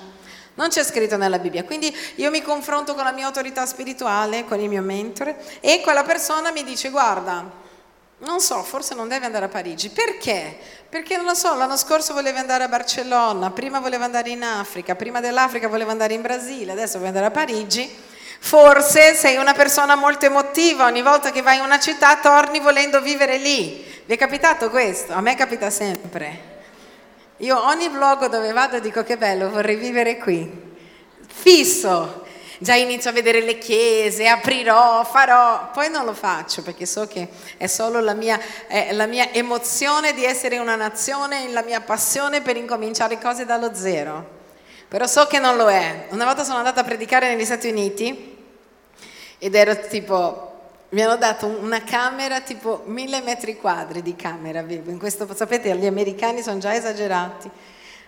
Non 0.55 0.69
c'è 0.69 0.83
scritto 0.83 1.17
nella 1.17 1.39
Bibbia. 1.39 1.63
Quindi 1.63 1.95
io 2.15 2.31
mi 2.31 2.41
confronto 2.41 2.95
con 2.95 3.03
la 3.03 3.11
mia 3.11 3.27
autorità 3.27 3.65
spirituale, 3.65 4.45
con 4.45 4.59
il 4.59 4.69
mio 4.69 4.81
mentore, 4.81 5.37
e 5.59 5.81
quella 5.81 6.03
persona 6.03 6.51
mi 6.51 6.63
dice, 6.63 6.89
guarda, 6.89 7.65
non 8.19 8.39
so, 8.39 8.63
forse 8.63 8.95
non 8.95 9.07
deve 9.07 9.27
andare 9.27 9.45
a 9.45 9.49
Parigi. 9.49 9.89
Perché? 9.89 10.57
Perché 10.89 11.17
non 11.17 11.25
lo 11.25 11.35
so, 11.35 11.53
l'anno 11.55 11.77
scorso 11.77 12.13
voleva 12.13 12.39
andare 12.39 12.63
a 12.63 12.67
Barcellona, 12.67 13.51
prima 13.51 13.79
voleva 13.79 14.05
andare 14.05 14.29
in 14.31 14.41
Africa, 14.41 14.95
prima 14.95 15.19
dell'Africa 15.19 15.67
voleva 15.67 15.91
andare 15.91 16.15
in 16.15 16.21
Brasile, 16.21 16.71
adesso 16.71 16.93
vuole 16.93 17.09
andare 17.09 17.27
a 17.27 17.31
Parigi. 17.31 18.15
Forse 18.39 19.13
sei 19.13 19.35
una 19.35 19.53
persona 19.53 19.95
molto 19.95 20.25
emotiva, 20.25 20.85
ogni 20.85 21.01
volta 21.01 21.31
che 21.31 21.41
vai 21.41 21.57
in 21.57 21.63
una 21.63 21.79
città 21.79 22.17
torni 22.17 22.59
volendo 22.59 23.01
vivere 23.01 23.37
lì. 23.37 23.85
Vi 24.05 24.13
è 24.13 24.17
capitato 24.17 24.69
questo? 24.69 25.13
A 25.13 25.21
me 25.21 25.35
capita 25.35 25.69
sempre. 25.69 26.55
Io 27.37 27.61
ogni 27.67 27.89
vlog 27.89 28.27
dove 28.27 28.51
vado 28.53 28.79
dico 28.79 29.03
che 29.03 29.17
bello, 29.17 29.49
vorrei 29.49 29.75
vivere 29.75 30.17
qui. 30.17 30.49
Fisso. 31.27 32.25
Già 32.59 32.73
inizio 32.73 33.11
a 33.11 33.13
vedere 33.13 33.41
le 33.41 33.59
chiese, 33.59 34.27
aprirò, 34.27 35.03
farò, 35.03 35.69
poi 35.71 35.91
non 35.91 36.05
lo 36.05 36.13
faccio 36.13 36.63
perché 36.63 36.87
so 36.87 37.05
che 37.05 37.27
è 37.57 37.67
solo 37.67 37.99
la 37.99 38.15
mia, 38.15 38.39
eh, 38.67 38.93
la 38.93 39.05
mia 39.05 39.31
emozione 39.31 40.13
di 40.13 40.25
essere 40.25 40.57
una 40.57 40.75
nazione, 40.75 41.47
la 41.49 41.61
mia 41.61 41.81
passione 41.81 42.41
per 42.41 42.57
incominciare 42.57 43.19
cose 43.19 43.45
dallo 43.45 43.75
zero. 43.75 44.36
Però 44.87 45.05
so 45.05 45.27
che 45.27 45.39
non 45.39 45.57
lo 45.57 45.69
è. 45.69 46.07
Una 46.11 46.25
volta 46.25 46.43
sono 46.43 46.57
andata 46.57 46.81
a 46.81 46.83
predicare 46.83 47.29
negli 47.29 47.43
Stati 47.43 47.67
Uniti 47.67 48.35
ed 49.37 49.53
ero 49.53 49.77
tipo 49.87 50.43
mi 50.89 51.01
hanno 51.01 51.17
dato 51.17 51.47
una 51.47 51.83
camera 51.83 52.39
tipo 52.39 52.83
mille 52.85 53.21
metri 53.21 53.57
quadri 53.57 54.01
di 54.01 54.15
camera 54.15 54.59
avevo 54.59 54.95
questo, 54.95 55.27
sapete 55.35 55.75
gli 55.75 55.85
americani 55.85 56.41
sono 56.41 56.59
già 56.59 56.73
esagerati. 56.73 57.49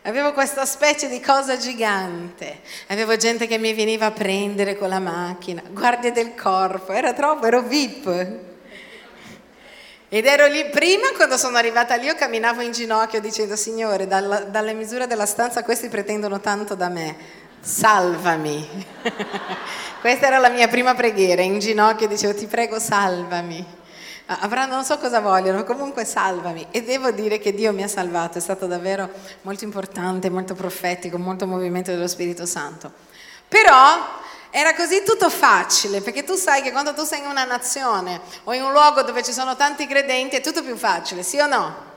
Avevo 0.04 0.32
questa 0.32 0.66
specie 0.66 1.10
di 1.10 1.20
cosa 1.20 1.58
gigante. 1.58 2.62
Avevo 2.88 3.18
gente 3.18 3.48
che 3.48 3.58
mi 3.58 3.74
veniva 3.74 4.06
a 4.06 4.12
prendere 4.12 4.78
con 4.78 4.88
la 4.88 5.00
macchina 5.00 5.62
guardie 5.70 6.14
del 6.14 6.34
corpo 6.36 6.94
era 6.94 7.12
troppo, 7.12 7.46
ero 7.46 7.62
VIP 7.62 8.48
ed 10.10 10.26
ero 10.26 10.48
lì 10.48 10.66
prima 10.70 11.08
quando 11.16 11.38
sono 11.38 11.58
arrivata 11.58 11.96
lì 11.96 12.06
io 12.06 12.16
camminavo 12.16 12.62
in 12.62 12.72
ginocchio 12.72 13.22
dicendo 13.22 13.56
signore 13.56 14.08
dalla, 14.08 14.40
dalle 14.40 14.74
misure 14.74 15.08
della 15.08 15.28
stanza 15.28 15.64
questi 15.64 15.88
pretendono 15.88 16.40
tanto 16.40 16.76
da 16.76 16.90
me 16.90 17.16
salvami 17.62 18.88
Questa 20.00 20.28
era 20.28 20.38
la 20.38 20.48
mia 20.48 20.70
prima 20.70 20.96
preghiera, 20.96 21.42
in 21.42 21.60
ginocchio 21.60 22.08
dicevo 22.08 22.34
ti 22.34 22.46
prego 22.46 22.80
salvami. 22.80 23.66
Avranno, 24.28 24.76
non 24.76 24.86
so 24.86 24.98
cosa 24.98 25.20
vogliono, 25.20 25.66
comunque 25.66 26.06
salvami. 26.06 26.68
E 26.72 26.84
devo 26.84 27.12
dire 27.12 27.38
che 27.38 27.54
Dio 27.54 27.74
mi 27.74 27.84
ha 27.84 27.88
salvato, 27.90 28.38
è 28.38 28.42
stato 28.42 28.66
davvero 28.66 29.10
molto 29.42 29.66
importante, 29.66 30.30
molto 30.30 30.54
profetico, 30.56 31.18
molto 31.18 31.46
movimento 31.48 31.92
dello 31.92 32.08
Spirito 32.08 32.46
Santo. 32.46 32.94
Però 33.50 34.22
era 34.52 34.74
così 34.74 35.04
tutto 35.04 35.30
facile, 35.30 36.02
perché 36.02 36.24
tu 36.24 36.36
sai 36.36 36.62
che 36.62 36.72
quando 36.72 36.94
tu 36.94 37.04
sei 37.04 37.20
in 37.20 37.26
una 37.26 37.44
nazione 37.44 38.22
o 38.46 38.54
in 38.54 38.64
un 38.64 38.72
luogo 38.72 39.04
dove 39.04 39.24
ci 39.24 39.32
sono 39.32 39.56
tanti 39.56 39.86
credenti 39.88 40.36
è 40.36 40.42
tutto 40.42 40.64
più 40.64 40.76
facile, 40.76 41.24
sì 41.24 41.38
o 41.40 41.48
no? 41.48 41.88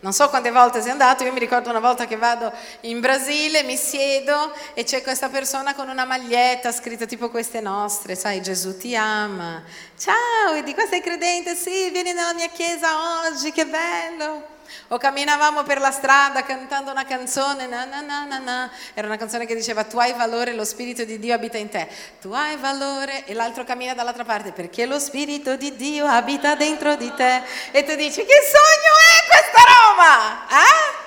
Non 0.00 0.12
so 0.12 0.28
quante 0.28 0.50
volte 0.50 0.82
sei 0.82 0.90
andato, 0.90 1.24
io 1.24 1.32
mi 1.32 1.38
ricordo 1.38 1.70
una 1.70 1.80
volta 1.80 2.04
che 2.04 2.16
vado 2.16 2.52
in 2.82 3.00
Brasile, 3.00 3.62
mi 3.62 3.76
siedo 3.76 4.52
e 4.74 4.84
c'è 4.84 5.02
questa 5.02 5.30
persona 5.30 5.74
con 5.74 5.88
una 5.88 6.04
maglietta 6.04 6.72
scritta 6.72 7.06
tipo 7.06 7.30
queste 7.30 7.62
nostre, 7.62 8.14
sai, 8.14 8.42
Gesù 8.42 8.76
ti 8.76 8.94
ama. 8.94 9.62
Ciao, 9.98 10.52
e 10.54 10.62
dico, 10.62 10.86
sei 10.86 11.00
credente? 11.00 11.54
Sì, 11.54 11.88
vieni 11.88 12.12
nella 12.12 12.34
mia 12.34 12.48
chiesa 12.48 12.88
oggi, 13.24 13.50
che 13.50 13.64
bello. 13.64 14.53
O 14.88 14.98
camminavamo 14.98 15.62
per 15.62 15.80
la 15.80 15.90
strada 15.90 16.42
cantando 16.42 16.90
una 16.90 17.04
canzone, 17.04 17.66
na, 17.66 17.84
na, 17.84 18.00
na, 18.00 18.38
na, 18.38 18.70
era 18.94 19.06
una 19.06 19.16
canzone 19.16 19.46
che 19.46 19.54
diceva 19.54 19.84
tu 19.84 19.98
hai 19.98 20.12
valore, 20.12 20.52
lo 20.52 20.64
Spirito 20.64 21.04
di 21.04 21.18
Dio 21.18 21.34
abita 21.34 21.58
in 21.58 21.68
te, 21.68 21.88
tu 22.20 22.32
hai 22.32 22.56
valore 22.56 23.24
e 23.24 23.34
l'altro 23.34 23.64
cammina 23.64 23.94
dall'altra 23.94 24.24
parte 24.24 24.52
perché 24.52 24.86
lo 24.86 24.98
Spirito 24.98 25.56
di 25.56 25.76
Dio 25.76 26.06
abita 26.06 26.54
dentro 26.54 26.96
di 26.96 27.12
te 27.14 27.42
e 27.70 27.84
tu 27.84 27.94
dici 27.94 28.24
che 28.24 28.40
sogno 28.42 28.94
è 29.12 29.26
questa 29.28 29.62
roba? 29.72 30.46
Eh? 30.48 31.02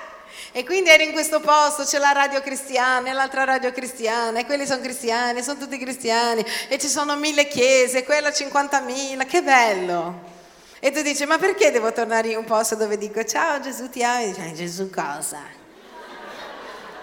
E 0.52 0.64
quindi 0.64 0.90
ero 0.90 1.02
in 1.02 1.12
questo 1.12 1.40
posto, 1.40 1.84
c'è 1.84 1.98
la 1.98 2.12
radio 2.12 2.40
cristiana 2.40 3.10
e 3.10 3.12
l'altra 3.12 3.44
radio 3.44 3.70
cristiana, 3.70 4.40
e 4.40 4.46
quelli 4.46 4.66
sono 4.66 4.80
cristiani, 4.80 5.42
sono 5.42 5.58
tutti 5.58 5.78
cristiani, 5.78 6.44
e 6.68 6.78
ci 6.78 6.88
sono 6.88 7.16
mille 7.16 7.46
chiese, 7.46 8.02
quella 8.02 8.30
50.000, 8.30 9.26
che 9.26 9.42
bello! 9.42 10.37
E 10.80 10.92
tu 10.92 11.02
dici, 11.02 11.24
ma 11.26 11.38
perché 11.38 11.72
devo 11.72 11.92
tornare 11.92 12.28
in 12.28 12.36
un 12.36 12.44
posto 12.44 12.76
dove 12.76 12.96
dico 12.96 13.24
ciao 13.24 13.60
Gesù 13.60 13.90
ti 13.90 14.02
amo? 14.04 14.22
E 14.22 14.32
dici, 14.32 14.54
Gesù 14.54 14.90
cosa? 14.90 15.40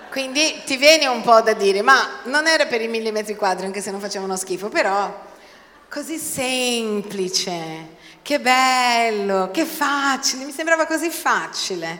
Quindi 0.09 0.61
ti 0.65 0.77
viene 0.77 1.07
un 1.07 1.21
po' 1.21 1.41
da 1.41 1.51
dire, 1.51 1.81
ma 1.81 2.21
non 2.23 2.47
era 2.47 2.67
per 2.67 2.81
i 2.81 2.87
millimetri 2.87 3.35
quadri, 3.35 3.65
anche 3.65 3.81
se 3.81 3.91
non 3.91 3.99
facevano 3.99 4.37
schifo, 4.37 4.69
però 4.69 5.13
così 5.89 6.17
semplice, 6.17 7.97
che 8.21 8.39
bello, 8.39 9.49
che 9.51 9.65
facile, 9.65 10.45
mi 10.45 10.53
sembrava 10.53 10.85
così 10.85 11.09
facile, 11.09 11.99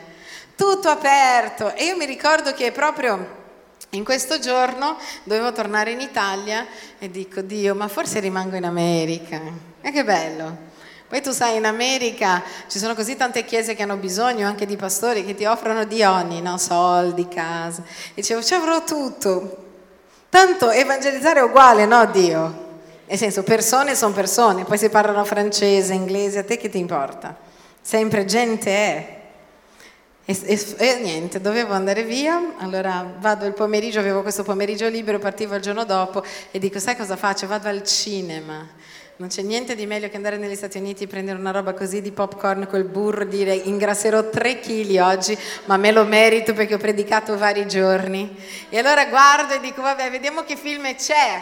tutto 0.56 0.88
aperto. 0.88 1.74
E 1.74 1.84
io 1.84 1.96
mi 1.98 2.06
ricordo 2.06 2.54
che 2.54 2.72
proprio 2.72 3.44
in 3.90 4.02
questo 4.02 4.38
giorno 4.38 4.96
dovevo 5.24 5.52
tornare 5.52 5.90
in 5.90 6.00
Italia 6.00 6.66
e 6.98 7.10
dico, 7.10 7.42
Dio, 7.42 7.74
ma 7.74 7.86
forse 7.86 8.18
rimango 8.20 8.56
in 8.56 8.64
America. 8.64 9.38
E 9.82 9.90
che 9.90 10.04
bello. 10.04 10.65
Poi 11.08 11.22
tu 11.22 11.30
sai, 11.30 11.56
in 11.56 11.66
America 11.66 12.42
ci 12.66 12.78
sono 12.78 12.94
così 12.94 13.14
tante 13.14 13.44
chiese 13.44 13.74
che 13.74 13.84
hanno 13.84 13.96
bisogno 13.96 14.46
anche 14.46 14.66
di 14.66 14.76
pastori 14.76 15.24
che 15.24 15.34
ti 15.34 15.44
offrono 15.44 15.84
di 15.84 16.02
ogni, 16.02 16.40
no? 16.42 16.58
soldi, 16.58 17.28
casa. 17.28 17.82
E 18.10 18.14
dicevo, 18.16 18.42
ci 18.42 18.54
avrò 18.54 18.82
tutto. 18.82 19.64
Tanto 20.28 20.70
evangelizzare 20.70 21.40
è 21.40 21.42
uguale, 21.44 21.86
no 21.86 22.04
Dio? 22.06 22.64
Nel 23.06 23.18
senso, 23.18 23.44
persone 23.44 23.94
sono 23.94 24.12
persone, 24.12 24.64
poi 24.64 24.78
si 24.78 24.88
parlano 24.88 25.24
francese, 25.24 25.94
inglese, 25.94 26.40
a 26.40 26.44
te 26.44 26.56
che 26.56 26.68
ti 26.68 26.78
importa? 26.78 27.36
Sempre 27.80 28.24
gente 28.24 28.70
è. 28.70 29.16
E, 30.24 30.36
e, 30.42 30.74
e, 30.78 30.98
niente, 31.00 31.40
dovevo 31.40 31.72
andare 31.72 32.02
via, 32.02 32.54
allora 32.58 33.14
vado 33.20 33.46
il 33.46 33.52
pomeriggio, 33.52 34.00
avevo 34.00 34.22
questo 34.22 34.42
pomeriggio 34.42 34.88
libero, 34.88 35.20
partivo 35.20 35.54
il 35.54 35.62
giorno 35.62 35.84
dopo 35.84 36.24
e 36.50 36.58
dico, 36.58 36.80
sai 36.80 36.96
cosa 36.96 37.14
faccio? 37.14 37.46
Vado 37.46 37.68
al 37.68 37.84
cinema. 37.84 38.68
Non 39.18 39.28
c'è 39.28 39.40
niente 39.40 39.74
di 39.74 39.86
meglio 39.86 40.10
che 40.10 40.16
andare 40.16 40.36
negli 40.36 40.54
Stati 40.54 40.76
Uniti 40.76 41.04
e 41.04 41.06
prendere 41.06 41.38
una 41.38 41.50
roba 41.50 41.72
così 41.72 42.02
di 42.02 42.10
popcorn 42.10 42.66
col 42.66 42.84
burro, 42.84 43.24
dire 43.24 43.54
ingrasserò 43.54 44.28
3 44.28 44.60
kg 44.60 44.98
oggi, 44.98 45.38
ma 45.64 45.78
me 45.78 45.90
lo 45.90 46.04
merito 46.04 46.52
perché 46.52 46.74
ho 46.74 46.78
predicato 46.78 47.38
vari 47.38 47.66
giorni. 47.66 48.36
E 48.68 48.78
allora 48.78 49.06
guardo 49.06 49.54
e 49.54 49.60
dico, 49.60 49.80
vabbè, 49.80 50.10
vediamo 50.10 50.44
che 50.44 50.56
film 50.56 50.94
c'è. 50.94 51.40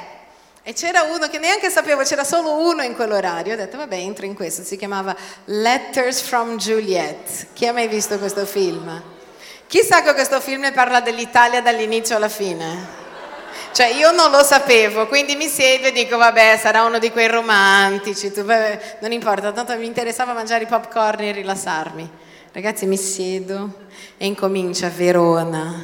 E 0.62 0.72
c'era 0.72 1.02
uno 1.02 1.26
che 1.26 1.38
neanche 1.38 1.68
sapevo, 1.68 2.04
c'era 2.04 2.22
solo 2.22 2.64
uno 2.64 2.84
in 2.84 2.94
quell'orario. 2.94 3.54
Ho 3.54 3.56
detto, 3.56 3.76
vabbè, 3.76 3.96
entro 3.96 4.24
in 4.24 4.34
questo. 4.34 4.62
Si 4.62 4.76
chiamava 4.76 5.16
Letters 5.46 6.20
from 6.20 6.56
Juliet. 6.56 7.48
Chi 7.54 7.66
ha 7.66 7.72
mai 7.72 7.88
visto 7.88 8.20
questo 8.20 8.46
film? 8.46 9.02
Chi 9.66 9.80
sa 9.80 10.00
che 10.02 10.14
questo 10.14 10.40
film 10.40 10.72
parla 10.72 11.00
dell'Italia 11.00 11.60
dall'inizio 11.60 12.14
alla 12.14 12.28
fine? 12.28 13.03
Cioè 13.74 13.88
io 13.88 14.12
non 14.12 14.30
lo 14.30 14.44
sapevo, 14.44 15.08
quindi 15.08 15.34
mi 15.34 15.48
siedo 15.48 15.88
e 15.88 15.92
dico 15.92 16.16
vabbè 16.16 16.56
sarà 16.62 16.84
uno 16.84 17.00
di 17.00 17.10
quei 17.10 17.26
romantici, 17.26 18.30
tu, 18.30 18.44
vabbè, 18.44 18.98
non 19.00 19.10
importa, 19.10 19.50
tanto 19.50 19.76
mi 19.76 19.86
interessava 19.86 20.32
mangiare 20.32 20.62
i 20.62 20.68
popcorn 20.68 21.22
e 21.22 21.32
rilassarmi. 21.32 22.08
Ragazzi 22.52 22.86
mi 22.86 22.96
siedo 22.96 23.86
e 24.16 24.26
incomincia 24.26 24.88
Verona, 24.90 25.82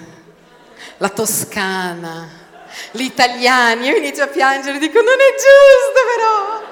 la 0.99 1.09
Toscana, 1.09 2.29
Gli 2.93 3.03
italiani, 3.03 3.89
io 3.89 3.97
inizio 3.97 4.23
a 4.23 4.29
piangere, 4.29 4.79
dico 4.79 5.01
non 5.01 5.17
è 5.19 5.35
giusto 5.35 6.01
però, 6.15 6.63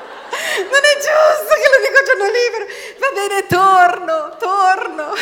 non 0.71 0.83
è 0.85 0.95
giusto 0.99 1.53
che 1.53 1.69
l'unico 1.75 1.99
giorno 2.07 2.27
libero, 2.31 2.64
va 3.01 3.11
bene 3.12 3.45
torno, 3.49 4.37
torno. 4.39 5.16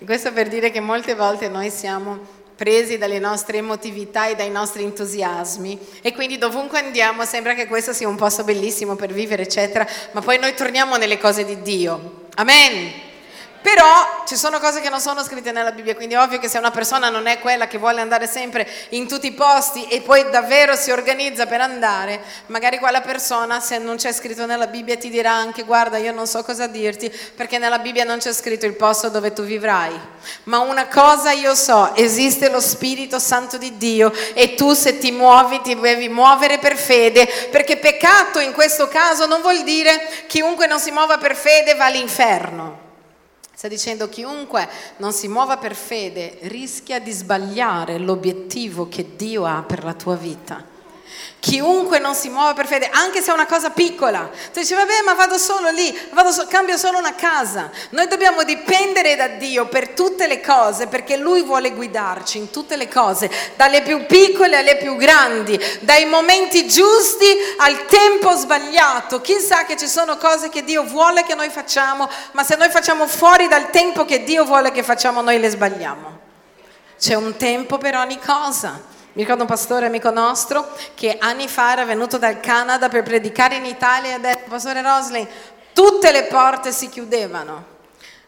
Questo 0.06 0.32
per 0.32 0.48
dire 0.48 0.70
che 0.70 0.80
molte 0.80 1.14
volte 1.14 1.50
noi 1.50 1.68
siamo 1.68 2.35
presi 2.56 2.96
dalle 2.96 3.18
nostre 3.18 3.58
emotività 3.58 4.26
e 4.26 4.34
dai 4.34 4.50
nostri 4.50 4.82
entusiasmi 4.82 5.78
e 6.00 6.14
quindi 6.14 6.38
dovunque 6.38 6.78
andiamo 6.78 7.24
sembra 7.24 7.54
che 7.54 7.66
questo 7.66 7.92
sia 7.92 8.08
un 8.08 8.16
posto 8.16 8.44
bellissimo 8.44 8.96
per 8.96 9.12
vivere, 9.12 9.42
eccetera, 9.42 9.86
ma 10.12 10.22
poi 10.22 10.38
noi 10.38 10.54
torniamo 10.54 10.96
nelle 10.96 11.18
cose 11.18 11.44
di 11.44 11.60
Dio. 11.60 12.24
Amen. 12.36 13.05
Però 13.66 14.22
ci 14.28 14.36
sono 14.36 14.60
cose 14.60 14.80
che 14.80 14.88
non 14.88 15.00
sono 15.00 15.24
scritte 15.24 15.50
nella 15.50 15.72
Bibbia, 15.72 15.96
quindi 15.96 16.14
è 16.14 16.20
ovvio 16.20 16.38
che 16.38 16.48
se 16.48 16.56
una 16.56 16.70
persona 16.70 17.08
non 17.08 17.26
è 17.26 17.40
quella 17.40 17.66
che 17.66 17.78
vuole 17.78 18.00
andare 18.00 18.28
sempre 18.28 18.64
in 18.90 19.08
tutti 19.08 19.26
i 19.26 19.32
posti 19.32 19.88
e 19.88 20.02
poi 20.02 20.30
davvero 20.30 20.76
si 20.76 20.92
organizza 20.92 21.46
per 21.46 21.60
andare, 21.60 22.20
magari 22.46 22.78
quella 22.78 23.00
persona 23.00 23.58
se 23.58 23.78
non 23.78 23.96
c'è 23.96 24.12
scritto 24.12 24.46
nella 24.46 24.68
Bibbia 24.68 24.96
ti 24.96 25.10
dirà 25.10 25.32
anche 25.32 25.64
guarda 25.64 25.96
io 25.98 26.12
non 26.12 26.28
so 26.28 26.44
cosa 26.44 26.68
dirti 26.68 27.12
perché 27.34 27.58
nella 27.58 27.80
Bibbia 27.80 28.04
non 28.04 28.18
c'è 28.18 28.32
scritto 28.32 28.66
il 28.66 28.74
posto 28.74 29.08
dove 29.08 29.32
tu 29.32 29.42
vivrai. 29.42 29.98
Ma 30.44 30.60
una 30.60 30.86
cosa 30.86 31.32
io 31.32 31.56
so, 31.56 31.92
esiste 31.96 32.48
lo 32.48 32.60
Spirito 32.60 33.18
Santo 33.18 33.58
di 33.58 33.76
Dio 33.76 34.12
e 34.34 34.54
tu 34.54 34.74
se 34.74 34.98
ti 34.98 35.10
muovi 35.10 35.60
ti 35.62 35.74
devi 35.74 36.08
muovere 36.08 36.58
per 36.58 36.76
fede 36.76 37.26
perché 37.50 37.78
peccato 37.78 38.38
in 38.38 38.52
questo 38.52 38.86
caso 38.86 39.26
non 39.26 39.40
vuol 39.40 39.64
dire 39.64 40.24
chiunque 40.28 40.68
non 40.68 40.78
si 40.78 40.92
muova 40.92 41.18
per 41.18 41.34
fede 41.34 41.74
va 41.74 41.86
all'inferno. 41.86 42.84
Sta 43.56 43.68
dicendo 43.68 44.10
chiunque 44.10 44.68
non 44.98 45.14
si 45.14 45.28
muova 45.28 45.56
per 45.56 45.74
fede 45.74 46.36
rischia 46.42 47.00
di 47.00 47.10
sbagliare 47.10 47.96
l'obiettivo 47.96 48.86
che 48.86 49.16
Dio 49.16 49.46
ha 49.46 49.62
per 49.62 49.82
la 49.82 49.94
tua 49.94 50.14
vita. 50.14 50.62
Chiunque 51.38 52.00
non 52.00 52.14
si 52.14 52.28
muove 52.28 52.54
per 52.54 52.66
fede, 52.66 52.88
anche 52.90 53.22
se 53.22 53.30
è 53.30 53.34
una 53.34 53.46
cosa 53.46 53.70
piccola, 53.70 54.28
tu 54.52 54.58
dici 54.58 54.74
vabbè 54.74 55.02
ma 55.04 55.14
vado 55.14 55.38
solo 55.38 55.70
lì, 55.70 55.96
vado 56.12 56.32
so- 56.32 56.46
cambio 56.48 56.76
solo 56.76 56.98
una 56.98 57.14
casa. 57.14 57.70
Noi 57.90 58.08
dobbiamo 58.08 58.42
dipendere 58.42 59.14
da 59.14 59.28
Dio 59.28 59.66
per 59.66 59.90
tutte 59.90 60.26
le 60.26 60.40
cose 60.40 60.88
perché 60.88 61.16
Lui 61.16 61.42
vuole 61.42 61.70
guidarci 61.72 62.38
in 62.38 62.50
tutte 62.50 62.74
le 62.76 62.88
cose, 62.88 63.30
dalle 63.54 63.82
più 63.82 64.06
piccole 64.06 64.56
alle 64.56 64.76
più 64.76 64.96
grandi, 64.96 65.56
dai 65.80 66.06
momenti 66.06 66.66
giusti 66.66 67.26
al 67.58 67.86
tempo 67.86 68.34
sbagliato. 68.34 69.20
Chissà 69.20 69.64
che 69.64 69.76
ci 69.76 69.86
sono 69.86 70.16
cose 70.16 70.48
che 70.48 70.64
Dio 70.64 70.82
vuole 70.82 71.22
che 71.22 71.36
noi 71.36 71.50
facciamo, 71.50 72.08
ma 72.32 72.42
se 72.42 72.56
noi 72.56 72.70
facciamo 72.70 73.06
fuori 73.06 73.46
dal 73.46 73.70
tempo 73.70 74.04
che 74.04 74.24
Dio 74.24 74.44
vuole 74.44 74.72
che 74.72 74.82
facciamo, 74.82 75.20
noi 75.20 75.38
le 75.38 75.50
sbagliamo. 75.50 76.18
C'è 76.98 77.14
un 77.14 77.36
tempo 77.36 77.78
per 77.78 77.94
ogni 77.94 78.18
cosa. 78.18 78.94
Mi 79.16 79.22
ricordo 79.22 79.44
un 79.44 79.48
pastore 79.48 79.86
amico 79.86 80.10
nostro 80.10 80.68
che 80.94 81.16
anni 81.18 81.48
fa 81.48 81.72
era 81.72 81.86
venuto 81.86 82.18
dal 82.18 82.38
Canada 82.38 82.90
per 82.90 83.02
predicare 83.02 83.56
in 83.56 83.64
Italia 83.64 84.10
e 84.10 84.12
ha 84.12 84.18
detto, 84.18 84.50
pastore 84.50 84.82
Rosling, 84.82 85.26
tutte 85.72 86.12
le 86.12 86.24
porte 86.24 86.70
si 86.70 86.90
chiudevano. 86.90 87.75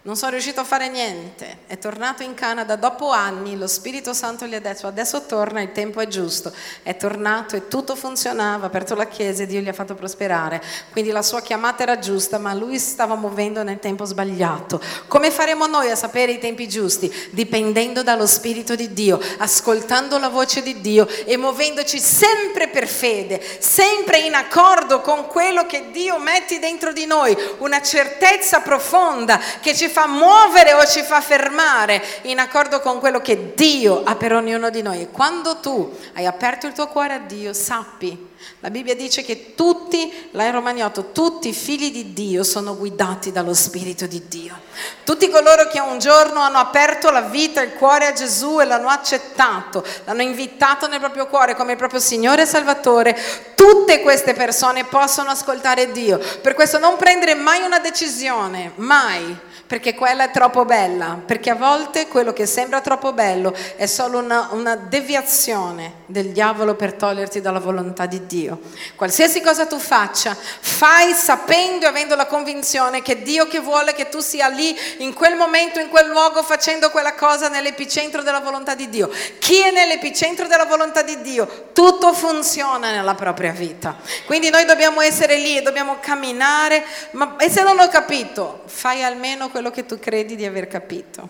Non 0.02 0.14
sono 0.14 0.30
riuscito 0.30 0.60
a 0.60 0.64
fare 0.64 0.88
niente. 0.88 1.58
È 1.66 1.76
tornato 1.76 2.22
in 2.22 2.34
Canada 2.34 2.76
dopo 2.76 3.10
anni, 3.10 3.58
lo 3.58 3.66
Spirito 3.66 4.14
Santo 4.14 4.46
gli 4.46 4.54
ha 4.54 4.60
detto 4.60 4.86
adesso 4.86 5.26
torna, 5.26 5.60
il 5.60 5.72
tempo 5.72 5.98
è 6.00 6.06
giusto. 6.06 6.52
È 6.84 6.96
tornato 6.96 7.56
e 7.56 7.66
tutto 7.66 7.96
funzionava, 7.96 8.62
ha 8.62 8.66
aperto 8.68 8.94
la 8.94 9.08
chiesa 9.08 9.42
e 9.42 9.46
Dio 9.46 9.60
gli 9.60 9.68
ha 9.68 9.72
fatto 9.72 9.96
prosperare. 9.96 10.62
Quindi 10.92 11.10
la 11.10 11.22
sua 11.22 11.42
chiamata 11.42 11.82
era 11.82 11.98
giusta, 11.98 12.38
ma 12.38 12.54
lui 12.54 12.78
stava 12.78 13.16
muovendo 13.16 13.64
nel 13.64 13.80
tempo 13.80 14.04
sbagliato. 14.04 14.80
Come 15.08 15.32
faremo 15.32 15.66
noi 15.66 15.90
a 15.90 15.96
sapere 15.96 16.30
i 16.30 16.38
tempi 16.38 16.68
giusti? 16.68 17.12
Dipendendo 17.30 18.04
dallo 18.04 18.26
Spirito 18.26 18.76
di 18.76 18.92
Dio, 18.92 19.20
ascoltando 19.38 20.16
la 20.18 20.28
voce 20.28 20.62
di 20.62 20.80
Dio 20.80 21.08
e 21.24 21.36
muovendoci 21.36 21.98
sempre 21.98 22.68
per 22.68 22.86
fede, 22.86 23.44
sempre 23.58 24.20
in 24.20 24.34
accordo 24.34 25.00
con 25.00 25.26
quello 25.26 25.66
che 25.66 25.90
Dio 25.90 26.20
mette 26.20 26.60
dentro 26.60 26.92
di 26.92 27.04
noi, 27.04 27.36
una 27.58 27.82
certezza 27.82 28.60
profonda 28.60 29.40
che 29.60 29.74
ci 29.74 29.86
fa 29.88 30.06
muovere 30.06 30.72
o 30.74 30.84
ci 30.86 31.02
fa 31.02 31.20
fermare 31.20 32.02
in 32.22 32.38
accordo 32.38 32.80
con 32.80 32.98
quello 33.00 33.20
che 33.20 33.54
Dio 33.54 34.02
ha 34.04 34.14
per 34.16 34.32
ognuno 34.32 34.70
di 34.70 34.82
noi. 34.82 35.02
E 35.02 35.10
quando 35.10 35.56
tu 35.56 35.96
hai 36.14 36.26
aperto 36.26 36.66
il 36.66 36.72
tuo 36.72 36.88
cuore 36.88 37.14
a 37.14 37.18
Dio, 37.18 37.52
sappi 37.52 38.26
la 38.60 38.70
Bibbia 38.70 38.94
dice 38.94 39.22
che 39.22 39.54
tutti, 39.54 40.28
là 40.32 40.44
in 40.44 40.52
Romagnotto, 40.52 41.10
tutti 41.12 41.48
i 41.48 41.52
figli 41.52 41.90
di 41.90 42.12
Dio 42.12 42.44
sono 42.44 42.76
guidati 42.76 43.32
dallo 43.32 43.54
Spirito 43.54 44.06
di 44.06 44.26
Dio. 44.28 44.56
Tutti 45.04 45.28
coloro 45.28 45.66
che 45.66 45.80
un 45.80 45.98
giorno 45.98 46.40
hanno 46.40 46.58
aperto 46.58 47.10
la 47.10 47.22
vita, 47.22 47.62
il 47.62 47.74
cuore 47.74 48.06
a 48.06 48.12
Gesù 48.12 48.60
e 48.60 48.64
l'hanno 48.64 48.88
accettato, 48.88 49.84
l'hanno 50.04 50.22
invitato 50.22 50.86
nel 50.86 51.00
proprio 51.00 51.26
cuore 51.26 51.56
come 51.56 51.72
il 51.72 51.78
proprio 51.78 52.00
Signore 52.00 52.42
e 52.42 52.46
Salvatore, 52.46 53.16
tutte 53.54 54.00
queste 54.02 54.34
persone 54.34 54.84
possono 54.84 55.30
ascoltare 55.30 55.90
Dio. 55.90 56.18
Per 56.40 56.54
questo 56.54 56.78
non 56.78 56.96
prendere 56.96 57.34
mai 57.34 57.62
una 57.62 57.80
decisione, 57.80 58.72
mai 58.76 59.36
perché 59.68 59.94
quella 59.94 60.24
è 60.24 60.30
troppo 60.30 60.64
bella, 60.64 61.20
perché 61.24 61.50
a 61.50 61.54
volte 61.54 62.08
quello 62.08 62.32
che 62.32 62.46
sembra 62.46 62.80
troppo 62.80 63.12
bello 63.12 63.54
è 63.76 63.84
solo 63.84 64.18
una, 64.18 64.48
una 64.52 64.76
deviazione 64.76 66.06
del 66.06 66.30
diavolo 66.32 66.74
per 66.74 66.94
toglierti 66.94 67.42
dalla 67.42 67.58
volontà 67.58 68.06
di 68.06 68.24
Dio. 68.26 68.60
Qualsiasi 68.96 69.42
cosa 69.42 69.66
tu 69.66 69.78
faccia, 69.78 70.34
fai 70.34 71.12
sapendo 71.12 71.84
e 71.84 71.88
avendo 71.88 72.16
la 72.16 72.24
convinzione 72.24 73.02
che 73.02 73.20
Dio 73.20 73.46
che 73.46 73.60
vuole 73.60 73.92
che 73.92 74.08
tu 74.08 74.20
sia 74.20 74.48
lì 74.48 74.74
in 74.98 75.12
quel 75.12 75.36
momento, 75.36 75.80
in 75.80 75.90
quel 75.90 76.08
luogo, 76.08 76.42
facendo 76.42 76.88
quella 76.90 77.14
cosa 77.14 77.48
nell'epicentro 77.48 78.22
della 78.22 78.40
volontà 78.40 78.74
di 78.74 78.88
Dio. 78.88 79.10
Chi 79.38 79.60
è 79.60 79.70
nell'epicentro 79.70 80.46
della 80.46 80.64
volontà 80.64 81.02
di 81.02 81.20
Dio? 81.20 81.68
Tutto 81.74 82.14
funziona 82.14 82.90
nella 82.90 83.14
propria 83.14 83.52
vita. 83.52 83.98
Quindi 84.24 84.48
noi 84.48 84.64
dobbiamo 84.64 85.02
essere 85.02 85.36
lì 85.36 85.58
e 85.58 85.62
dobbiamo 85.62 85.98
camminare, 86.00 86.82
ma 87.10 87.36
e 87.36 87.50
se 87.50 87.62
non 87.62 87.78
ho 87.78 87.88
capito, 87.88 88.62
fai 88.64 89.04
almeno 89.04 89.50
quello 89.50 89.56
quello 89.58 89.72
che 89.72 89.86
tu 89.86 89.98
credi 89.98 90.36
di 90.36 90.44
aver 90.44 90.68
capito. 90.68 91.28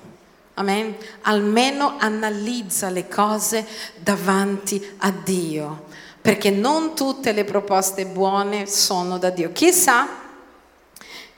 Amen. 0.54 0.94
Almeno 1.22 1.96
analizza 1.98 2.90
le 2.90 3.08
cose 3.08 3.66
davanti 3.96 4.96
a 4.98 5.10
Dio, 5.10 5.86
perché 6.20 6.50
non 6.50 6.94
tutte 6.94 7.32
le 7.32 7.44
proposte 7.44 8.04
buone 8.04 8.66
sono 8.66 9.16
da 9.16 9.30
Dio. 9.30 9.50
Chissà 9.52 10.06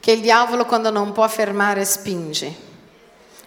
che 0.01 0.11
il 0.11 0.21
diavolo 0.21 0.67
quando 0.67 0.91
non 0.91 1.13
può 1.13 1.29
fermare 1.29 1.85
spinge. 1.85 2.69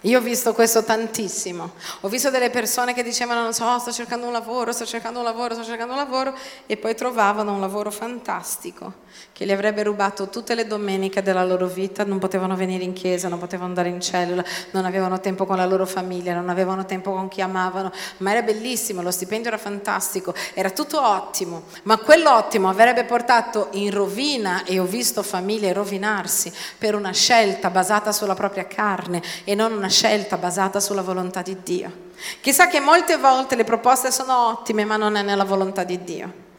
Io 0.04 0.20
ho 0.20 0.22
visto 0.22 0.54
questo 0.54 0.86
tantissimo. 0.86 1.74
Ho 2.02 2.08
visto 2.08 2.30
delle 2.30 2.50
persone 2.50 2.94
che 2.94 3.04
dicevano, 3.04 3.42
non 3.42 3.54
so, 3.54 3.78
sto 3.80 3.92
cercando 3.92 4.26
un 4.26 4.32
lavoro, 4.32 4.72
sto 4.72 4.86
cercando 4.86 5.20
un 5.20 5.26
lavoro, 5.26 5.54
sto 5.54 5.66
cercando 5.66 5.92
un 5.92 6.00
lavoro, 6.00 6.34
e 6.66 6.78
poi 6.78 6.96
trovavano 6.96 7.52
un 7.54 7.60
lavoro 7.60 7.92
fantastico 7.92 9.03
che 9.32 9.46
gli 9.46 9.52
avrebbe 9.52 9.84
rubato 9.84 10.30
tutte 10.30 10.56
le 10.56 10.68
domeniche 10.68 11.22
della 11.22 11.44
loro 11.44 11.68
vita, 11.68 12.04
non 12.04 12.20
potevano 12.20 12.56
venire 12.56 12.84
in 12.84 12.94
chiesa, 12.94 13.28
non 13.28 13.40
potevano 13.40 13.70
andare 13.70 13.90
in 13.90 14.00
cellula, 14.02 14.44
non 14.72 14.86
avevano 14.86 15.20
tempo 15.20 15.46
con 15.46 15.58
la 15.58 15.66
loro 15.66 15.86
famiglia, 15.86 16.34
non 16.34 16.50
avevano 16.50 16.86
tempo 16.86 17.12
con 17.12 17.28
chi 17.28 17.42
amavano, 17.42 17.92
ma 18.18 18.32
era 18.32 18.42
bellissimo, 18.42 19.02
lo 19.02 19.12
stipendio 19.12 19.50
era 19.50 19.58
fantastico, 19.58 20.34
era 20.54 20.70
tutto 20.70 21.02
ottimo, 21.02 21.64
ma 21.84 21.98
quell'ottimo 21.98 22.70
avrebbe 22.70 23.04
portato 23.06 23.70
in 23.72 23.92
rovina, 23.92 24.64
e 24.64 24.80
ho 24.80 24.86
visto 24.86 25.24
famiglie 25.24 25.74
rovinarsi 25.74 26.52
per 26.78 26.96
una 26.96 27.12
scelta 27.12 27.70
basata 27.70 28.12
sulla 28.12 28.36
propria 28.36 28.68
carne 28.68 29.22
e 29.44 29.56
non 29.56 29.72
una 29.72 29.90
scelta 29.90 30.38
basata 30.38 30.80
sulla 30.80 31.02
volontà 31.02 31.42
di 31.42 31.58
Dio. 31.64 31.92
Chissà 32.40 32.68
che 32.68 32.80
molte 32.80 33.18
volte 33.18 33.56
le 33.56 33.64
proposte 33.64 34.12
sono 34.12 34.48
ottime, 34.48 34.86
ma 34.86 34.98
non 34.98 35.16
è 35.16 35.22
nella 35.22 35.44
volontà 35.44 35.84
di 35.84 36.04
Dio. 36.04 36.52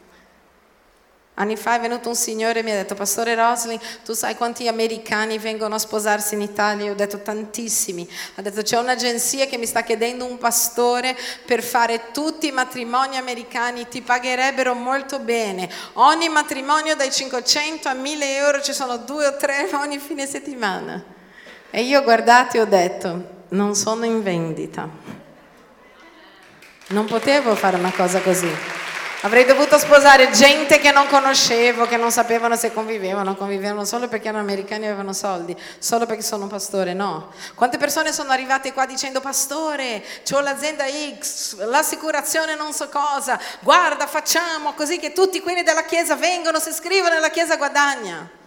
Anni 1.37 1.57
fa 1.57 1.75
è 1.75 1.81
venuto 1.81 2.07
un 2.07 2.15
signore 2.15 2.59
e 2.59 2.63
mi 2.63 2.71
ha 2.71 2.75
detto, 2.75 2.95
Pastore 2.95 3.35
Rosling, 3.35 3.79
tu 4.05 4.13
sai 4.13 4.35
quanti 4.35 4.69
americani 4.69 5.37
vengono 5.37 5.75
a 5.75 5.79
sposarsi 5.79 6.35
in 6.35 6.41
Italia? 6.41 6.85
Io 6.85 6.91
ho 6.93 6.95
detto 6.95 7.21
tantissimi. 7.21 8.09
Ha 8.35 8.41
detto, 8.41 8.61
c'è 8.61 8.77
un'agenzia 8.77 9.45
che 9.45 9.57
mi 9.57 9.65
sta 9.65 9.83
chiedendo 9.83 10.23
un 10.23 10.37
pastore 10.37 11.13
per 11.45 11.61
fare 11.61 12.11
tutti 12.13 12.47
i 12.47 12.51
matrimoni 12.51 13.17
americani, 13.17 13.85
ti 13.89 14.01
pagherebbero 14.01 14.75
molto 14.75 15.19
bene. 15.19 15.69
Ogni 15.93 16.29
matrimonio 16.29 16.95
dai 16.95 17.11
500 17.11 17.89
a 17.89 17.93
1000 17.93 18.35
euro, 18.37 18.61
ci 18.61 18.71
sono 18.71 18.95
due 18.95 19.27
o 19.27 19.35
tre 19.35 19.67
ogni 19.75 19.99
fine 19.99 20.25
settimana. 20.25 21.03
E 21.69 21.81
io 21.81 22.01
guardate 22.03 22.61
ho 22.61 22.65
detto, 22.65 23.43
non 23.49 23.75
sono 23.75 24.05
in 24.05 24.23
vendita. 24.23 24.87
Non 26.87 27.05
potevo 27.07 27.55
fare 27.55 27.75
una 27.75 27.91
cosa 27.91 28.21
così. 28.21 28.74
Avrei 29.21 29.45
dovuto 29.45 29.79
sposare 29.79 30.29
gente 30.29 30.79
che 30.79 30.91
non 30.91 31.07
conoscevo, 31.07 31.87
che 31.87 31.97
non 31.97 32.11
sapevano 32.11 32.55
se 32.55 32.71
convivevano, 32.71 33.35
convivevano 33.35 33.83
solo 33.83 34.07
perché 34.07 34.27
erano 34.27 34.43
americani 34.43 34.83
e 34.83 34.87
avevano 34.87 35.13
soldi, 35.13 35.55
solo 35.79 36.05
perché 36.05 36.21
sono 36.21 36.43
un 36.43 36.49
pastore, 36.49 36.93
no. 36.93 37.31
Quante 37.55 37.77
persone 37.77 38.11
sono 38.13 38.31
arrivate 38.31 38.71
qua 38.71 38.85
dicendo 38.85 39.21
pastore, 39.21 40.03
ho 40.31 40.39
l'azienda 40.41 40.85
X, 41.19 41.57
l'assicurazione 41.65 42.55
non 42.55 42.71
so 42.71 42.87
cosa, 42.89 43.39
guarda 43.61 44.05
facciamo 44.05 44.73
così 44.73 44.99
che 44.99 45.11
tutti 45.11 45.41
quelli 45.41 45.63
della 45.63 45.85
chiesa 45.85 46.15
vengono, 46.15 46.59
si 46.59 46.69
iscrivono 46.69 47.15
e 47.15 47.19
la 47.19 47.29
chiesa 47.29 47.55
guadagna. 47.55 48.43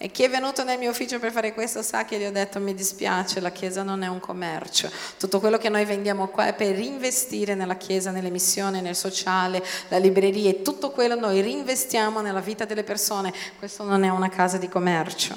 E 0.00 0.12
chi 0.12 0.22
è 0.22 0.30
venuto 0.30 0.62
nel 0.62 0.78
mio 0.78 0.90
ufficio 0.90 1.18
per 1.18 1.32
fare 1.32 1.52
questo 1.52 1.82
sa 1.82 2.04
che 2.04 2.18
gli 2.18 2.24
ho 2.24 2.30
detto 2.30 2.60
mi 2.60 2.72
dispiace, 2.72 3.40
la 3.40 3.50
Chiesa 3.50 3.82
non 3.82 4.04
è 4.04 4.06
un 4.06 4.20
commercio. 4.20 4.88
Tutto 5.18 5.40
quello 5.40 5.58
che 5.58 5.68
noi 5.68 5.84
vendiamo 5.84 6.28
qua 6.28 6.46
è 6.46 6.54
per 6.54 6.76
reinvestire 6.76 7.56
nella 7.56 7.74
Chiesa, 7.74 8.12
nelle 8.12 8.30
missioni, 8.30 8.80
nel 8.80 8.94
sociale, 8.94 9.60
la 9.88 9.98
libreria 9.98 10.50
e 10.50 10.62
tutto 10.62 10.92
quello 10.92 11.18
noi 11.18 11.40
reinvestiamo 11.40 12.20
nella 12.20 12.38
vita 12.38 12.64
delle 12.64 12.84
persone. 12.84 13.34
Questo 13.58 13.82
non 13.82 14.04
è 14.04 14.08
una 14.08 14.28
casa 14.28 14.56
di 14.56 14.68
commercio. 14.68 15.34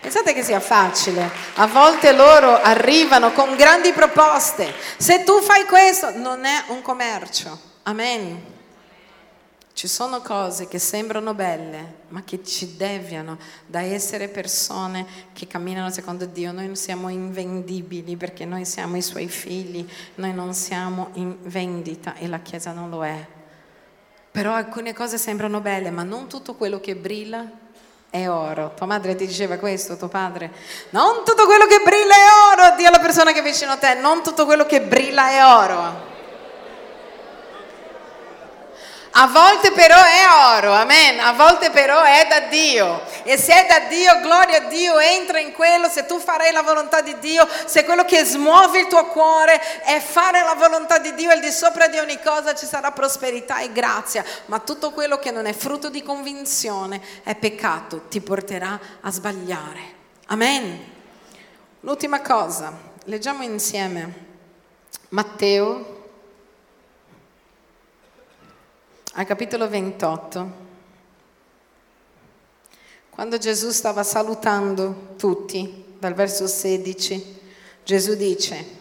Pensate 0.00 0.32
che 0.32 0.42
sia 0.42 0.58
facile, 0.58 1.30
a 1.56 1.66
volte 1.66 2.12
loro 2.12 2.62
arrivano 2.62 3.32
con 3.32 3.54
grandi 3.56 3.92
proposte. 3.92 4.72
Se 4.96 5.22
tu 5.22 5.38
fai 5.42 5.64
questo, 5.64 6.16
non 6.16 6.46
è 6.46 6.64
un 6.68 6.80
commercio. 6.80 7.60
Amen. 7.82 8.61
Ci 9.74 9.88
sono 9.88 10.20
cose 10.20 10.68
che 10.68 10.78
sembrano 10.78 11.32
belle, 11.32 12.00
ma 12.08 12.22
che 12.22 12.44
ci 12.44 12.76
deviano 12.76 13.38
da 13.66 13.80
essere 13.80 14.28
persone 14.28 15.06
che 15.32 15.46
camminano 15.46 15.90
secondo 15.90 16.26
Dio. 16.26 16.52
Noi 16.52 16.66
non 16.66 16.76
siamo 16.76 17.08
invendibili 17.08 18.16
perché 18.16 18.44
noi 18.44 18.66
siamo 18.66 18.96
i 18.96 19.02
suoi 19.02 19.28
figli, 19.28 19.88
noi 20.16 20.34
non 20.34 20.52
siamo 20.52 21.08
in 21.14 21.36
vendita 21.40 22.14
e 22.16 22.28
la 22.28 22.40
Chiesa 22.40 22.72
non 22.72 22.90
lo 22.90 23.02
è. 23.02 23.26
Però 24.30 24.52
alcune 24.52 24.92
cose 24.92 25.16
sembrano 25.16 25.60
belle, 25.60 25.90
ma 25.90 26.02
non 26.02 26.28
tutto 26.28 26.54
quello 26.54 26.78
che 26.78 26.94
brilla 26.94 27.50
è 28.10 28.28
oro. 28.28 28.74
Tua 28.76 28.84
madre 28.84 29.14
ti 29.14 29.26
diceva 29.26 29.56
questo, 29.56 29.96
tuo 29.96 30.08
padre? 30.08 30.52
Non 30.90 31.24
tutto 31.24 31.46
quello 31.46 31.66
che 31.66 31.80
brilla 31.82 32.14
è 32.14 32.68
oro, 32.68 32.76
Dio 32.76 32.88
alla 32.88 32.98
persona 32.98 33.32
che 33.32 33.40
è 33.40 33.42
vicino 33.42 33.72
a 33.72 33.76
te, 33.78 33.94
non 33.94 34.22
tutto 34.22 34.44
quello 34.44 34.66
che 34.66 34.82
brilla 34.82 35.30
è 35.30 35.44
oro. 35.44 36.11
A 39.14 39.26
volte 39.26 39.72
però 39.72 39.96
è 39.96 40.56
oro, 40.56 40.72
amen, 40.72 41.20
a 41.20 41.32
volte 41.32 41.70
però 41.70 42.02
è 42.02 42.26
da 42.30 42.48
Dio. 42.48 43.02
E 43.24 43.36
se 43.36 43.52
è 43.52 43.66
da 43.66 43.86
Dio, 43.86 44.20
gloria 44.20 44.64
a 44.64 44.68
Dio, 44.68 44.98
entra 44.98 45.38
in 45.38 45.52
quello, 45.52 45.90
se 45.90 46.06
tu 46.06 46.18
farai 46.18 46.50
la 46.50 46.62
volontà 46.62 47.02
di 47.02 47.18
Dio, 47.18 47.46
se 47.66 47.84
quello 47.84 48.06
che 48.06 48.24
smuove 48.24 48.80
il 48.80 48.86
tuo 48.86 49.04
cuore 49.08 49.60
è 49.80 50.00
fare 50.00 50.40
la 50.40 50.54
volontà 50.54 50.96
di 50.96 51.12
Dio, 51.14 51.30
al 51.30 51.40
di 51.40 51.50
sopra 51.50 51.88
di 51.88 51.98
ogni 51.98 52.18
cosa 52.22 52.54
ci 52.54 52.64
sarà 52.64 52.90
prosperità 52.92 53.60
e 53.60 53.70
grazia. 53.70 54.24
Ma 54.46 54.60
tutto 54.60 54.92
quello 54.92 55.18
che 55.18 55.30
non 55.30 55.44
è 55.44 55.52
frutto 55.52 55.90
di 55.90 56.02
convinzione 56.02 56.98
è 57.22 57.34
peccato, 57.34 58.06
ti 58.08 58.22
porterà 58.22 58.80
a 59.02 59.10
sbagliare. 59.10 59.80
Amen. 60.28 60.90
L'ultima 61.80 62.22
cosa, 62.22 62.72
leggiamo 63.04 63.42
insieme 63.42 64.30
Matteo 65.10 66.00
al 69.14 69.26
capitolo 69.26 69.68
28, 69.68 70.52
quando 73.10 73.36
Gesù 73.36 73.70
stava 73.70 74.02
salutando 74.02 75.14
tutti, 75.18 75.84
dal 75.98 76.14
verso 76.14 76.46
16, 76.46 77.40
Gesù 77.84 78.14
dice, 78.14 78.80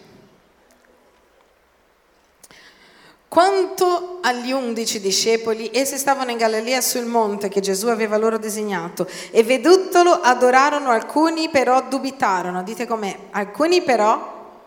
Quanto 3.28 4.20
agli 4.22 4.52
undici 4.52 5.00
discepoli, 5.00 5.70
essi 5.74 5.98
stavano 5.98 6.32
in 6.32 6.38
Galilea 6.38 6.82
sul 6.82 7.06
monte 7.06 7.48
che 7.48 7.62
Gesù 7.62 7.88
aveva 7.88 8.18
loro 8.18 8.38
designato 8.38 9.08
e 9.32 9.42
vedutolo 9.44 10.12
adorarono, 10.12 10.90
alcuni 10.90 11.50
però 11.50 11.82
dubitarono. 11.88 12.62
Dite 12.62 12.86
com'è? 12.86 13.18
Alcuni 13.32 13.84
però 13.84 14.60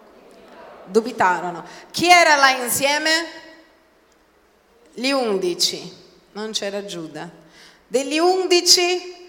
dubitarono. 0.87 1.63
Chi 1.91 2.09
era 2.09 2.37
là 2.37 2.53
insieme? 2.53 3.44
Gli 4.95 5.11
undici, 5.11 5.93
non 6.33 6.53
c'era 6.53 6.85
Giuda. 6.85 7.29
Degli 7.87 8.19
undici, 8.19 9.29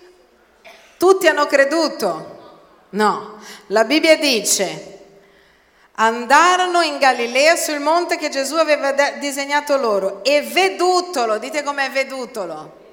tutti 0.97 1.28
hanno 1.28 1.47
creduto? 1.47 2.34
No, 2.89 3.39
la 3.68 3.84
Bibbia 3.84 4.16
dice, 4.16 4.99
andarono 5.93 6.82
in 6.82 6.99
Galilea 6.99 7.55
sul 7.55 7.80
monte 7.80 8.18
che 8.18 8.30
Gesù 8.30 8.55
aveva 8.57 8.91
disegnato 9.18 9.76
loro 9.78 10.24
e 10.24 10.43
vedutolo, 10.43 11.39
dite 11.39 11.63
com'è 11.63 11.89
vedutolo. 11.89 12.84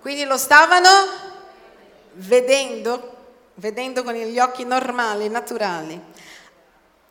Quindi 0.00 0.24
lo 0.24 0.38
stavano 0.38 0.88
vedendo, 2.12 3.16
vedendo 3.56 4.02
con 4.02 4.14
gli 4.14 4.38
occhi 4.38 4.64
normali, 4.64 5.28
naturali. 5.28 6.00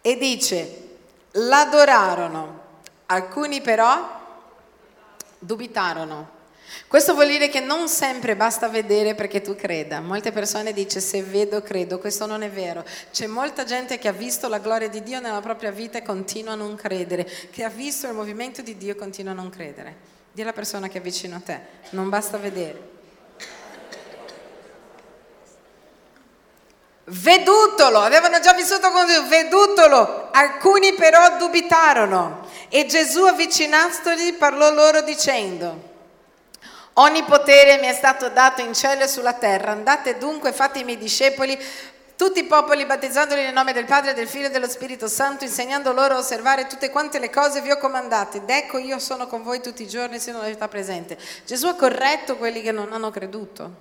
E 0.02 0.18
dice, 0.18 0.98
l'adorarono, 1.32 2.62
alcuni 3.06 3.62
però 3.62 4.22
dubitarono. 5.44 6.42
Questo 6.88 7.14
vuol 7.14 7.28
dire 7.28 7.50
che 7.50 7.60
non 7.60 7.88
sempre 7.88 8.36
basta 8.36 8.68
vedere 8.68 9.16
perché 9.16 9.42
tu 9.42 9.56
creda. 9.56 10.00
Molte 10.00 10.32
persone 10.32 10.74
dicono 10.74 11.02
se 11.02 11.22
vedo 11.22 11.62
credo, 11.62 12.00
questo 12.00 12.26
non 12.26 12.42
è 12.42 12.50
vero. 12.50 12.84
C'è 13.12 13.28
molta 13.28 13.64
gente 13.64 14.00
che 14.00 14.08
ha 14.08 14.14
visto 14.14 14.48
la 14.48 14.60
gloria 14.60 14.90
di 14.90 15.04
Dio 15.04 15.20
nella 15.20 15.42
propria 15.42 15.72
vita 15.72 15.98
e 15.98 16.04
continua 16.04 16.54
a 16.54 16.56
non 16.56 16.76
credere, 16.76 17.30
che 17.52 17.64
ha 17.64 17.70
visto 17.70 18.08
il 18.08 18.14
movimento 18.14 18.62
di 18.62 18.78
Dio 18.78 18.92
e 18.92 18.96
continua 18.96 19.32
a 19.32 19.36
non 19.36 19.50
credere. 19.50 20.12
Dì 20.32 20.42
alla 20.42 20.54
persona 20.54 20.88
che 20.88 20.98
è 20.98 21.02
vicino 21.02 21.36
a 21.36 21.42
te, 21.42 21.60
non 21.92 22.10
basta 22.10 22.38
vedere. 22.38 22.93
Vedutolo, 27.06 28.00
avevano 28.00 28.40
già 28.40 28.54
vissuto 28.54 28.90
con 28.92 29.06
Dio, 29.06 29.28
vedutolo, 29.28 30.30
alcuni 30.32 30.94
però 30.94 31.38
dubitarono. 31.38 32.48
E 32.70 32.86
Gesù 32.86 33.24
avvicinandoli 33.24 34.34
parlò 34.34 34.72
loro 34.72 35.02
dicendo, 35.02 35.92
ogni 36.94 37.24
potere 37.24 37.78
mi 37.78 37.88
è 37.88 37.94
stato 37.94 38.30
dato 38.30 38.62
in 38.62 38.74
cielo 38.74 39.04
e 39.04 39.08
sulla 39.08 39.34
terra, 39.34 39.72
andate 39.72 40.18
dunque, 40.18 40.54
fate 40.54 40.80
i 40.80 40.84
miei 40.86 40.98
discepoli, 40.98 41.60
tutti 42.16 42.40
i 42.40 42.46
popoli, 42.46 42.86
battezzandoli 42.86 43.42
nel 43.42 43.54
nome 43.54 43.74
del 43.74 43.86
Padre, 43.86 44.14
del 44.14 44.30
Figlio 44.30 44.48
e 44.48 44.50
dello 44.52 44.70
Spirito 44.70 45.08
Santo, 45.08 45.44
insegnando 45.44 45.92
loro 45.92 46.16
a 46.16 46.20
osservare 46.20 46.68
tutte 46.68 46.90
quante 46.90 47.20
le 47.20 47.30
cose 47.30 47.60
vi 47.60 47.72
ho 47.72 47.78
comandate. 47.78 48.38
Ed 48.38 48.50
ecco 48.50 48.78
io 48.78 48.98
sono 48.98 49.28
con 49.28 49.44
voi 49.44 49.62
tutti 49.62 49.84
i 49.84 49.88
giorni 49.90 50.20
sino 50.20 50.40
alla 50.40 50.48
città 50.48 50.70
presente. 50.70 51.18
Gesù 51.46 51.68
ha 51.68 51.76
corretto 51.76 52.38
quelli 52.38 52.62
che 52.62 52.72
non 52.72 52.94
hanno 52.94 53.12
creduto? 53.12 53.72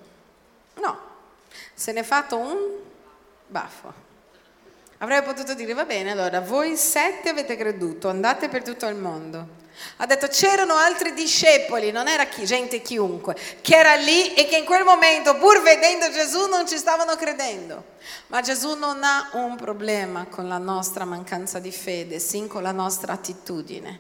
No, 0.80 0.98
se 1.72 1.92
ne 1.92 2.00
è 2.00 2.02
fatto 2.02 2.36
un 2.36 2.90
baffo. 3.52 4.10
Avrebbe 4.98 5.26
potuto 5.26 5.54
dire, 5.54 5.74
va 5.74 5.84
bene, 5.84 6.12
allora 6.12 6.40
voi 6.40 6.76
sette 6.76 7.28
avete 7.28 7.56
creduto, 7.56 8.08
andate 8.08 8.48
per 8.48 8.62
tutto 8.62 8.86
il 8.86 8.96
mondo. 8.96 9.60
Ha 9.96 10.06
detto 10.06 10.28
c'erano 10.28 10.74
altri 10.74 11.12
discepoli, 11.12 11.90
non 11.90 12.06
era 12.06 12.26
chi, 12.26 12.44
gente 12.44 12.82
chiunque, 12.82 13.36
che 13.62 13.76
era 13.76 13.94
lì 13.94 14.32
e 14.34 14.46
che 14.46 14.58
in 14.58 14.64
quel 14.64 14.84
momento, 14.84 15.36
pur 15.36 15.60
vedendo 15.60 16.10
Gesù, 16.10 16.48
non 16.48 16.68
ci 16.68 16.76
stavano 16.76 17.16
credendo. 17.16 17.84
Ma 18.28 18.40
Gesù 18.40 18.76
non 18.76 19.02
ha 19.02 19.30
un 19.32 19.56
problema 19.56 20.26
con 20.26 20.46
la 20.46 20.58
nostra 20.58 21.04
mancanza 21.04 21.58
di 21.58 21.72
fede, 21.72 22.18
sì 22.20 22.46
con 22.46 22.62
la 22.62 22.72
nostra 22.72 23.14
attitudine. 23.14 23.98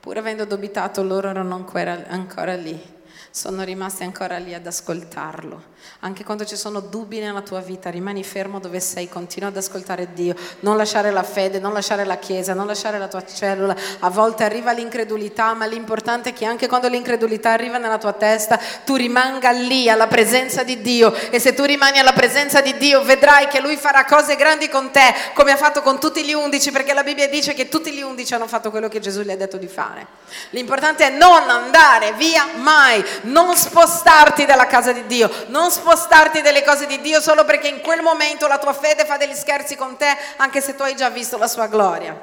Pur 0.00 0.16
avendo 0.16 0.44
dubitato, 0.44 1.04
loro 1.04 1.28
erano 1.28 1.54
ancora 1.54 2.56
lì 2.56 3.00
sono 3.32 3.64
rimasti 3.64 4.02
ancora 4.02 4.36
lì 4.36 4.52
ad 4.52 4.66
ascoltarlo. 4.66 5.70
Anche 6.00 6.24
quando 6.24 6.44
ci 6.44 6.56
sono 6.56 6.80
dubbi 6.80 7.18
nella 7.20 7.42
tua 7.42 7.60
vita, 7.60 7.90
rimani 7.90 8.24
fermo 8.24 8.58
dove 8.58 8.80
sei, 8.80 9.08
continua 9.08 9.48
ad 9.48 9.56
ascoltare 9.56 10.12
Dio, 10.12 10.34
non 10.60 10.76
lasciare 10.76 11.10
la 11.10 11.22
fede, 11.22 11.58
non 11.58 11.72
lasciare 11.72 12.04
la 12.04 12.16
chiesa, 12.16 12.54
non 12.54 12.66
lasciare 12.66 12.98
la 12.98 13.08
tua 13.08 13.24
cellula. 13.24 13.74
A 14.00 14.10
volte 14.10 14.44
arriva 14.44 14.72
l'incredulità, 14.72 15.54
ma 15.54 15.66
l'importante 15.66 16.30
è 16.30 16.32
che 16.32 16.44
anche 16.44 16.66
quando 16.66 16.88
l'incredulità 16.88 17.50
arriva 17.50 17.78
nella 17.78 17.98
tua 17.98 18.12
testa, 18.12 18.58
tu 18.84 18.96
rimanga 18.96 19.50
lì 19.50 19.88
alla 19.88 20.06
presenza 20.06 20.62
di 20.62 20.80
Dio 20.80 21.12
e 21.30 21.38
se 21.38 21.54
tu 21.54 21.64
rimani 21.64 21.98
alla 21.98 22.12
presenza 22.12 22.60
di 22.60 22.76
Dio, 22.76 23.02
vedrai 23.02 23.48
che 23.48 23.60
lui 23.60 23.76
farà 23.76 24.04
cose 24.04 24.36
grandi 24.36 24.68
con 24.68 24.90
te, 24.90 25.14
come 25.34 25.52
ha 25.52 25.56
fatto 25.56 25.82
con 25.82 25.98
tutti 25.98 26.24
gli 26.24 26.32
undici, 26.32 26.70
perché 26.70 26.94
la 26.94 27.02
Bibbia 27.02 27.28
dice 27.28 27.54
che 27.54 27.68
tutti 27.68 27.92
gli 27.92 28.02
undici 28.02 28.34
hanno 28.34 28.46
fatto 28.46 28.70
quello 28.70 28.88
che 28.88 29.00
Gesù 29.00 29.22
gli 29.22 29.30
ha 29.30 29.36
detto 29.36 29.56
di 29.56 29.68
fare. 29.68 30.06
L'importante 30.50 31.06
è 31.06 31.10
non 31.10 31.48
andare 31.48 32.12
via 32.12 32.46
mai, 32.56 33.04
non 33.22 33.56
spostarti 33.56 34.44
dalla 34.44 34.66
casa 34.66 34.92
di 34.92 35.06
Dio, 35.06 35.30
non 35.48 35.70
spostarti 35.72 36.42
dalle 36.42 36.62
cose 36.62 36.86
di 36.86 37.00
Dio 37.00 37.20
solo 37.20 37.44
perché 37.44 37.68
in 37.68 37.80
quel 37.80 38.02
momento 38.02 38.46
la 38.46 38.58
tua 38.58 38.72
fede 38.72 39.04
fa 39.04 39.16
degli 39.16 39.34
scherzi 39.34 39.74
con 39.74 39.96
te, 39.96 40.16
anche 40.36 40.60
se 40.60 40.76
tu 40.76 40.82
hai 40.82 40.94
già 40.94 41.08
visto 41.08 41.38
la 41.38 41.48
sua 41.48 41.66
gloria. 41.66 42.16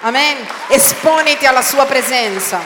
Amen. 0.00 0.46
Esponiti 0.68 1.46
alla 1.46 1.62
sua 1.62 1.86
presenza. 1.86 2.60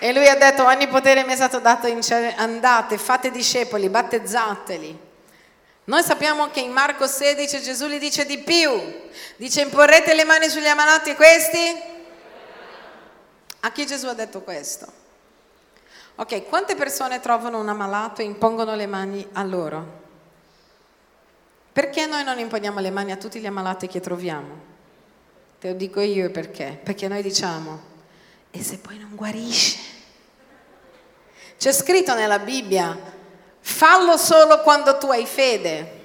E 0.00 0.12
lui 0.12 0.28
ha 0.28 0.36
detto, 0.36 0.64
ogni 0.64 0.88
potere 0.88 1.24
mi 1.24 1.32
è 1.32 1.36
stato 1.36 1.58
dato 1.60 1.86
in 1.86 2.02
cielo, 2.02 2.32
andate, 2.36 2.98
fate 2.98 3.30
discepoli, 3.30 3.88
battezzateli. 3.88 5.06
Noi 5.84 6.02
sappiamo 6.02 6.50
che 6.50 6.60
in 6.60 6.70
Marco 6.70 7.06
16 7.06 7.62
Gesù 7.62 7.86
gli 7.86 7.98
dice 7.98 8.26
di 8.26 8.38
più, 8.38 8.70
dice 9.36 9.62
imporrete 9.62 10.14
le 10.14 10.24
mani 10.24 10.48
sugli 10.48 10.66
ammalati 10.66 11.14
questi 11.14 11.96
a 13.60 13.72
chi 13.72 13.86
Gesù 13.86 14.06
ha 14.06 14.14
detto 14.14 14.42
questo? 14.42 14.86
Ok, 16.20 16.48
quante 16.48 16.74
persone 16.74 17.20
trovano 17.20 17.60
un 17.60 17.68
ammalato 17.68 18.22
e 18.22 18.24
impongono 18.24 18.74
le 18.74 18.86
mani 18.86 19.24
a 19.34 19.44
loro? 19.44 20.02
Perché 21.72 22.06
noi 22.06 22.24
non 22.24 22.40
imponiamo 22.40 22.80
le 22.80 22.90
mani 22.90 23.12
a 23.12 23.16
tutti 23.16 23.38
gli 23.38 23.46
ammalati 23.46 23.86
che 23.86 24.00
troviamo? 24.00 24.58
Te 25.60 25.68
lo 25.68 25.74
dico 25.74 26.00
io 26.00 26.28
perché. 26.32 26.76
Perché 26.82 27.06
noi 27.06 27.22
diciamo, 27.22 27.80
e 28.50 28.60
se 28.64 28.78
poi 28.78 28.98
non 28.98 29.14
guarisce? 29.14 29.78
C'è 31.56 31.72
scritto 31.72 32.12
nella 32.14 32.40
Bibbia, 32.40 32.98
fallo 33.60 34.16
solo 34.16 34.60
quando 34.62 34.98
tu 34.98 35.06
hai 35.12 35.24
fede. 35.24 35.97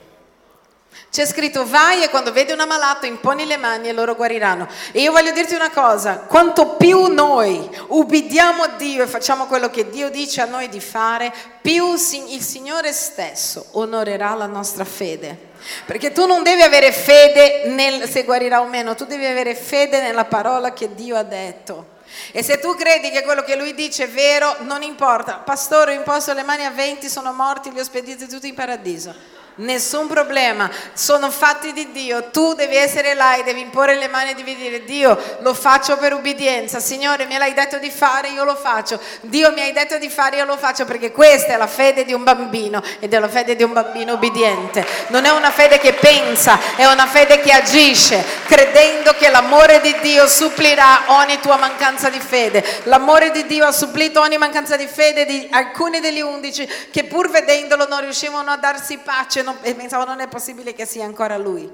C'è 1.11 1.25
scritto 1.25 1.65
vai 1.65 2.03
e 2.03 2.09
quando 2.09 2.31
vedi 2.31 2.51
un 2.51 2.59
ammalato 2.59 3.05
imponi 3.05 3.45
le 3.45 3.57
mani 3.57 3.87
e 3.87 3.93
loro 3.93 4.15
guariranno. 4.15 4.67
E 4.91 5.01
io 5.01 5.11
voglio 5.11 5.31
dirti 5.31 5.53
una 5.53 5.69
cosa, 5.69 6.19
quanto 6.19 6.75
più 6.75 7.05
noi 7.05 7.69
ubbidiamo 7.87 8.63
a 8.63 8.67
Dio 8.69 9.03
e 9.03 9.07
facciamo 9.07 9.45
quello 9.45 9.69
che 9.69 9.89
Dio 9.89 10.09
dice 10.09 10.41
a 10.41 10.45
noi 10.45 10.69
di 10.69 10.79
fare, 10.79 11.33
più 11.61 11.93
il 11.93 12.41
Signore 12.41 12.91
stesso 12.93 13.67
onorerà 13.71 14.33
la 14.33 14.47
nostra 14.47 14.85
fede. 14.85 15.51
Perché 15.85 16.11
tu 16.11 16.25
non 16.25 16.43
devi 16.43 16.61
avere 16.61 16.91
fede 16.91 17.63
nel 17.67 18.09
se 18.09 18.23
guarirà 18.23 18.61
o 18.61 18.65
meno, 18.65 18.95
tu 18.95 19.05
devi 19.05 19.25
avere 19.25 19.55
fede 19.55 20.01
nella 20.01 20.25
parola 20.25 20.73
che 20.73 20.93
Dio 20.93 21.15
ha 21.15 21.23
detto. 21.23 21.91
E 22.31 22.43
se 22.43 22.59
tu 22.59 22.75
credi 22.75 23.09
che 23.09 23.23
quello 23.23 23.43
che 23.43 23.55
lui 23.55 23.73
dice 23.73 24.05
è 24.05 24.09
vero, 24.09 24.57
non 24.61 24.83
importa. 24.83 25.35
Pastore, 25.37 25.93
ho 25.93 25.97
imposto 25.97 26.33
le 26.33 26.43
mani 26.43 26.65
a 26.65 26.71
20, 26.71 27.09
sono 27.09 27.31
morti, 27.33 27.71
li 27.71 27.79
ho 27.79 27.83
spediti 27.83 28.27
tutti 28.27 28.47
in 28.47 28.55
paradiso. 28.55 29.13
Nessun 29.55 30.07
problema, 30.07 30.67
sono 30.93 31.29
fatti 31.29 31.73
di 31.73 31.91
Dio, 31.91 32.31
tu 32.31 32.55
devi 32.55 32.75
essere 32.75 33.13
là 33.13 33.35
e 33.35 33.43
devi 33.43 33.61
imporre 33.61 33.93
le 33.93 34.07
mani 34.07 34.31
e 34.31 34.33
devi 34.33 34.55
dire 34.55 34.83
Dio 34.83 35.15
lo 35.41 35.53
faccio 35.53 35.95
per 35.97 36.11
ubbidienza, 36.11 36.79
Signore 36.79 37.25
mi 37.27 37.35
hai 37.35 37.53
detto 37.53 37.77
di 37.77 37.91
fare, 37.91 38.29
io 38.29 38.45
lo 38.45 38.55
faccio, 38.55 38.99
Dio 39.21 39.51
mi 39.51 39.61
hai 39.61 39.71
detto 39.71 39.99
di 39.99 40.09
fare, 40.09 40.37
io 40.37 40.45
lo 40.45 40.57
faccio. 40.57 40.85
Perché 40.85 41.11
questa 41.11 41.53
è 41.53 41.57
la 41.57 41.67
fede 41.67 42.03
di 42.03 42.13
un 42.13 42.23
bambino 42.23 42.81
ed 42.99 43.13
è 43.13 43.19
la 43.19 43.29
fede 43.29 43.55
di 43.55 43.61
un 43.61 43.73
bambino 43.73 44.13
ubbidiente, 44.13 44.83
non 45.09 45.25
è 45.25 45.29
una 45.29 45.51
fede 45.51 45.77
che 45.77 45.93
pensa, 45.93 46.57
è 46.75 46.85
una 46.85 47.05
fede 47.05 47.39
che 47.39 47.51
agisce, 47.51 48.25
credendo 48.47 49.13
che 49.13 49.29
l'amore 49.29 49.81
di 49.81 49.95
Dio 50.01 50.25
supplirà 50.25 51.03
ogni 51.09 51.39
tua 51.39 51.57
mancanza 51.57 52.09
di 52.09 52.19
fede, 52.19 52.65
l'amore 52.85 53.29
di 53.29 53.45
Dio 53.45 53.67
ha 53.67 53.71
supplito 53.71 54.19
ogni 54.19 54.39
mancanza 54.39 54.75
di 54.77 54.87
fede 54.87 55.25
di 55.25 55.47
alcuni 55.51 55.99
degli 55.99 56.21
undici 56.21 56.67
che 56.89 57.03
pur 57.03 57.29
vedendolo 57.29 57.85
non 57.87 58.01
riuscivano 58.01 58.49
a 58.49 58.57
darsi 58.57 58.97
pace 58.97 59.41
non, 59.43 59.57
e 59.61 59.75
pensavo 59.75 60.05
non 60.05 60.19
è 60.19 60.27
possibile 60.27 60.73
che 60.73 60.85
sia 60.85 61.05
ancora 61.05 61.37
lui. 61.37 61.69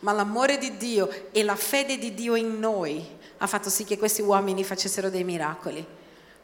Ma 0.00 0.12
l'amore 0.12 0.58
di 0.58 0.76
Dio 0.76 1.08
e 1.30 1.42
la 1.42 1.56
fede 1.56 1.98
di 1.98 2.14
Dio 2.14 2.34
in 2.34 2.58
noi 2.58 3.06
ha 3.38 3.46
fatto 3.46 3.68
sì 3.70 3.84
che 3.84 3.98
questi 3.98 4.22
uomini 4.22 4.64
facessero 4.64 5.10
dei 5.10 5.24
miracoli. 5.24 5.84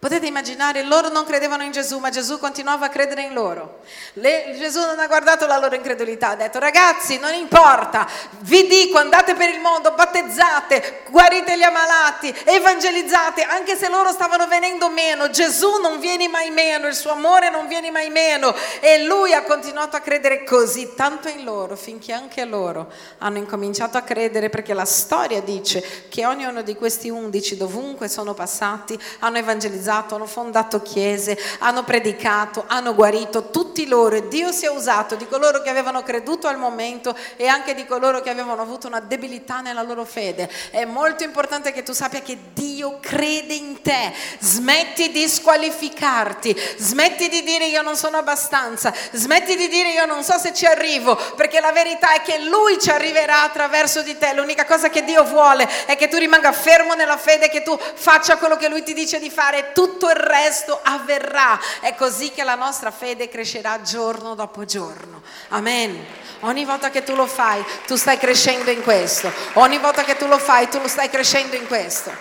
Potete 0.00 0.26
immaginare, 0.26 0.82
loro 0.82 1.10
non 1.10 1.26
credevano 1.26 1.62
in 1.62 1.72
Gesù, 1.72 1.98
ma 1.98 2.08
Gesù 2.08 2.38
continuava 2.38 2.86
a 2.86 2.88
credere 2.88 3.20
in 3.20 3.34
loro. 3.34 3.80
Le, 4.14 4.56
Gesù 4.58 4.80
non 4.80 4.98
ha 4.98 5.06
guardato 5.06 5.44
la 5.44 5.58
loro 5.58 5.74
incredulità, 5.74 6.30
ha 6.30 6.36
detto 6.36 6.58
ragazzi 6.58 7.18
non 7.18 7.34
importa, 7.34 8.08
vi 8.38 8.66
dico 8.66 8.96
andate 8.96 9.34
per 9.34 9.50
il 9.50 9.60
mondo, 9.60 9.92
battezzate, 9.92 11.02
guarite 11.10 11.58
gli 11.58 11.62
ammalati, 11.62 12.34
evangelizzate, 12.44 13.42
anche 13.42 13.76
se 13.76 13.90
loro 13.90 14.10
stavano 14.10 14.46
venendo 14.46 14.88
meno, 14.88 15.28
Gesù 15.28 15.78
non 15.82 16.00
viene 16.00 16.28
mai 16.28 16.48
meno, 16.48 16.86
il 16.86 16.94
suo 16.94 17.10
amore 17.10 17.50
non 17.50 17.66
viene 17.66 17.90
mai 17.90 18.08
meno 18.08 18.54
e 18.80 19.04
lui 19.04 19.34
ha 19.34 19.42
continuato 19.42 19.96
a 19.96 20.00
credere 20.00 20.44
così 20.44 20.94
tanto 20.94 21.28
in 21.28 21.44
loro 21.44 21.76
finché 21.76 22.14
anche 22.14 22.46
loro 22.46 22.90
hanno 23.18 23.36
incominciato 23.36 23.98
a 23.98 24.00
credere 24.00 24.48
perché 24.48 24.72
la 24.72 24.86
storia 24.86 25.42
dice 25.42 26.06
che 26.08 26.24
ognuno 26.24 26.62
di 26.62 26.74
questi 26.74 27.10
undici 27.10 27.58
dovunque 27.58 28.08
sono 28.08 28.32
passati 28.32 28.98
hanno 29.18 29.36
evangelizzato 29.36 29.88
evangelizzato, 29.90 30.14
hanno 30.14 30.26
fondato 30.26 30.82
chiese, 30.82 31.36
hanno 31.58 31.82
predicato, 31.82 32.64
hanno 32.66 32.94
guarito, 32.94 33.50
tutti 33.50 33.86
loro 33.86 34.16
e 34.16 34.28
Dio 34.28 34.52
si 34.52 34.64
è 34.66 34.70
usato 34.70 35.16
di 35.16 35.26
coloro 35.26 35.60
che 35.62 35.70
avevano 35.70 36.02
creduto 36.02 36.46
al 36.46 36.56
momento 36.56 37.14
e 37.36 37.46
anche 37.46 37.74
di 37.74 37.84
coloro 37.84 38.20
che 38.20 38.30
avevano 38.30 38.62
avuto 38.62 38.86
una 38.86 39.00
debilità 39.00 39.60
nella 39.60 39.82
loro 39.82 40.04
fede. 40.04 40.48
È 40.70 40.84
molto 40.84 41.24
importante 41.24 41.72
che 41.72 41.82
tu 41.82 41.92
sappia 41.92 42.20
che 42.20 42.38
Dio 42.52 42.98
crede 43.00 43.54
in 43.54 43.82
te, 43.82 44.12
smetti 44.38 45.10
di 45.10 45.28
squalificarti, 45.28 46.56
smetti 46.76 47.28
di 47.28 47.42
dire 47.42 47.66
io 47.66 47.82
non 47.82 47.96
sono 47.96 48.18
abbastanza, 48.18 48.94
smetti 49.12 49.56
di 49.56 49.68
dire 49.68 49.90
io 49.90 50.06
non 50.06 50.22
so 50.22 50.38
se 50.38 50.54
ci 50.54 50.66
arrivo, 50.66 51.18
perché 51.36 51.60
la 51.60 51.72
verità 51.72 52.14
è 52.14 52.22
che 52.22 52.38
Lui 52.38 52.78
ci 52.78 52.90
arriverà 52.90 53.42
attraverso 53.42 54.02
di 54.02 54.16
te. 54.16 54.32
L'unica 54.34 54.64
cosa 54.64 54.88
che 54.88 55.04
Dio 55.04 55.24
vuole 55.24 55.68
è 55.86 55.96
che 55.96 56.08
tu 56.08 56.16
rimanga 56.16 56.52
fermo 56.52 56.94
nella 56.94 57.16
fede, 57.16 57.48
che 57.48 57.62
tu 57.62 57.78
faccia 57.78 58.36
quello 58.36 58.56
che 58.56 58.68
Lui 58.68 58.82
ti 58.82 58.92
dice 58.92 59.18
di 59.18 59.30
fare 59.30 59.72
tutto 59.80 60.10
il 60.10 60.16
resto 60.16 60.78
avverrà. 60.82 61.58
È 61.80 61.94
così 61.94 62.32
che 62.32 62.44
la 62.44 62.54
nostra 62.54 62.90
fede 62.90 63.30
crescerà 63.30 63.80
giorno 63.80 64.34
dopo 64.34 64.66
giorno. 64.66 65.22
Amen. 65.48 66.04
Ogni 66.40 66.66
volta 66.66 66.90
che 66.90 67.02
tu 67.02 67.14
lo 67.14 67.26
fai, 67.26 67.64
tu 67.86 67.96
stai 67.96 68.18
crescendo 68.18 68.70
in 68.70 68.82
questo. 68.82 69.32
Ogni 69.54 69.78
volta 69.78 70.04
che 70.04 70.18
tu 70.18 70.26
lo 70.26 70.36
fai, 70.38 70.68
tu 70.68 70.78
lo 70.78 70.86
stai 70.86 71.08
crescendo 71.08 71.56
in 71.56 71.66
questo. 71.66 72.12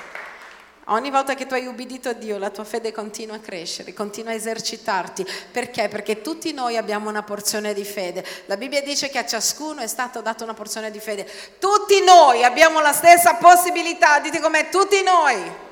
Ogni 0.86 1.12
volta 1.12 1.36
che 1.36 1.48
tu 1.48 1.54
hai 1.54 1.68
ubbidito 1.68 2.08
a 2.08 2.14
Dio, 2.14 2.38
la 2.38 2.50
tua 2.50 2.64
fede 2.64 2.94
continua 2.94 3.36
a 3.36 3.40
crescere, 3.40 3.94
continua 3.94 4.32
a 4.32 4.36
esercitarti. 4.36 5.26
Perché? 5.52 5.90
Perché 5.90 6.22
tutti 6.22 6.54
noi 6.54 6.78
abbiamo 6.78 7.10
una 7.10 7.24
porzione 7.24 7.74
di 7.74 7.84
fede. 7.84 8.26
La 8.46 8.56
Bibbia 8.56 8.82
dice 8.82 9.10
che 9.10 9.18
a 9.18 9.26
ciascuno 9.26 9.82
è 9.82 9.88
stata 9.88 10.22
data 10.22 10.46
una 10.46 10.54
porzione 10.54 10.92
di 10.92 11.00
fede. 11.02 11.30
Tutti 11.60 12.02
noi 12.06 12.46
abbiamo 12.46 12.80
la 12.80 12.94
stessa 12.94 13.34
possibilità. 13.34 14.20
Dite 14.20 14.40
com'è, 14.40 14.70
tutti 14.70 15.04
noi 15.04 15.68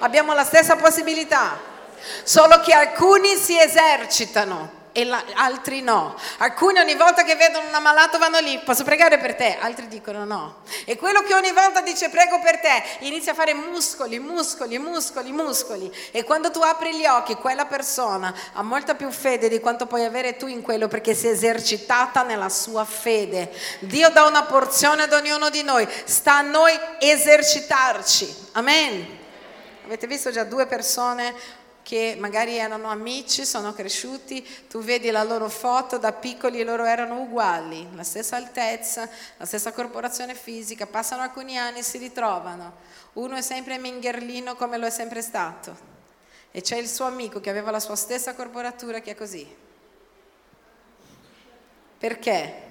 abbiamo 0.00 0.34
la 0.34 0.44
stessa 0.44 0.76
possibilità, 0.76 1.58
solo 2.22 2.60
che 2.60 2.72
alcuni 2.72 3.36
si 3.36 3.58
esercitano 3.58 4.76
e 4.98 5.04
la, 5.04 5.22
altri 5.34 5.80
no. 5.80 6.16
Alcuni 6.38 6.80
ogni 6.80 6.96
volta 6.96 7.22
che 7.22 7.36
vedono 7.36 7.68
un 7.68 7.74
ammalato 7.74 8.18
vanno 8.18 8.40
lì, 8.40 8.58
posso 8.64 8.82
pregare 8.82 9.18
per 9.18 9.36
te? 9.36 9.56
Altri 9.60 9.86
dicono 9.86 10.24
no. 10.24 10.62
E 10.84 10.96
quello 10.96 11.22
che 11.22 11.34
ogni 11.34 11.52
volta 11.52 11.80
dice 11.82 12.08
prego 12.08 12.40
per 12.40 12.58
te, 12.58 12.82
inizia 13.00 13.30
a 13.30 13.34
fare 13.36 13.54
muscoli, 13.54 14.18
muscoli, 14.18 14.78
muscoli, 14.78 15.30
muscoli. 15.30 15.94
E 16.10 16.24
quando 16.24 16.50
tu 16.50 16.60
apri 16.60 16.96
gli 16.96 17.06
occhi, 17.06 17.34
quella 17.36 17.66
persona 17.66 18.34
ha 18.54 18.62
molta 18.62 18.96
più 18.96 19.10
fede 19.10 19.48
di 19.48 19.60
quanto 19.60 19.86
puoi 19.86 20.04
avere 20.04 20.36
tu 20.36 20.48
in 20.48 20.62
quello 20.62 20.88
perché 20.88 21.14
si 21.14 21.28
è 21.28 21.30
esercitata 21.30 22.22
nella 22.24 22.48
sua 22.48 22.84
fede. 22.84 23.52
Dio 23.80 24.10
dà 24.10 24.24
una 24.24 24.44
porzione 24.44 25.02
ad 25.02 25.12
ognuno 25.12 25.48
di 25.48 25.62
noi, 25.62 25.86
sta 26.04 26.38
a 26.38 26.42
noi 26.42 26.72
esercitarci. 26.98 28.46
Amen. 28.52 29.17
Avete 29.88 30.06
visto 30.06 30.30
già 30.30 30.44
due 30.44 30.66
persone 30.66 31.34
che 31.82 32.14
magari 32.18 32.58
erano 32.58 32.90
amici, 32.90 33.46
sono 33.46 33.72
cresciuti, 33.72 34.46
tu 34.68 34.82
vedi 34.82 35.10
la 35.10 35.22
loro 35.22 35.48
foto 35.48 35.96
da 35.96 36.12
piccoli 36.12 36.60
e 36.60 36.64
loro 36.64 36.84
erano 36.84 37.20
uguali, 37.22 37.88
la 37.94 38.02
stessa 38.02 38.36
altezza, 38.36 39.08
la 39.38 39.46
stessa 39.46 39.72
corporazione 39.72 40.34
fisica, 40.34 40.84
passano 40.84 41.22
alcuni 41.22 41.56
anni 41.56 41.78
e 41.78 41.82
si 41.82 41.96
ritrovano. 41.96 42.74
Uno 43.14 43.36
è 43.36 43.40
sempre 43.40 43.78
mingherlino 43.78 44.56
come 44.56 44.76
lo 44.76 44.84
è 44.84 44.90
sempre 44.90 45.22
stato 45.22 45.74
e 46.50 46.60
c'è 46.60 46.76
il 46.76 46.86
suo 46.86 47.06
amico 47.06 47.40
che 47.40 47.48
aveva 47.48 47.70
la 47.70 47.80
sua 47.80 47.96
stessa 47.96 48.34
corporatura 48.34 49.00
che 49.00 49.12
è 49.12 49.14
così. 49.14 49.56
Perché? 51.96 52.67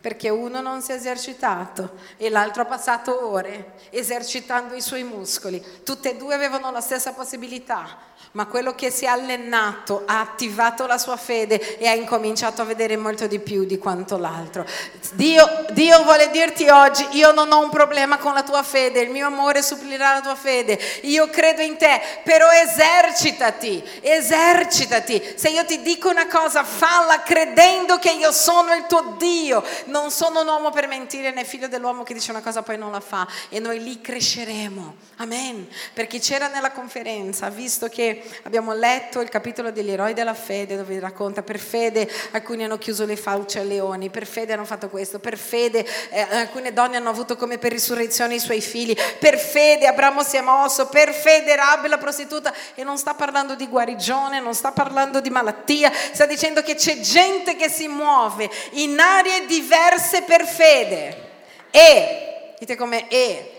Perché 0.00 0.28
uno 0.28 0.60
non 0.60 0.80
si 0.80 0.92
è 0.92 0.94
esercitato 0.94 1.96
e 2.16 2.30
l'altro 2.30 2.62
ha 2.62 2.66
passato 2.66 3.26
ore 3.28 3.74
esercitando 3.90 4.74
i 4.74 4.80
suoi 4.80 5.02
muscoli. 5.02 5.62
Tutte 5.82 6.10
e 6.10 6.16
due 6.16 6.34
avevano 6.34 6.70
la 6.70 6.80
stessa 6.80 7.12
possibilità, 7.12 7.98
ma 8.32 8.46
quello 8.46 8.74
che 8.74 8.90
si 8.90 9.04
è 9.04 9.08
allenato 9.08 10.02
ha 10.06 10.20
attivato 10.20 10.86
la 10.86 10.98
sua 10.98 11.16
fede 11.16 11.78
e 11.78 11.86
ha 11.86 11.94
incominciato 11.94 12.62
a 12.62 12.64
vedere 12.64 12.96
molto 12.96 13.26
di 13.26 13.38
più 13.38 13.64
di 13.64 13.78
quanto 13.78 14.18
l'altro. 14.18 14.64
Dio, 15.12 15.66
Dio 15.70 16.02
vuole 16.02 16.30
dirti 16.30 16.68
oggi, 16.68 17.06
io 17.12 17.32
non 17.32 17.50
ho 17.52 17.60
un 17.60 17.70
problema 17.70 18.18
con 18.18 18.34
la 18.34 18.42
tua 18.42 18.62
fede, 18.62 19.00
il 19.00 19.10
mio 19.10 19.26
amore 19.26 19.62
supplirà 19.62 20.14
la 20.14 20.20
tua 20.20 20.34
fede, 20.34 20.78
io 21.02 21.28
credo 21.28 21.62
in 21.62 21.76
te, 21.76 22.00
però 22.24 22.46
esercitati, 22.50 23.82
esercitati. 24.00 25.34
Se 25.36 25.48
io 25.48 25.64
ti 25.64 25.82
dico 25.82 26.08
una 26.08 26.26
cosa, 26.26 26.64
falla 26.64 27.22
credendo 27.22 27.98
che 27.98 28.10
io 28.10 28.32
sono 28.32 28.74
il 28.74 28.86
tuo 28.86 29.16
Dio 29.18 29.64
non 29.86 30.10
sono 30.10 30.40
un 30.40 30.46
uomo 30.46 30.70
per 30.70 30.86
mentire 30.86 31.32
né 31.32 31.44
figlio 31.44 31.68
dell'uomo 31.68 32.02
che 32.02 32.14
dice 32.14 32.30
una 32.30 32.40
cosa 32.40 32.62
poi 32.62 32.78
non 32.78 32.92
la 32.92 33.00
fa 33.00 33.26
e 33.48 33.58
noi 33.58 33.82
lì 33.82 34.00
cresceremo. 34.00 34.94
Amen. 35.16 35.68
Per 35.92 36.06
chi 36.06 36.20
c'era 36.20 36.48
nella 36.48 36.70
conferenza, 36.72 37.48
visto 37.48 37.88
che 37.88 38.17
abbiamo 38.42 38.72
letto 38.74 39.20
il 39.20 39.28
capitolo 39.28 39.70
degli 39.70 39.90
eroi 39.90 40.14
della 40.14 40.34
fede 40.34 40.76
dove 40.76 40.98
racconta 41.00 41.42
per 41.42 41.58
fede 41.58 42.10
alcuni 42.32 42.64
hanno 42.64 42.78
chiuso 42.78 43.04
le 43.04 43.16
fauci 43.16 43.58
ai 43.58 43.66
leoni, 43.66 44.10
per 44.10 44.26
fede 44.26 44.52
hanno 44.52 44.64
fatto 44.64 44.88
questo, 44.88 45.18
per 45.18 45.36
fede 45.36 45.86
eh, 46.10 46.20
alcune 46.20 46.72
donne 46.72 46.96
hanno 46.96 47.10
avuto 47.10 47.36
come 47.36 47.58
per 47.58 47.72
risurrezione 47.72 48.34
i 48.34 48.40
suoi 48.40 48.60
figli, 48.60 48.96
per 49.18 49.38
fede 49.38 49.86
Abramo 49.86 50.22
si 50.22 50.36
è 50.36 50.40
mosso, 50.40 50.88
per 50.88 51.12
fede 51.12 51.56
Rabbe 51.56 51.88
la 51.88 51.98
prostituta 51.98 52.52
e 52.74 52.84
non 52.84 52.98
sta 52.98 53.14
parlando 53.14 53.54
di 53.54 53.66
guarigione, 53.66 54.40
non 54.40 54.54
sta 54.54 54.72
parlando 54.72 55.20
di 55.20 55.30
malattia, 55.30 55.92
sta 55.92 56.26
dicendo 56.26 56.62
che 56.62 56.74
c'è 56.74 57.00
gente 57.00 57.56
che 57.56 57.68
si 57.68 57.88
muove 57.88 58.50
in 58.72 58.98
aree 58.98 59.46
diverse 59.46 60.22
per 60.22 60.46
fede. 60.46 61.26
E, 61.70 62.54
dite 62.58 62.76
come 62.76 63.08
e, 63.08 63.52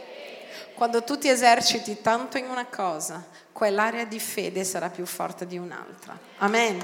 quando 0.75 1.03
tu 1.03 1.17
ti 1.17 1.29
eserciti 1.29 2.01
tanto 2.01 2.37
in 2.37 2.49
una 2.49 2.65
cosa, 2.65 3.25
quell'area 3.59 4.05
di 4.05 4.21
fede 4.21 4.63
sarà 4.63 4.89
più 4.89 5.05
forte 5.05 5.45
di 5.45 5.57
un'altra. 5.57 6.17
Amen. 6.37 6.81